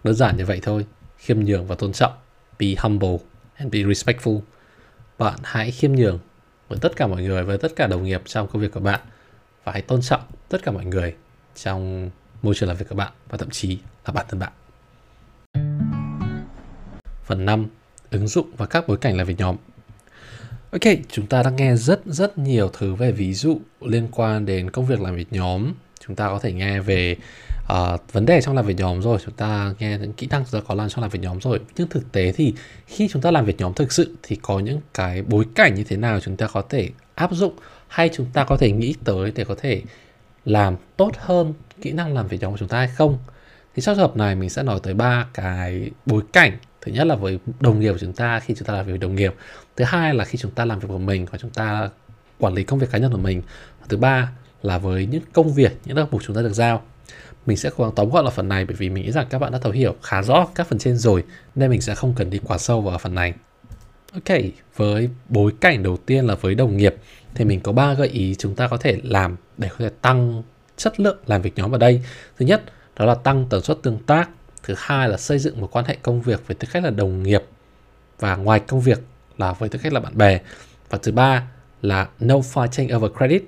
Đơn 0.04 0.14
giản 0.14 0.36
như 0.36 0.44
vậy 0.44 0.60
thôi 0.62 0.86
khiêm 1.18 1.40
nhường 1.40 1.66
và 1.66 1.74
tôn 1.74 1.92
trọng. 1.92 2.12
Be 2.58 2.66
humble 2.78 3.16
and 3.54 3.72
be 3.72 3.78
respectful. 3.78 4.40
Bạn 5.18 5.38
hãy 5.42 5.70
khiêm 5.70 5.92
nhường 5.92 6.18
với 6.68 6.78
tất 6.82 6.96
cả 6.96 7.06
mọi 7.06 7.22
người 7.22 7.42
với 7.42 7.58
tất 7.58 7.72
cả 7.76 7.86
đồng 7.86 8.04
nghiệp 8.04 8.22
trong 8.24 8.48
công 8.48 8.62
việc 8.62 8.72
của 8.72 8.80
bạn 8.80 9.00
và 9.68 9.72
hãy 9.72 9.82
tôn 9.82 10.02
trọng 10.02 10.20
tất 10.48 10.62
cả 10.62 10.72
mọi 10.72 10.84
người 10.84 11.14
trong 11.54 12.10
môi 12.42 12.54
trường 12.54 12.68
làm 12.68 12.78
việc 12.78 12.88
của 12.88 12.94
bạn 12.94 13.12
và 13.28 13.38
thậm 13.38 13.50
chí 13.50 13.78
là 14.06 14.12
bản 14.12 14.26
thân 14.28 14.40
bạn 14.40 14.52
phần 17.24 17.44
5 17.44 17.66
ứng 18.10 18.28
dụng 18.28 18.50
và 18.56 18.66
các 18.66 18.88
bối 18.88 18.96
cảnh 18.96 19.16
làm 19.16 19.26
việc 19.26 19.38
nhóm 19.38 19.56
Ok, 20.70 20.94
chúng 21.08 21.26
ta 21.26 21.42
đã 21.42 21.50
nghe 21.50 21.76
rất 21.76 22.00
rất 22.06 22.38
nhiều 22.38 22.70
thứ 22.72 22.94
về 22.94 23.12
ví 23.12 23.34
dụ 23.34 23.60
liên 23.80 24.08
quan 24.12 24.46
đến 24.46 24.70
công 24.70 24.86
việc 24.86 25.00
làm 25.00 25.16
việc 25.16 25.32
nhóm. 25.32 25.72
Chúng 26.06 26.16
ta 26.16 26.28
có 26.28 26.38
thể 26.38 26.52
nghe 26.52 26.80
về 26.80 27.16
uh, 27.72 28.12
vấn 28.12 28.26
đề 28.26 28.40
trong 28.40 28.56
làm 28.56 28.66
việc 28.66 28.76
nhóm 28.76 29.02
rồi, 29.02 29.18
chúng 29.24 29.34
ta 29.34 29.74
nghe 29.78 29.98
những 29.98 30.12
kỹ 30.12 30.26
năng 30.30 30.44
chúng 30.44 30.60
ta 30.60 30.66
có 30.68 30.74
làm 30.74 30.88
trong 30.88 31.02
làm 31.02 31.10
việc 31.10 31.20
nhóm 31.22 31.40
rồi. 31.40 31.60
Nhưng 31.76 31.88
thực 31.88 32.12
tế 32.12 32.32
thì 32.32 32.54
khi 32.86 33.08
chúng 33.08 33.22
ta 33.22 33.30
làm 33.30 33.44
việc 33.44 33.58
nhóm 33.58 33.74
thực 33.74 33.92
sự 33.92 34.16
thì 34.22 34.36
có 34.36 34.58
những 34.58 34.80
cái 34.94 35.22
bối 35.22 35.44
cảnh 35.54 35.74
như 35.74 35.84
thế 35.84 35.96
nào 35.96 36.20
chúng 36.20 36.36
ta 36.36 36.46
có 36.46 36.62
thể 36.62 36.90
áp 37.14 37.32
dụng 37.32 37.54
hay 37.88 38.10
chúng 38.12 38.26
ta 38.32 38.44
có 38.44 38.56
thể 38.56 38.72
nghĩ 38.72 38.94
tới 39.04 39.32
để 39.34 39.44
có 39.44 39.54
thể 39.58 39.82
làm 40.44 40.76
tốt 40.96 41.10
hơn 41.18 41.54
kỹ 41.82 41.92
năng 41.92 42.14
làm 42.14 42.28
việc 42.28 42.40
nhóm 42.40 42.52
của 42.52 42.58
chúng 42.58 42.68
ta 42.68 42.78
hay 42.78 42.88
không. 42.88 43.18
Thì 43.74 43.82
trong 43.82 43.94
trường 43.94 44.02
hợp 44.02 44.16
này 44.16 44.34
mình 44.34 44.50
sẽ 44.50 44.62
nói 44.62 44.80
tới 44.82 44.94
ba 44.94 45.26
cái 45.34 45.90
bối 46.06 46.22
cảnh. 46.32 46.58
Thứ 46.80 46.92
nhất 46.92 47.06
là 47.06 47.14
với 47.14 47.38
đồng 47.60 47.80
nghiệp 47.80 47.92
của 47.92 47.98
chúng 47.98 48.12
ta 48.12 48.40
khi 48.40 48.54
chúng 48.54 48.66
ta 48.66 48.74
làm 48.74 48.86
việc 48.86 48.92
với 48.92 48.98
đồng 48.98 49.14
nghiệp. 49.14 49.34
Thứ 49.76 49.84
hai 49.84 50.14
là 50.14 50.24
khi 50.24 50.38
chúng 50.38 50.50
ta 50.50 50.64
làm 50.64 50.78
việc 50.78 50.88
của 50.88 50.98
mình 50.98 51.26
và 51.30 51.38
chúng 51.38 51.50
ta 51.50 51.90
quản 52.38 52.54
lý 52.54 52.64
công 52.64 52.78
việc 52.78 52.90
cá 52.90 52.98
nhân 52.98 53.12
của 53.12 53.18
mình. 53.18 53.42
Và 53.80 53.86
thứ 53.88 53.96
ba 53.96 54.32
là 54.62 54.78
với 54.78 55.06
những 55.06 55.22
công 55.32 55.54
việc, 55.54 55.72
những 55.84 55.96
đặc 55.96 56.10
vụ 56.10 56.20
chúng 56.26 56.36
ta 56.36 56.42
được 56.42 56.52
giao. 56.52 56.82
Mình 57.46 57.56
sẽ 57.56 57.70
cố 57.76 57.84
gắng 57.84 57.92
tóm 57.96 58.10
gọn 58.10 58.24
là 58.24 58.30
phần 58.30 58.48
này 58.48 58.64
bởi 58.64 58.76
vì 58.76 58.90
mình 58.90 59.04
nghĩ 59.04 59.12
rằng 59.12 59.26
các 59.30 59.38
bạn 59.38 59.52
đã 59.52 59.58
thấu 59.58 59.72
hiểu 59.72 59.96
khá 60.02 60.22
rõ 60.22 60.46
các 60.54 60.66
phần 60.66 60.78
trên 60.78 60.96
rồi, 60.96 61.24
nên 61.54 61.70
mình 61.70 61.80
sẽ 61.80 61.94
không 61.94 62.14
cần 62.16 62.30
đi 62.30 62.40
quá 62.44 62.58
sâu 62.58 62.80
vào 62.80 62.98
phần 62.98 63.14
này 63.14 63.34
ok, 64.12 64.38
với 64.76 65.10
bối 65.28 65.52
cảnh 65.60 65.82
đầu 65.82 65.96
tiên 65.96 66.26
là 66.26 66.34
với 66.34 66.54
đồng 66.54 66.76
nghiệp, 66.76 66.94
thì 67.34 67.44
mình 67.44 67.60
có 67.60 67.72
ba 67.72 67.94
gợi 67.94 68.08
ý 68.08 68.34
chúng 68.34 68.54
ta 68.54 68.68
có 68.68 68.76
thể 68.76 69.00
làm 69.02 69.36
để 69.56 69.68
có 69.68 69.76
thể 69.78 69.90
tăng 70.02 70.42
chất 70.76 71.00
lượng 71.00 71.18
làm 71.26 71.42
việc 71.42 71.52
nhóm 71.56 71.74
ở 71.74 71.78
đây. 71.78 72.02
Thứ 72.38 72.46
nhất, 72.46 72.62
đó 72.96 73.04
là 73.04 73.14
tăng 73.14 73.46
tần 73.50 73.62
suất 73.62 73.78
tương 73.82 73.98
tác. 73.98 74.30
Thứ 74.62 74.74
hai 74.76 75.08
là 75.08 75.16
xây 75.16 75.38
dựng 75.38 75.60
một 75.60 75.68
quan 75.72 75.84
hệ 75.84 75.96
công 76.02 76.22
việc 76.22 76.46
với 76.46 76.54
tư 76.54 76.68
cách 76.72 76.84
là 76.84 76.90
đồng 76.90 77.22
nghiệp 77.22 77.42
và 78.18 78.36
ngoài 78.36 78.60
công 78.60 78.80
việc 78.80 78.98
là 79.38 79.52
với 79.52 79.68
tư 79.68 79.78
cách 79.82 79.92
là 79.92 80.00
bạn 80.00 80.18
bè. 80.18 80.40
Và 80.90 80.98
thứ 81.02 81.12
ba 81.12 81.48
là 81.82 82.08
no 82.20 82.34
fighting 82.34 82.96
over 82.96 83.12
credit, 83.16 83.42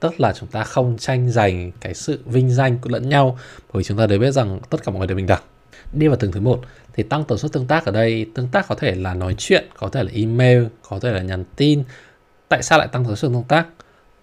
tức 0.00 0.20
là 0.20 0.32
chúng 0.32 0.48
ta 0.48 0.64
không 0.64 0.98
tranh 0.98 1.30
giành 1.30 1.72
cái 1.80 1.94
sự 1.94 2.22
vinh 2.26 2.50
danh 2.50 2.78
của 2.78 2.90
lẫn 2.90 3.08
nhau, 3.08 3.38
bởi 3.72 3.80
vì 3.80 3.84
chúng 3.84 3.98
ta 3.98 4.06
đều 4.06 4.18
biết 4.18 4.30
rằng 4.30 4.60
tất 4.70 4.84
cả 4.84 4.92
mọi 4.92 4.98
người 4.98 5.06
đều 5.06 5.16
bình 5.16 5.26
đẳng 5.26 5.42
đi 5.92 6.08
vào 6.08 6.16
từng 6.20 6.32
thứ 6.32 6.40
một 6.40 6.60
thì 6.94 7.02
tăng 7.02 7.24
tần 7.24 7.38
suất 7.38 7.52
tương 7.52 7.66
tác 7.66 7.84
ở 7.84 7.92
đây. 7.92 8.26
Tương 8.34 8.48
tác 8.48 8.68
có 8.68 8.74
thể 8.74 8.94
là 8.94 9.14
nói 9.14 9.34
chuyện 9.38 9.64
có 9.76 9.88
thể 9.88 10.02
là 10.02 10.10
email 10.14 10.64
có 10.88 10.98
thể 10.98 11.12
là 11.12 11.22
nhắn 11.22 11.44
tin. 11.56 11.82
Tại 12.48 12.62
sao 12.62 12.78
lại 12.78 12.88
tăng 12.92 13.04
tần 13.04 13.16
suất 13.16 13.32
tương 13.32 13.42
tác? 13.42 13.66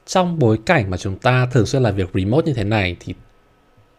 Trong 0.05 0.39
bối 0.39 0.59
cảnh 0.65 0.89
mà 0.89 0.97
chúng 0.97 1.19
ta 1.19 1.47
thường 1.51 1.65
xuyên 1.65 1.83
làm 1.83 1.95
việc 1.95 2.09
remote 2.13 2.45
như 2.45 2.53
thế 2.53 2.63
này 2.63 2.97
thì 2.99 3.13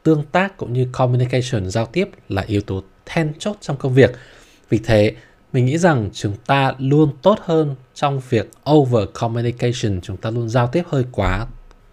tương 0.02 0.22
tác 0.32 0.56
cũng 0.56 0.72
như 0.72 0.86
communication 0.92 1.70
giao 1.70 1.86
tiếp 1.86 2.08
là 2.28 2.42
yếu 2.42 2.60
tố 2.60 2.82
then 3.06 3.32
chốt 3.38 3.56
trong 3.60 3.76
công 3.76 3.94
việc. 3.94 4.12
Vì 4.68 4.78
thế, 4.78 5.14
mình 5.52 5.66
nghĩ 5.66 5.78
rằng 5.78 6.10
chúng 6.12 6.36
ta 6.46 6.74
luôn 6.78 7.12
tốt 7.22 7.38
hơn 7.42 7.74
trong 7.94 8.20
việc 8.28 8.50
over 8.70 9.08
communication, 9.14 10.00
chúng 10.02 10.16
ta 10.16 10.30
luôn 10.30 10.48
giao 10.48 10.66
tiếp 10.66 10.82
hơi 10.88 11.04
quá 11.12 11.46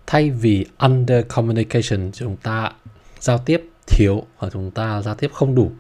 thay 0.08 0.30
vì 0.30 0.66
under 0.78 1.26
communication. 1.28 2.12
Chúng 2.14 2.36
ta 2.38 2.72
giao 3.20 3.38
tiếp 3.38 3.64
thiếu 3.88 4.24
và 4.40 4.50
chúng 4.54 4.72
ta 4.72 5.02
giao 5.02 5.16
tiếp 5.16 5.32
không 5.34 5.56
đủ 5.56 5.72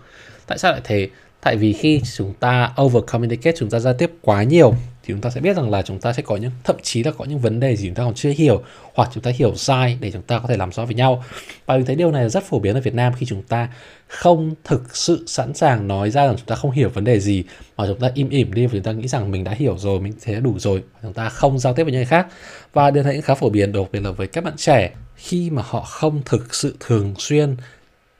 tại 0.47 0.57
sao 0.57 0.71
lại 0.71 0.81
thế 0.83 1.09
tại 1.41 1.57
vì 1.57 1.73
khi 1.73 2.01
chúng 2.15 2.33
ta 2.33 2.73
over 2.81 3.03
communicate 3.07 3.55
chúng 3.57 3.69
ta 3.69 3.79
giao 3.79 3.93
tiếp 3.93 4.11
quá 4.21 4.43
nhiều 4.43 4.71
thì 5.03 5.13
chúng 5.13 5.21
ta 5.21 5.29
sẽ 5.29 5.41
biết 5.41 5.55
rằng 5.55 5.69
là 5.69 5.81
chúng 5.81 5.99
ta 5.99 6.13
sẽ 6.13 6.21
có 6.21 6.37
những 6.37 6.51
thậm 6.63 6.75
chí 6.83 7.03
là 7.03 7.11
có 7.17 7.25
những 7.25 7.39
vấn 7.39 7.59
đề 7.59 7.75
gì 7.75 7.87
chúng 7.87 7.95
ta 7.95 8.03
còn 8.03 8.13
chưa 8.13 8.29
hiểu 8.29 8.63
hoặc 8.93 9.09
chúng 9.13 9.23
ta 9.23 9.31
hiểu 9.35 9.55
sai 9.55 9.97
để 10.01 10.11
chúng 10.11 10.21
ta 10.21 10.39
có 10.39 10.47
thể 10.47 10.57
làm 10.57 10.71
rõ 10.71 10.85
với 10.85 10.95
nhau 10.95 11.23
và 11.65 11.77
mình 11.77 11.85
thấy 11.85 11.95
điều 11.95 12.11
này 12.11 12.29
rất 12.29 12.43
phổ 12.43 12.59
biến 12.59 12.75
ở 12.75 12.81
Việt 12.81 12.93
Nam 12.93 13.13
khi 13.17 13.25
chúng 13.25 13.43
ta 13.43 13.69
không 14.07 14.55
thực 14.63 14.95
sự 14.95 15.23
sẵn 15.27 15.53
sàng 15.53 15.87
nói 15.87 16.09
ra 16.09 16.27
rằng 16.27 16.35
chúng 16.37 16.45
ta 16.45 16.55
không 16.55 16.71
hiểu 16.71 16.89
vấn 16.89 17.03
đề 17.03 17.19
gì 17.19 17.43
mà 17.77 17.87
chúng 17.87 17.99
ta 17.99 18.11
im 18.13 18.29
ỉm 18.29 18.53
đi 18.53 18.65
và 18.65 18.71
chúng 18.71 18.83
ta 18.83 18.91
nghĩ 18.91 19.07
rằng 19.07 19.31
mình 19.31 19.43
đã 19.43 19.51
hiểu 19.51 19.77
rồi 19.77 19.99
mình 19.99 20.13
thế 20.21 20.35
đủ 20.35 20.59
rồi 20.59 20.83
chúng 21.03 21.13
ta 21.13 21.29
không 21.29 21.59
giao 21.59 21.73
tiếp 21.73 21.83
với 21.83 21.91
những 21.91 21.99
người 21.99 22.05
khác 22.05 22.27
và 22.73 22.91
điều 22.91 23.03
này 23.03 23.13
cũng 23.13 23.21
khá 23.21 23.35
phổ 23.35 23.49
biến 23.49 23.71
đặc 23.71 23.83
biệt 23.91 23.99
là 23.99 24.11
với 24.11 24.27
các 24.27 24.43
bạn 24.43 24.53
trẻ 24.57 24.91
khi 25.15 25.49
mà 25.49 25.61
họ 25.65 25.81
không 25.81 26.21
thực 26.25 26.55
sự 26.55 26.75
thường 26.79 27.13
xuyên 27.17 27.55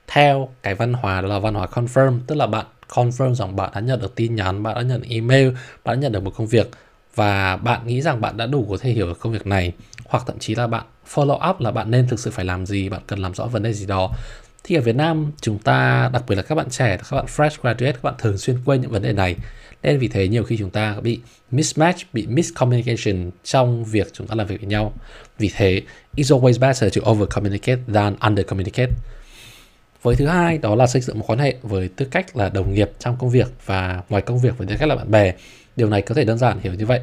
theo 0.08 0.48
cái 0.62 0.74
văn 0.74 0.92
hóa 0.92 1.20
đó 1.20 1.28
là 1.28 1.38
văn 1.38 1.54
hóa 1.54 1.66
confirm 1.66 2.20
tức 2.26 2.34
là 2.34 2.46
bạn 2.46 2.66
confirm 2.88 3.34
rằng 3.34 3.56
bạn 3.56 3.70
đã 3.74 3.80
nhận 3.80 4.00
được 4.00 4.14
tin 4.14 4.34
nhắn, 4.34 4.62
bạn 4.62 4.74
đã 4.74 4.82
nhận 4.82 5.02
email, 5.02 5.48
bạn 5.84 5.96
đã 5.96 6.02
nhận 6.02 6.12
được 6.12 6.22
một 6.22 6.32
công 6.36 6.46
việc 6.46 6.70
và 7.14 7.56
bạn 7.56 7.86
nghĩ 7.86 8.02
rằng 8.02 8.20
bạn 8.20 8.36
đã 8.36 8.46
đủ 8.46 8.66
có 8.70 8.76
thể 8.76 8.90
hiểu 8.90 9.06
được 9.06 9.20
công 9.20 9.32
việc 9.32 9.46
này 9.46 9.72
hoặc 10.04 10.24
thậm 10.26 10.38
chí 10.38 10.54
là 10.54 10.66
bạn 10.66 10.84
follow 11.14 11.50
up 11.50 11.60
là 11.60 11.70
bạn 11.70 11.90
nên 11.90 12.08
thực 12.08 12.20
sự 12.20 12.30
phải 12.30 12.44
làm 12.44 12.66
gì, 12.66 12.88
bạn 12.88 13.00
cần 13.06 13.18
làm 13.18 13.34
rõ 13.34 13.46
vấn 13.46 13.62
đề 13.62 13.72
gì 13.72 13.86
đó. 13.86 14.10
Thì 14.64 14.76
ở 14.76 14.80
Việt 14.80 14.96
Nam 14.96 15.32
chúng 15.40 15.58
ta 15.58 16.10
đặc 16.12 16.22
biệt 16.28 16.34
là 16.34 16.42
các 16.42 16.54
bạn 16.54 16.70
trẻ, 16.70 16.96
các 16.96 17.16
bạn 17.16 17.24
fresh 17.36 17.56
graduate, 17.62 17.92
các 17.92 18.02
bạn 18.02 18.14
thường 18.18 18.38
xuyên 18.38 18.56
quên 18.64 18.80
những 18.80 18.90
vấn 18.90 19.02
đề 19.02 19.12
này. 19.12 19.36
Nên 19.82 19.98
vì 19.98 20.08
thế 20.08 20.28
nhiều 20.28 20.44
khi 20.44 20.56
chúng 20.56 20.70
ta 20.70 20.96
bị 21.02 21.20
mismatch, 21.50 21.98
bị 22.12 22.26
miscommunication 22.26 23.30
trong 23.44 23.84
việc 23.84 24.10
chúng 24.12 24.26
ta 24.26 24.34
làm 24.34 24.46
việc 24.46 24.60
với 24.60 24.68
nhau. 24.68 24.92
Vì 25.38 25.50
thế, 25.56 25.82
it's 26.16 26.40
always 26.40 26.60
better 26.60 26.98
to 26.98 27.10
over 27.10 27.28
communicate 27.30 27.80
than 27.94 28.16
under 28.20 28.46
communicate 28.46 28.92
với 30.02 30.16
thứ 30.16 30.26
hai 30.26 30.58
đó 30.58 30.74
là 30.74 30.86
xây 30.86 31.02
dựng 31.02 31.18
một 31.18 31.24
quan 31.28 31.38
hệ 31.38 31.56
với 31.62 31.88
tư 31.88 32.06
cách 32.10 32.36
là 32.36 32.48
đồng 32.48 32.74
nghiệp 32.74 32.90
trong 32.98 33.16
công 33.18 33.30
việc 33.30 33.52
và 33.66 34.02
ngoài 34.08 34.22
công 34.22 34.38
việc 34.38 34.58
với 34.58 34.66
tư 34.66 34.76
cách 34.78 34.88
là 34.88 34.96
bạn 34.96 35.10
bè. 35.10 35.32
Điều 35.76 35.88
này 35.88 36.02
có 36.02 36.14
thể 36.14 36.24
đơn 36.24 36.38
giản 36.38 36.58
hiểu 36.60 36.74
như 36.74 36.86
vậy. 36.86 37.00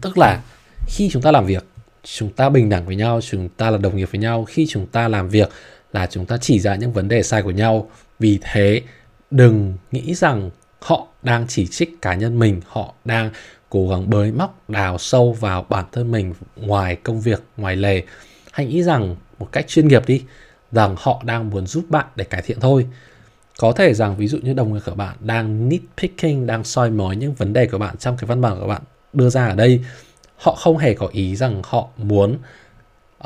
Tức 0.00 0.18
là 0.18 0.42
khi 0.86 1.08
chúng 1.12 1.22
ta 1.22 1.30
làm 1.30 1.46
việc, 1.46 1.64
chúng 2.04 2.30
ta 2.30 2.48
bình 2.48 2.68
đẳng 2.68 2.86
với 2.86 2.96
nhau, 2.96 3.20
chúng 3.30 3.48
ta 3.48 3.70
là 3.70 3.78
đồng 3.78 3.96
nghiệp 3.96 4.08
với 4.12 4.20
nhau. 4.20 4.44
Khi 4.44 4.66
chúng 4.68 4.86
ta 4.86 5.08
làm 5.08 5.28
việc 5.28 5.48
là 5.92 6.06
chúng 6.06 6.26
ta 6.26 6.36
chỉ 6.40 6.60
ra 6.60 6.74
những 6.74 6.92
vấn 6.92 7.08
đề 7.08 7.22
sai 7.22 7.42
của 7.42 7.50
nhau. 7.50 7.90
Vì 8.18 8.38
thế, 8.42 8.82
đừng 9.30 9.74
nghĩ 9.92 10.14
rằng 10.14 10.50
họ 10.80 11.06
đang 11.22 11.46
chỉ 11.48 11.66
trích 11.66 12.02
cá 12.02 12.14
nhân 12.14 12.38
mình. 12.38 12.60
Họ 12.66 12.94
đang 13.04 13.30
cố 13.68 13.88
gắng 13.88 14.10
bới 14.10 14.32
móc, 14.32 14.70
đào 14.70 14.98
sâu 14.98 15.32
vào 15.32 15.66
bản 15.68 15.84
thân 15.92 16.10
mình 16.10 16.34
ngoài 16.56 16.96
công 16.96 17.20
việc, 17.20 17.42
ngoài 17.56 17.76
lề. 17.76 18.02
Hãy 18.52 18.66
nghĩ 18.66 18.82
rằng 18.82 19.16
một 19.38 19.48
cách 19.52 19.68
chuyên 19.68 19.88
nghiệp 19.88 20.02
đi 20.06 20.22
rằng 20.72 20.94
họ 20.98 21.22
đang 21.24 21.50
muốn 21.50 21.66
giúp 21.66 21.84
bạn 21.88 22.06
để 22.16 22.24
cải 22.24 22.42
thiện 22.42 22.60
thôi. 22.60 22.86
Có 23.58 23.72
thể 23.72 23.94
rằng 23.94 24.16
ví 24.16 24.28
dụ 24.28 24.38
như 24.42 24.52
đồng 24.52 24.74
nghiệp 24.74 24.80
của 24.86 24.94
bạn 24.94 25.16
đang 25.20 25.68
nitpicking 25.68 26.46
đang 26.46 26.64
soi 26.64 26.90
mói 26.90 27.16
những 27.16 27.34
vấn 27.34 27.52
đề 27.52 27.66
của 27.66 27.78
bạn 27.78 27.96
trong 27.96 28.16
cái 28.16 28.26
văn 28.26 28.40
bản 28.40 28.60
của 28.60 28.66
bạn 28.66 28.82
đưa 29.12 29.30
ra 29.30 29.46
ở 29.48 29.54
đây 29.54 29.84
họ 30.36 30.54
không 30.54 30.78
hề 30.78 30.94
có 30.94 31.06
ý 31.12 31.36
rằng 31.36 31.62
họ 31.64 31.88
muốn 31.96 32.32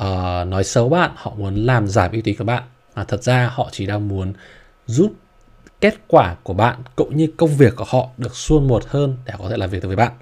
uh, 0.00 0.48
nói 0.48 0.64
xấu 0.64 0.88
bạn 0.88 1.10
họ 1.14 1.34
muốn 1.36 1.54
làm 1.54 1.88
giảm 1.88 2.12
uy 2.12 2.20
tín 2.20 2.36
của 2.36 2.44
bạn 2.44 2.62
mà 2.94 3.04
thật 3.04 3.22
ra 3.22 3.50
họ 3.54 3.68
chỉ 3.72 3.86
đang 3.86 4.08
muốn 4.08 4.32
giúp 4.86 5.12
kết 5.80 5.94
quả 6.08 6.36
của 6.42 6.52
bạn 6.52 6.76
cũng 6.96 7.16
như 7.16 7.28
công 7.36 7.56
việc 7.56 7.76
của 7.76 7.84
họ 7.88 8.08
được 8.18 8.36
suôn 8.36 8.68
một 8.68 8.84
hơn 8.86 9.16
để 9.24 9.32
có 9.38 9.48
thể 9.50 9.56
làm 9.56 9.70
việc 9.70 9.82
được 9.82 9.88
với 9.88 9.96
bạn. 9.96 10.12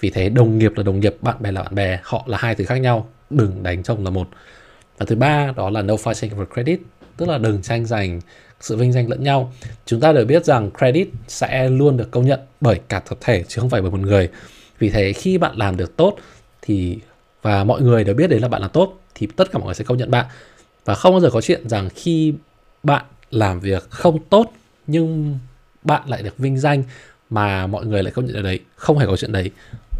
Vì 0.00 0.10
thế 0.10 0.28
đồng 0.28 0.58
nghiệp 0.58 0.72
là 0.76 0.82
đồng 0.82 1.00
nghiệp 1.00 1.16
bạn 1.20 1.36
bè 1.40 1.52
là 1.52 1.62
bạn 1.62 1.74
bè 1.74 2.00
họ 2.02 2.24
là 2.26 2.38
hai 2.38 2.54
thứ 2.54 2.64
khác 2.64 2.76
nhau 2.76 3.08
đừng 3.30 3.62
đánh 3.62 3.82
chồng 3.82 4.04
là 4.04 4.10
một 4.10 4.28
và 4.98 5.06
thứ 5.06 5.16
ba 5.16 5.52
đó 5.56 5.70
là 5.70 5.82
no 5.82 5.94
fighting 5.94 6.30
for 6.36 6.46
credit, 6.54 6.80
tức 7.16 7.28
là 7.28 7.38
đừng 7.38 7.62
tranh 7.62 7.86
giành 7.86 8.20
sự 8.60 8.76
vinh 8.76 8.92
danh 8.92 9.08
lẫn 9.08 9.24
nhau. 9.24 9.52
Chúng 9.86 10.00
ta 10.00 10.12
đều 10.12 10.24
biết 10.24 10.44
rằng 10.44 10.70
credit 10.78 11.08
sẽ 11.28 11.68
luôn 11.68 11.96
được 11.96 12.10
công 12.10 12.26
nhận 12.26 12.40
bởi 12.60 12.80
cả 12.88 12.98
tập 12.98 13.18
thể 13.20 13.44
chứ 13.48 13.60
không 13.60 13.70
phải 13.70 13.82
bởi 13.82 13.90
một 13.90 14.00
người. 14.00 14.28
Vì 14.78 14.90
thế 14.90 15.12
khi 15.12 15.38
bạn 15.38 15.56
làm 15.56 15.76
được 15.76 15.96
tốt 15.96 16.16
thì, 16.62 16.98
và 17.42 17.64
mọi 17.64 17.82
người 17.82 18.04
đều 18.04 18.14
biết 18.14 18.30
đấy 18.30 18.40
là 18.40 18.48
bạn 18.48 18.60
làm 18.60 18.70
tốt, 18.70 19.00
thì 19.14 19.28
tất 19.36 19.52
cả 19.52 19.58
mọi 19.58 19.66
người 19.66 19.74
sẽ 19.74 19.84
công 19.84 19.98
nhận 19.98 20.10
bạn. 20.10 20.26
Và 20.84 20.94
không 20.94 21.12
bao 21.12 21.20
giờ 21.20 21.30
có 21.30 21.40
chuyện 21.40 21.68
rằng 21.68 21.88
khi 21.94 22.34
bạn 22.82 23.04
làm 23.30 23.60
việc 23.60 23.90
không 23.90 24.18
tốt 24.24 24.52
nhưng 24.86 25.38
bạn 25.82 26.02
lại 26.08 26.22
được 26.22 26.38
vinh 26.38 26.58
danh 26.58 26.82
mà 27.30 27.66
mọi 27.66 27.86
người 27.86 28.02
lại 28.02 28.12
công 28.12 28.26
nhận 28.26 28.36
ở 28.36 28.42
đấy. 28.42 28.60
Không 28.76 28.98
hề 28.98 29.06
có 29.06 29.16
chuyện 29.16 29.32
đấy 29.32 29.50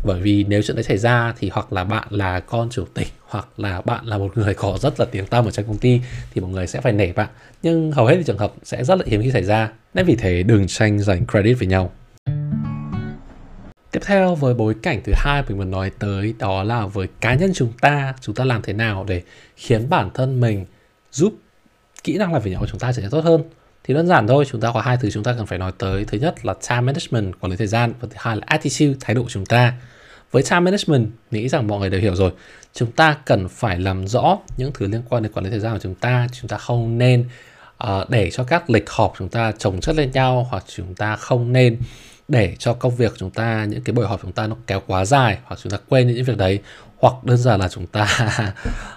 bởi 0.05 0.21
vì 0.21 0.45
nếu 0.49 0.63
chuyện 0.63 0.77
đấy 0.77 0.85
xảy 0.85 0.99
ra 0.99 1.35
thì 1.39 1.51
hoặc 1.53 1.73
là 1.73 1.85
bạn 1.85 2.09
là 2.11 2.41
con 2.41 2.71
chủ 2.71 2.85
tịch 2.95 3.09
hoặc 3.29 3.49
là 3.57 3.81
bạn 3.81 4.07
là 4.07 4.19
một 4.19 4.37
người 4.39 4.55
có 4.55 4.79
rất 4.83 5.01
là 5.01 5.07
tiếng 5.11 5.27
tăm 5.27 5.45
ở 5.45 5.51
trong 5.51 5.67
công 5.67 5.79
ty 5.79 6.01
thì 6.35 6.41
mọi 6.41 6.51
người 6.51 6.67
sẽ 6.67 6.81
phải 6.81 6.93
nể 6.93 7.13
bạn. 7.13 7.29
Nhưng 7.63 7.93
hầu 7.93 8.07
hết 8.07 8.15
thì 8.17 8.23
trường 8.27 8.39
hợp 8.39 8.53
sẽ 8.63 8.85
rất 8.85 8.99
là 8.99 9.05
hiếm 9.07 9.23
khi 9.23 9.31
xảy 9.31 9.45
ra. 9.45 9.73
Nên 9.95 10.07
vì 10.07 10.17
thế 10.17 10.43
đừng 10.43 10.67
tranh 10.67 10.99
giành 10.99 11.27
credit 11.27 11.59
với 11.59 11.69
nhau. 11.69 11.93
Tiếp 13.91 14.01
theo 14.05 14.35
với 14.35 14.55
bối 14.55 14.75
cảnh 14.83 15.01
thứ 15.05 15.13
hai 15.17 15.43
mình 15.49 15.59
muốn 15.59 15.71
nói 15.71 15.91
tới 15.99 16.35
đó 16.39 16.63
là 16.63 16.87
với 16.87 17.09
cá 17.21 17.35
nhân 17.35 17.51
chúng 17.55 17.73
ta, 17.81 18.15
chúng 18.21 18.35
ta 18.35 18.45
làm 18.45 18.63
thế 18.63 18.73
nào 18.73 19.05
để 19.09 19.23
khiến 19.57 19.91
bản 19.91 20.11
thân 20.15 20.41
mình 20.41 20.67
giúp 21.13 21.35
kỹ 22.05 22.19
năng 22.19 22.33
làm 22.33 22.43
việc 22.43 22.51
nhỏ 22.51 22.61
của 22.61 22.67
chúng 22.67 22.81
ta 22.81 22.93
trở 22.93 23.03
nên 23.03 23.11
tốt 23.11 23.25
hơn. 23.25 23.43
Thì 23.89 23.95
đơn 23.95 24.07
giản 24.07 24.27
thôi, 24.27 24.45
chúng 24.49 24.61
ta 24.61 24.71
có 24.75 24.81
hai 24.81 24.97
thứ 24.97 25.11
chúng 25.11 25.23
ta 25.23 25.33
cần 25.33 25.47
phải 25.47 25.59
nói 25.59 25.73
tới. 25.79 26.05
Thứ 26.05 26.19
nhất 26.19 26.45
là 26.45 26.55
time 26.69 26.81
management, 26.81 27.41
quản 27.41 27.51
lý 27.51 27.57
thời 27.57 27.67
gian 27.67 27.93
và 28.01 28.09
thứ 28.11 28.17
hai 28.19 28.37
là 28.37 28.43
attitude, 28.47 28.95
thái 29.01 29.15
độ 29.15 29.23
của 29.23 29.29
chúng 29.29 29.47
ta. 29.47 29.73
Với 30.31 30.43
time 30.43 30.61
management, 30.61 31.11
nghĩ 31.31 31.49
rằng 31.49 31.67
mọi 31.67 31.81
người 31.81 31.91
đều 31.91 32.01
hiểu 32.01 32.15
rồi. 32.15 32.33
Chúng 32.75 32.93
ta 32.93 33.17
cần 33.25 33.49
phải 33.49 33.79
làm 33.79 34.09
rõ 34.09 34.39
những 34.57 34.71
thứ 34.75 34.87
liên 34.87 35.03
quan 35.09 35.23
đến 35.23 35.33
quản 35.33 35.45
lý 35.45 35.51
thời 35.51 35.61
gian 35.61 35.73
của 35.73 35.79
chúng 35.83 35.95
ta. 35.95 36.27
Chúng 36.33 36.49
ta 36.49 36.59
không 36.59 36.99
nên 36.99 37.25
uh, 37.85 38.11
để 38.11 38.31
cho 38.31 38.45
các 38.45 38.71
lịch 38.71 38.91
họp 38.91 39.15
chúng 39.19 39.29
ta 39.29 39.53
chồng 39.59 39.81
chất 39.81 39.97
lên 39.97 40.11
nhau 40.11 40.47
hoặc 40.51 40.65
chúng 40.77 40.95
ta 40.95 41.17
không 41.17 41.53
nên 41.53 41.79
để 42.29 42.57
cho 42.59 42.75
công 42.75 42.97
việc 42.97 43.11
của 43.11 43.17
chúng 43.19 43.31
ta 43.31 43.65
những 43.65 43.83
cái 43.83 43.93
buổi 43.93 44.07
họp 44.07 44.23
chúng 44.23 44.33
ta 44.33 44.47
nó 44.47 44.57
kéo 44.67 44.83
quá 44.87 45.05
dài 45.05 45.39
hoặc 45.45 45.61
chúng 45.63 45.73
ta 45.73 45.79
quên 45.89 46.09
những 46.09 46.25
việc 46.25 46.37
đấy 46.37 46.61
hoặc 46.99 47.25
đơn 47.25 47.37
giản 47.37 47.61
là 47.61 47.69
chúng 47.69 47.87
ta 47.87 48.09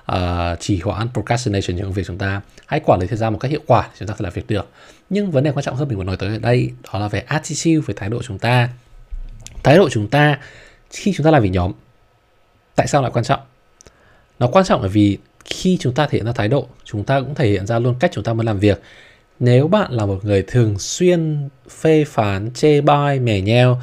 ờ, 0.06 0.52
uh, 0.54 0.60
trì 0.60 0.80
hoãn 0.80 1.08
procrastination 1.14 1.76
những 1.76 1.94
việc 1.94 2.04
chúng 2.08 2.18
ta 2.18 2.42
hãy 2.66 2.80
quản 2.86 3.00
lý 3.00 3.08
thời 3.08 3.18
gian 3.18 3.34
một 3.34 3.40
cách 3.40 3.52
hiệu 3.52 3.62
quả 3.68 3.88
chúng 4.00 4.08
ta 4.08 4.14
sẽ 4.20 4.24
làm 4.24 4.34
việc 4.34 4.48
được. 4.48 4.68
Nhưng 5.10 5.32
vấn 5.32 5.44
đề 5.44 5.52
quan 5.52 5.66
trọng 5.66 5.76
hơn 5.76 5.88
mình 5.88 5.98
muốn 5.98 6.08
nói 6.08 6.18
tới 6.18 6.30
ở 6.30 6.40
đây 6.40 6.72
đó 6.94 7.00
là 7.00 7.08
về 7.08 7.20
attitude 7.20 7.80
về 7.86 7.94
thái 7.98 8.10
độ 8.10 8.22
chúng 8.24 8.40
ta. 8.40 8.70
Thái 9.64 9.78
độ 9.78 9.90
chúng 9.90 10.08
ta 10.08 10.40
khi 10.90 11.14
chúng 11.18 11.26
ta 11.26 11.32
làm 11.32 11.44
việc 11.44 11.50
nhóm 11.50 11.72
tại 12.76 12.88
sao 12.88 13.02
lại 13.02 13.12
quan 13.14 13.26
trọng? 13.26 13.40
Nó 14.40 14.48
quan 14.48 14.66
trọng 14.66 14.82
bởi 14.82 14.90
vì 14.90 15.18
khi 15.46 15.78
chúng 15.80 15.94
ta 15.94 16.08
thể 16.08 16.18
hiện 16.18 16.26
ra 16.26 16.32
thái 16.32 16.48
độ 16.48 16.68
chúng 16.84 17.04
ta 17.04 17.20
cũng 17.20 17.36
thể 17.36 17.50
hiện 17.50 17.68
ra 17.68 17.80
luôn 17.80 17.96
cách 18.00 18.12
chúng 18.14 18.24
ta 18.24 18.34
muốn 18.34 18.46
làm 18.46 18.60
việc. 18.60 18.82
Nếu 19.40 19.68
bạn 19.68 19.92
là 19.92 20.06
một 20.06 20.26
người 20.26 20.44
thường 20.48 20.80
xuyên 20.80 21.50
phê 21.70 22.06
phán 22.08 22.52
chê 22.54 22.82
bai 22.82 23.20
mè 23.20 23.42
nheo 23.42 23.82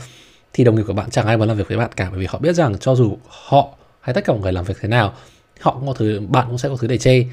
thì 0.52 0.64
đồng 0.64 0.76
nghiệp 0.76 0.82
của 0.86 0.92
bạn 0.92 1.10
chẳng 1.10 1.26
ai 1.26 1.36
muốn 1.36 1.48
làm 1.48 1.56
việc 1.56 1.68
với 1.68 1.78
bạn 1.78 1.90
cả 1.96 2.08
bởi 2.10 2.20
vì 2.20 2.26
họ 2.26 2.38
biết 2.38 2.52
rằng 2.52 2.78
cho 2.78 2.94
dù 2.94 3.18
họ 3.28 3.77
hay 4.08 4.14
tất 4.14 4.24
cả 4.24 4.32
mọi 4.32 4.42
người 4.42 4.52
làm 4.52 4.64
việc 4.64 4.76
thế 4.80 4.88
nào, 4.88 5.14
họ 5.60 5.74
cũng 5.74 5.86
có 5.86 5.92
thứ, 5.92 6.20
bạn 6.28 6.46
cũng 6.48 6.58
sẽ 6.58 6.68
có 6.68 6.76
thứ 6.76 6.86
để 6.86 6.98
chê. 6.98 7.24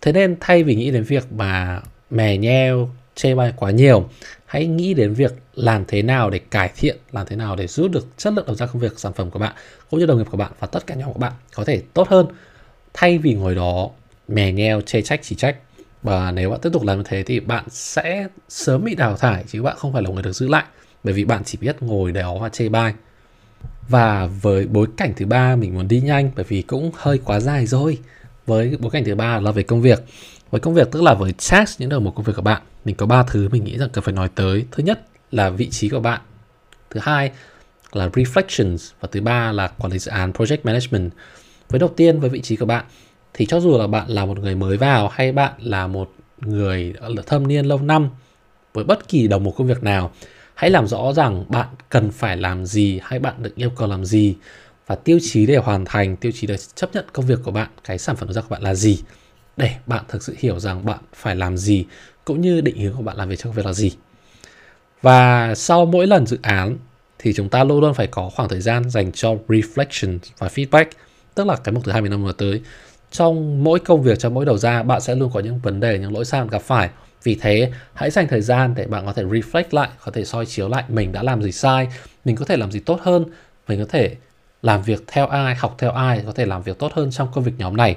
Thế 0.00 0.12
nên 0.12 0.36
thay 0.40 0.62
vì 0.62 0.74
nghĩ 0.74 0.90
đến 0.90 1.02
việc 1.02 1.32
mà 1.32 1.80
mè 2.10 2.36
nheo, 2.36 2.90
chê 3.14 3.34
bai 3.34 3.52
quá 3.56 3.70
nhiều, 3.70 4.08
hãy 4.46 4.66
nghĩ 4.66 4.94
đến 4.94 5.14
việc 5.14 5.34
làm 5.54 5.84
thế 5.88 6.02
nào 6.02 6.30
để 6.30 6.38
cải 6.38 6.70
thiện, 6.76 6.96
làm 7.12 7.26
thế 7.26 7.36
nào 7.36 7.56
để 7.56 7.66
giúp 7.66 7.88
được 7.92 8.06
chất 8.16 8.32
lượng 8.32 8.46
đầu 8.46 8.56
ra 8.56 8.66
công 8.66 8.78
việc, 8.78 8.98
sản 8.98 9.12
phẩm 9.12 9.30
của 9.30 9.38
bạn 9.38 9.54
cũng 9.90 10.00
như 10.00 10.06
đồng 10.06 10.18
nghiệp 10.18 10.26
của 10.30 10.36
bạn 10.36 10.52
và 10.60 10.66
tất 10.66 10.86
cả 10.86 10.94
nhóm 10.94 11.12
của 11.12 11.18
bạn 11.18 11.32
có 11.54 11.64
thể 11.64 11.82
tốt 11.94 12.08
hơn. 12.08 12.26
Thay 12.94 13.18
vì 13.18 13.34
ngồi 13.34 13.54
đó 13.54 13.90
mè 14.28 14.52
nheo, 14.52 14.80
chê 14.80 15.02
trách, 15.02 15.20
chỉ 15.22 15.36
trách, 15.36 15.56
và 16.02 16.30
nếu 16.30 16.50
bạn 16.50 16.60
tiếp 16.60 16.70
tục 16.72 16.82
làm 16.82 16.96
như 16.96 17.04
thế 17.06 17.22
thì 17.22 17.40
bạn 17.40 17.64
sẽ 17.70 18.26
sớm 18.48 18.84
bị 18.84 18.94
đào 18.94 19.16
thải 19.16 19.44
chứ 19.46 19.62
bạn 19.62 19.76
không 19.78 19.92
phải 19.92 20.02
là 20.02 20.10
người 20.10 20.22
được 20.22 20.32
giữ 20.32 20.48
lại, 20.48 20.64
bởi 21.04 21.14
vì 21.14 21.24
bạn 21.24 21.44
chỉ 21.44 21.58
biết 21.60 21.76
ngồi 21.82 22.12
đó 22.12 22.38
và 22.40 22.48
chê 22.48 22.68
bai 22.68 22.94
và 23.90 24.26
với 24.26 24.66
bối 24.66 24.86
cảnh 24.96 25.12
thứ 25.16 25.26
ba 25.26 25.56
mình 25.56 25.74
muốn 25.74 25.88
đi 25.88 26.00
nhanh, 26.00 26.30
bởi 26.36 26.44
vì 26.48 26.62
cũng 26.62 26.90
hơi 26.94 27.18
quá 27.24 27.40
dài 27.40 27.66
rồi. 27.66 27.98
Với 28.46 28.76
bối 28.80 28.90
cảnh 28.90 29.04
thứ 29.04 29.14
ba 29.14 29.40
là 29.40 29.50
về 29.50 29.62
công 29.62 29.82
việc. 29.82 30.04
Với 30.50 30.60
công 30.60 30.74
việc 30.74 30.88
tức 30.90 31.02
là 31.02 31.14
với 31.14 31.34
task 31.50 31.80
những 31.80 31.88
đầu 31.88 32.00
mục 32.00 32.14
công 32.14 32.24
việc 32.24 32.32
của 32.36 32.42
bạn, 32.42 32.62
mình 32.84 32.96
có 32.96 33.06
ba 33.06 33.22
thứ 33.22 33.48
mình 33.48 33.64
nghĩ 33.64 33.78
rằng 33.78 33.88
cần 33.92 34.04
phải 34.04 34.14
nói 34.14 34.28
tới. 34.34 34.64
Thứ 34.70 34.82
nhất 34.82 35.06
là 35.30 35.50
vị 35.50 35.68
trí 35.70 35.88
của 35.88 36.00
bạn. 36.00 36.20
Thứ 36.90 37.00
hai 37.02 37.30
là 37.92 38.08
reflections. 38.08 38.92
Và 39.00 39.08
thứ 39.12 39.20
ba 39.20 39.52
là 39.52 39.68
quản 39.68 39.92
lý 39.92 39.98
dự 39.98 40.10
án, 40.10 40.32
project 40.32 40.58
management. 40.62 41.10
Với 41.68 41.78
đầu 41.78 41.92
tiên, 41.96 42.20
với 42.20 42.30
vị 42.30 42.40
trí 42.40 42.56
của 42.56 42.66
bạn, 42.66 42.84
thì 43.34 43.46
cho 43.46 43.60
dù 43.60 43.78
là 43.78 43.86
bạn 43.86 44.08
là 44.08 44.24
một 44.24 44.38
người 44.38 44.54
mới 44.54 44.76
vào 44.76 45.08
hay 45.08 45.32
bạn 45.32 45.52
là 45.58 45.86
một 45.86 46.12
người 46.40 46.94
thâm 47.26 47.48
niên 47.48 47.66
lâu 47.66 47.78
năm, 47.78 48.10
với 48.74 48.84
bất 48.84 49.08
kỳ 49.08 49.28
đầu 49.28 49.40
mục 49.40 49.54
công 49.56 49.66
việc 49.66 49.82
nào 49.82 50.10
hãy 50.60 50.70
làm 50.70 50.86
rõ 50.86 51.12
rằng 51.12 51.44
bạn 51.48 51.66
cần 51.88 52.10
phải 52.10 52.36
làm 52.36 52.66
gì 52.66 53.00
hay 53.02 53.18
bạn 53.18 53.34
được 53.42 53.54
yêu 53.54 53.70
cầu 53.76 53.88
làm 53.88 54.04
gì 54.04 54.36
và 54.86 54.94
tiêu 54.94 55.18
chí 55.22 55.46
để 55.46 55.56
hoàn 55.56 55.84
thành, 55.84 56.16
tiêu 56.16 56.32
chí 56.34 56.46
để 56.46 56.56
chấp 56.74 56.90
nhận 56.94 57.04
công 57.12 57.26
việc 57.26 57.38
của 57.44 57.50
bạn, 57.50 57.68
cái 57.84 57.98
sản 57.98 58.16
phẩm 58.16 58.32
ra 58.32 58.42
của 58.42 58.48
bạn 58.50 58.62
là 58.62 58.74
gì, 58.74 59.02
để 59.56 59.70
bạn 59.86 60.04
thực 60.08 60.22
sự 60.22 60.34
hiểu 60.38 60.60
rằng 60.60 60.86
bạn 60.86 60.98
phải 61.14 61.36
làm 61.36 61.56
gì 61.56 61.84
cũng 62.24 62.40
như 62.40 62.60
định 62.60 62.78
hướng 62.78 62.94
của 62.96 63.02
bạn 63.02 63.16
làm 63.16 63.28
việc 63.28 63.38
trong 63.38 63.52
công 63.52 63.56
việc 63.56 63.66
là 63.66 63.72
gì. 63.72 63.92
Và 65.02 65.54
sau 65.54 65.86
mỗi 65.86 66.06
lần 66.06 66.26
dự 66.26 66.38
án 66.42 66.76
thì 67.18 67.32
chúng 67.32 67.48
ta 67.48 67.64
luôn 67.64 67.80
luôn 67.80 67.94
phải 67.94 68.06
có 68.06 68.30
khoảng 68.36 68.48
thời 68.48 68.60
gian 68.60 68.90
dành 68.90 69.12
cho 69.12 69.34
reflection 69.48 70.18
và 70.38 70.48
feedback, 70.48 70.86
tức 71.34 71.46
là 71.46 71.56
cái 71.56 71.72
mục 71.72 71.84
thứ 71.84 71.92
hai 71.92 72.02
mình 72.02 72.10
năm 72.10 72.24
vừa 72.24 72.32
tới. 72.32 72.60
Trong 73.10 73.64
mỗi 73.64 73.80
công 73.80 74.02
việc, 74.02 74.18
trong 74.18 74.34
mỗi 74.34 74.44
đầu 74.44 74.58
ra, 74.58 74.82
bạn 74.82 75.00
sẽ 75.00 75.14
luôn 75.14 75.30
có 75.34 75.40
những 75.40 75.58
vấn 75.58 75.80
đề, 75.80 75.98
những 75.98 76.14
lỗi 76.14 76.24
sai 76.24 76.46
gặp 76.50 76.62
phải 76.62 76.90
vì 77.22 77.34
thế, 77.34 77.72
hãy 77.94 78.10
dành 78.10 78.28
thời 78.28 78.40
gian 78.40 78.74
để 78.74 78.86
bạn 78.86 79.06
có 79.06 79.12
thể 79.12 79.24
reflect 79.24 79.64
lại, 79.70 79.88
có 80.04 80.12
thể 80.12 80.24
soi 80.24 80.46
chiếu 80.46 80.68
lại 80.68 80.84
mình 80.88 81.12
đã 81.12 81.22
làm 81.22 81.42
gì 81.42 81.52
sai, 81.52 81.88
mình 82.24 82.36
có 82.36 82.44
thể 82.44 82.56
làm 82.56 82.72
gì 82.72 82.80
tốt 82.80 83.00
hơn, 83.02 83.24
mình 83.68 83.78
có 83.78 83.86
thể 83.88 84.16
làm 84.62 84.82
việc 84.82 85.04
theo 85.06 85.26
ai, 85.26 85.54
học 85.54 85.74
theo 85.78 85.90
ai, 85.90 86.22
có 86.26 86.32
thể 86.32 86.46
làm 86.46 86.62
việc 86.62 86.78
tốt 86.78 86.92
hơn 86.94 87.10
trong 87.10 87.28
công 87.32 87.44
việc 87.44 87.52
nhóm 87.58 87.76
này. 87.76 87.96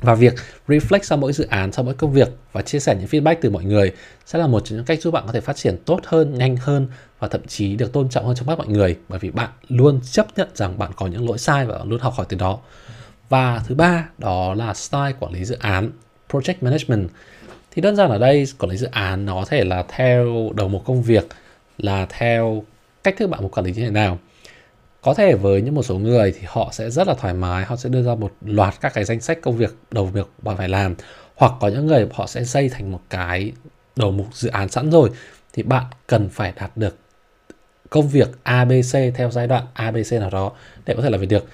Và 0.00 0.14
việc 0.14 0.34
reflect 0.68 1.02
sau 1.02 1.18
mỗi 1.18 1.32
dự 1.32 1.46
án 1.46 1.72
sau 1.72 1.84
mỗi 1.84 1.94
công 1.94 2.12
việc 2.12 2.28
và 2.52 2.62
chia 2.62 2.80
sẻ 2.80 2.94
những 2.94 3.08
feedback 3.08 3.36
từ 3.40 3.50
mọi 3.50 3.64
người 3.64 3.92
sẽ 4.26 4.38
là 4.38 4.46
một 4.46 4.60
trong 4.64 4.76
những 4.76 4.86
cách 4.86 5.02
giúp 5.02 5.10
bạn 5.10 5.24
có 5.26 5.32
thể 5.32 5.40
phát 5.40 5.56
triển 5.56 5.76
tốt 5.84 6.00
hơn, 6.04 6.38
nhanh 6.38 6.56
hơn 6.56 6.86
và 7.18 7.28
thậm 7.28 7.46
chí 7.46 7.76
được 7.76 7.92
tôn 7.92 8.08
trọng 8.08 8.26
hơn 8.26 8.36
trong 8.36 8.46
mắt 8.46 8.58
mọi 8.58 8.66
người. 8.66 8.96
Bởi 9.08 9.18
vì 9.18 9.30
bạn 9.30 9.50
luôn 9.68 10.00
chấp 10.10 10.26
nhận 10.36 10.48
rằng 10.54 10.78
bạn 10.78 10.90
có 10.96 11.06
những 11.06 11.28
lỗi 11.28 11.38
sai 11.38 11.66
và 11.66 11.78
luôn 11.84 12.00
học 12.00 12.14
hỏi 12.16 12.26
từ 12.28 12.36
đó. 12.36 12.58
Và 13.28 13.62
thứ 13.66 13.74
ba, 13.74 14.08
đó 14.18 14.54
là 14.54 14.74
style 14.74 15.12
quản 15.18 15.32
lý 15.32 15.44
dự 15.44 15.56
án, 15.60 15.90
project 16.30 16.54
management 16.60 17.08
thì 17.76 17.82
đơn 17.82 17.96
giản 17.96 18.10
ở 18.10 18.18
đây 18.18 18.44
quản 18.58 18.70
lý 18.70 18.76
dự 18.76 18.86
án, 18.90 19.26
nó 19.26 19.34
có 19.34 19.44
thể 19.44 19.64
là 19.64 19.84
theo 19.88 20.50
đầu 20.54 20.68
một 20.68 20.82
công 20.84 21.02
việc, 21.02 21.26
là 21.78 22.06
theo 22.08 22.62
cách 23.04 23.14
thức 23.18 23.26
bạn 23.26 23.40
muốn 23.42 23.50
quản 23.50 23.66
lý 23.66 23.72
như 23.72 23.82
thế 23.82 23.90
nào. 23.90 24.18
Có 25.02 25.14
thể 25.14 25.34
với 25.34 25.62
những 25.62 25.74
một 25.74 25.82
số 25.82 25.98
người 25.98 26.32
thì 26.32 26.40
họ 26.46 26.68
sẽ 26.72 26.90
rất 26.90 27.08
là 27.08 27.14
thoải 27.14 27.34
mái, 27.34 27.64
họ 27.64 27.76
sẽ 27.76 27.88
đưa 27.88 28.02
ra 28.02 28.14
một 28.14 28.32
loạt 28.40 28.74
các 28.80 28.94
cái 28.94 29.04
danh 29.04 29.20
sách 29.20 29.38
công 29.42 29.56
việc 29.56 29.76
đầu 29.90 30.06
việc 30.06 30.28
bạn 30.42 30.56
phải 30.56 30.68
làm. 30.68 30.94
Hoặc 31.34 31.52
có 31.60 31.68
những 31.68 31.86
người 31.86 32.06
họ 32.14 32.26
sẽ 32.26 32.44
xây 32.44 32.68
thành 32.68 32.92
một 32.92 33.00
cái 33.10 33.52
đầu 33.96 34.10
mục 34.10 34.26
dự 34.34 34.48
án 34.48 34.68
sẵn 34.68 34.90
rồi, 34.90 35.10
thì 35.52 35.62
bạn 35.62 35.84
cần 36.06 36.28
phải 36.28 36.52
đạt 36.56 36.76
được 36.76 36.96
công 37.90 38.08
việc 38.08 38.28
ABC 38.42 39.14
theo 39.14 39.30
giai 39.30 39.46
đoạn 39.46 39.66
ABC 39.74 40.12
nào 40.12 40.30
đó 40.30 40.52
để 40.86 40.94
có 40.94 41.02
thể 41.02 41.10
làm 41.10 41.20
việc 41.20 41.28
được. 41.28 41.46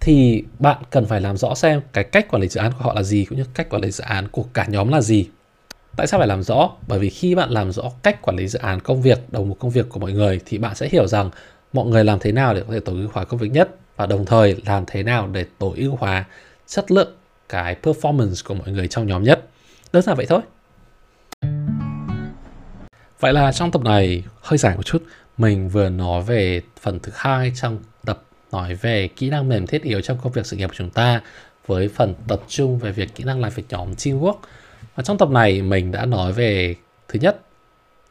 Thì 0.00 0.44
bạn 0.58 0.76
cần 0.90 1.06
phải 1.06 1.20
làm 1.20 1.36
rõ 1.36 1.54
xem 1.54 1.80
cái 1.92 2.04
cách 2.04 2.26
quản 2.30 2.42
lý 2.42 2.48
dự 2.48 2.60
án 2.60 2.72
của 2.72 2.84
họ 2.84 2.94
là 2.94 3.02
gì, 3.02 3.24
cũng 3.24 3.38
như 3.38 3.44
cách 3.54 3.70
quản 3.70 3.82
lý 3.82 3.90
dự 3.90 4.04
án 4.04 4.28
của 4.28 4.44
cả 4.54 4.66
nhóm 4.68 4.88
là 4.88 5.00
gì 5.00 5.28
tại 5.96 6.06
sao 6.06 6.20
phải 6.20 6.28
làm 6.28 6.42
rõ? 6.42 6.70
Bởi 6.88 6.98
vì 6.98 7.10
khi 7.10 7.34
bạn 7.34 7.50
làm 7.50 7.72
rõ 7.72 7.82
cách 8.02 8.22
quản 8.22 8.36
lý 8.36 8.48
dự 8.48 8.58
án 8.58 8.80
công 8.80 9.02
việc, 9.02 9.18
đầu 9.28 9.44
mục 9.44 9.58
công 9.58 9.70
việc 9.70 9.88
của 9.88 10.00
mọi 10.00 10.12
người 10.12 10.40
thì 10.46 10.58
bạn 10.58 10.74
sẽ 10.74 10.88
hiểu 10.88 11.06
rằng 11.06 11.30
mọi 11.72 11.86
người 11.86 12.04
làm 12.04 12.18
thế 12.18 12.32
nào 12.32 12.54
để 12.54 12.62
có 12.66 12.72
thể 12.72 12.80
tối 12.80 12.96
ưu 13.00 13.08
hóa 13.12 13.24
công 13.24 13.40
việc 13.40 13.52
nhất 13.52 13.68
và 13.96 14.06
đồng 14.06 14.24
thời 14.24 14.56
làm 14.66 14.84
thế 14.86 15.02
nào 15.02 15.28
để 15.32 15.44
tối 15.58 15.72
ưu 15.76 15.96
hóa 15.96 16.24
chất 16.66 16.90
lượng 16.90 17.14
cái 17.48 17.76
performance 17.82 18.42
của 18.44 18.54
mọi 18.54 18.70
người 18.70 18.88
trong 18.88 19.06
nhóm 19.06 19.22
nhất. 19.22 19.48
Đơn 19.92 20.02
giản 20.02 20.16
vậy 20.16 20.26
thôi. 20.26 20.40
Vậy 23.20 23.32
là 23.32 23.52
trong 23.52 23.70
tập 23.70 23.82
này, 23.82 24.24
hơi 24.40 24.58
dài 24.58 24.76
một 24.76 24.82
chút, 24.82 25.02
mình 25.38 25.68
vừa 25.68 25.88
nói 25.88 26.22
về 26.22 26.62
phần 26.80 27.00
thứ 27.00 27.12
hai 27.14 27.52
trong 27.54 27.78
tập, 28.04 28.22
nói 28.52 28.74
về 28.74 29.08
kỹ 29.16 29.30
năng 29.30 29.48
mềm 29.48 29.66
thiết 29.66 29.82
yếu 29.82 30.00
trong 30.00 30.18
công 30.22 30.32
việc 30.32 30.46
sự 30.46 30.56
nghiệp 30.56 30.66
của 30.66 30.74
chúng 30.76 30.90
ta 30.90 31.20
với 31.66 31.88
phần 31.88 32.14
tập 32.28 32.40
trung 32.48 32.78
về 32.78 32.92
việc 32.92 33.14
kỹ 33.14 33.24
năng 33.24 33.40
làm 33.40 33.52
việc 33.54 33.64
nhóm 33.68 33.92
teamwork 33.92 34.36
và 35.00 35.04
trong 35.04 35.18
tập 35.18 35.30
này, 35.30 35.62
mình 35.62 35.92
đã 35.92 36.06
nói 36.06 36.32
về, 36.32 36.74
thứ 37.08 37.18
nhất, 37.22 37.40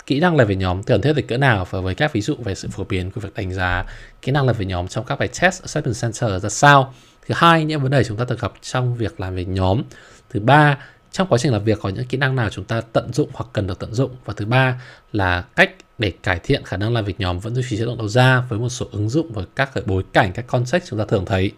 kỹ 0.06 0.19
năng 0.19 0.36
làm 0.36 0.47
việc 0.47 0.56
nhóm 0.56 0.84
cần 0.84 1.02
thiết 1.02 1.13
về 1.13 1.21
cỡ 1.21 1.38
nào 1.38 1.67
và 1.69 1.80
với 1.80 1.95
các 1.95 2.13
ví 2.13 2.21
dụ 2.21 2.36
về 2.36 2.56
sự 2.56 2.67
phổ 2.71 2.84
biến 2.84 3.12
của 3.12 3.21
việc 3.21 3.34
đánh 3.36 3.54
giá 3.54 3.86
kỹ 4.21 4.32
năng 4.32 4.45
làm 4.45 4.56
việc 4.56 4.65
nhóm 4.65 4.88
trong 4.88 5.06
các 5.06 5.19
bài 5.19 5.30
test 5.41 5.62
assessment 5.62 5.95
center 6.02 6.43
ra 6.43 6.49
sao. 6.49 6.93
Thứ 7.28 7.34
hai, 7.38 7.65
những 7.65 7.82
vấn 7.82 7.91
đề 7.91 8.04
chúng 8.04 8.17
ta 8.17 8.25
thường 8.25 8.38
gặp 8.41 8.54
trong 8.62 8.95
việc 8.95 9.19
làm 9.19 9.36
việc 9.36 9.47
nhóm. 9.47 9.84
Thứ 10.30 10.39
ba, 10.39 10.78
trong 11.12 11.28
quá 11.28 11.38
trình 11.38 11.52
làm 11.52 11.63
việc 11.63 11.80
có 11.82 11.89
những 11.89 12.06
kỹ 12.06 12.17
năng 12.17 12.36
nào 12.36 12.49
chúng 12.49 12.65
ta 12.65 12.82
tận 12.82 13.13
dụng 13.13 13.30
hoặc 13.34 13.49
cần 13.54 13.67
được 13.67 13.80
tận 13.80 13.93
dụng. 13.93 14.15
Và 14.25 14.34
thứ 14.38 14.45
ba 14.45 14.82
là 15.12 15.41
cách 15.56 15.71
để 15.97 16.12
cải 16.23 16.39
thiện 16.39 16.63
khả 16.63 16.78
năng 16.78 16.93
làm 16.93 17.06
việc 17.06 17.19
nhóm 17.19 17.39
vẫn 17.39 17.56
duy 17.56 17.63
trì 17.69 17.78
chất 17.78 17.86
lượng 17.86 17.97
đầu 17.97 18.08
ra 18.08 18.43
với 18.49 18.60
một 18.60 18.69
số 18.69 18.86
ứng 18.91 19.10
dụng 19.10 19.34
và 19.34 19.43
các 19.56 19.71
bối 19.86 20.04
cảnh, 20.13 20.32
các 20.34 20.47
context 20.47 20.89
chúng 20.89 20.99
ta 20.99 21.06
thường 21.06 21.25
thấy. 21.25 21.52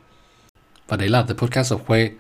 Và 0.88 0.98
đấy 0.98 1.10
là 1.10 1.24
The 1.24 1.34
Podcast 1.34 1.74
of 1.74 1.78
Khuê 1.78 2.12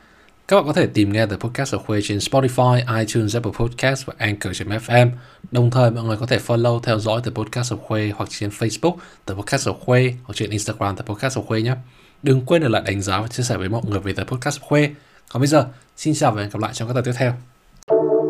các 0.47 0.55
bạn 0.55 0.65
có 0.65 0.73
thể 0.73 0.87
tìm 0.87 1.13
nghe 1.13 1.25
The 1.25 1.35
Podcast 1.35 1.71
của 1.73 1.79
Khuê 1.79 1.99
trên 2.03 2.17
Spotify, 2.17 2.99
iTunes, 2.99 3.35
Apple 3.35 3.51
Podcast 3.55 4.05
và 4.05 4.13
Anchor.fm. 4.17 5.09
Đồng 5.51 5.71
thời 5.71 5.91
mọi 5.91 6.03
người 6.03 6.17
có 6.17 6.25
thể 6.25 6.39
follow 6.47 6.79
theo 6.79 6.99
dõi 6.99 7.21
The 7.23 7.31
Podcast 7.31 7.71
của 7.71 7.77
Khuê 7.77 8.13
hoặc 8.15 8.29
trên 8.29 8.49
Facebook 8.49 8.95
The 9.25 9.33
Podcast 9.33 9.67
của 9.67 9.73
Khuê 9.73 10.13
hoặc 10.23 10.33
trên 10.33 10.49
Instagram 10.49 10.95
The 10.95 11.03
Podcast 11.05 11.35
của 11.35 11.41
Khuê 11.41 11.61
nhé. 11.61 11.75
Đừng 12.23 12.45
quên 12.45 12.61
để 12.61 12.69
lại 12.69 12.81
đánh 12.85 13.01
giá 13.01 13.21
và 13.21 13.27
chia 13.27 13.43
sẻ 13.43 13.57
với 13.57 13.69
mọi 13.69 13.81
người 13.87 13.99
về 13.99 14.13
The 14.13 14.23
Podcast 14.23 14.61
của 14.61 14.67
Khuê. 14.67 14.89
Còn 15.31 15.41
bây 15.41 15.47
giờ, 15.47 15.67
xin 15.97 16.13
chào 16.15 16.31
và 16.31 16.41
hẹn 16.41 16.49
gặp 16.51 16.59
lại 16.59 16.73
trong 16.73 16.87
các 16.87 16.93
tập 16.93 17.01
tiếp 17.05 17.13
theo. 17.15 18.20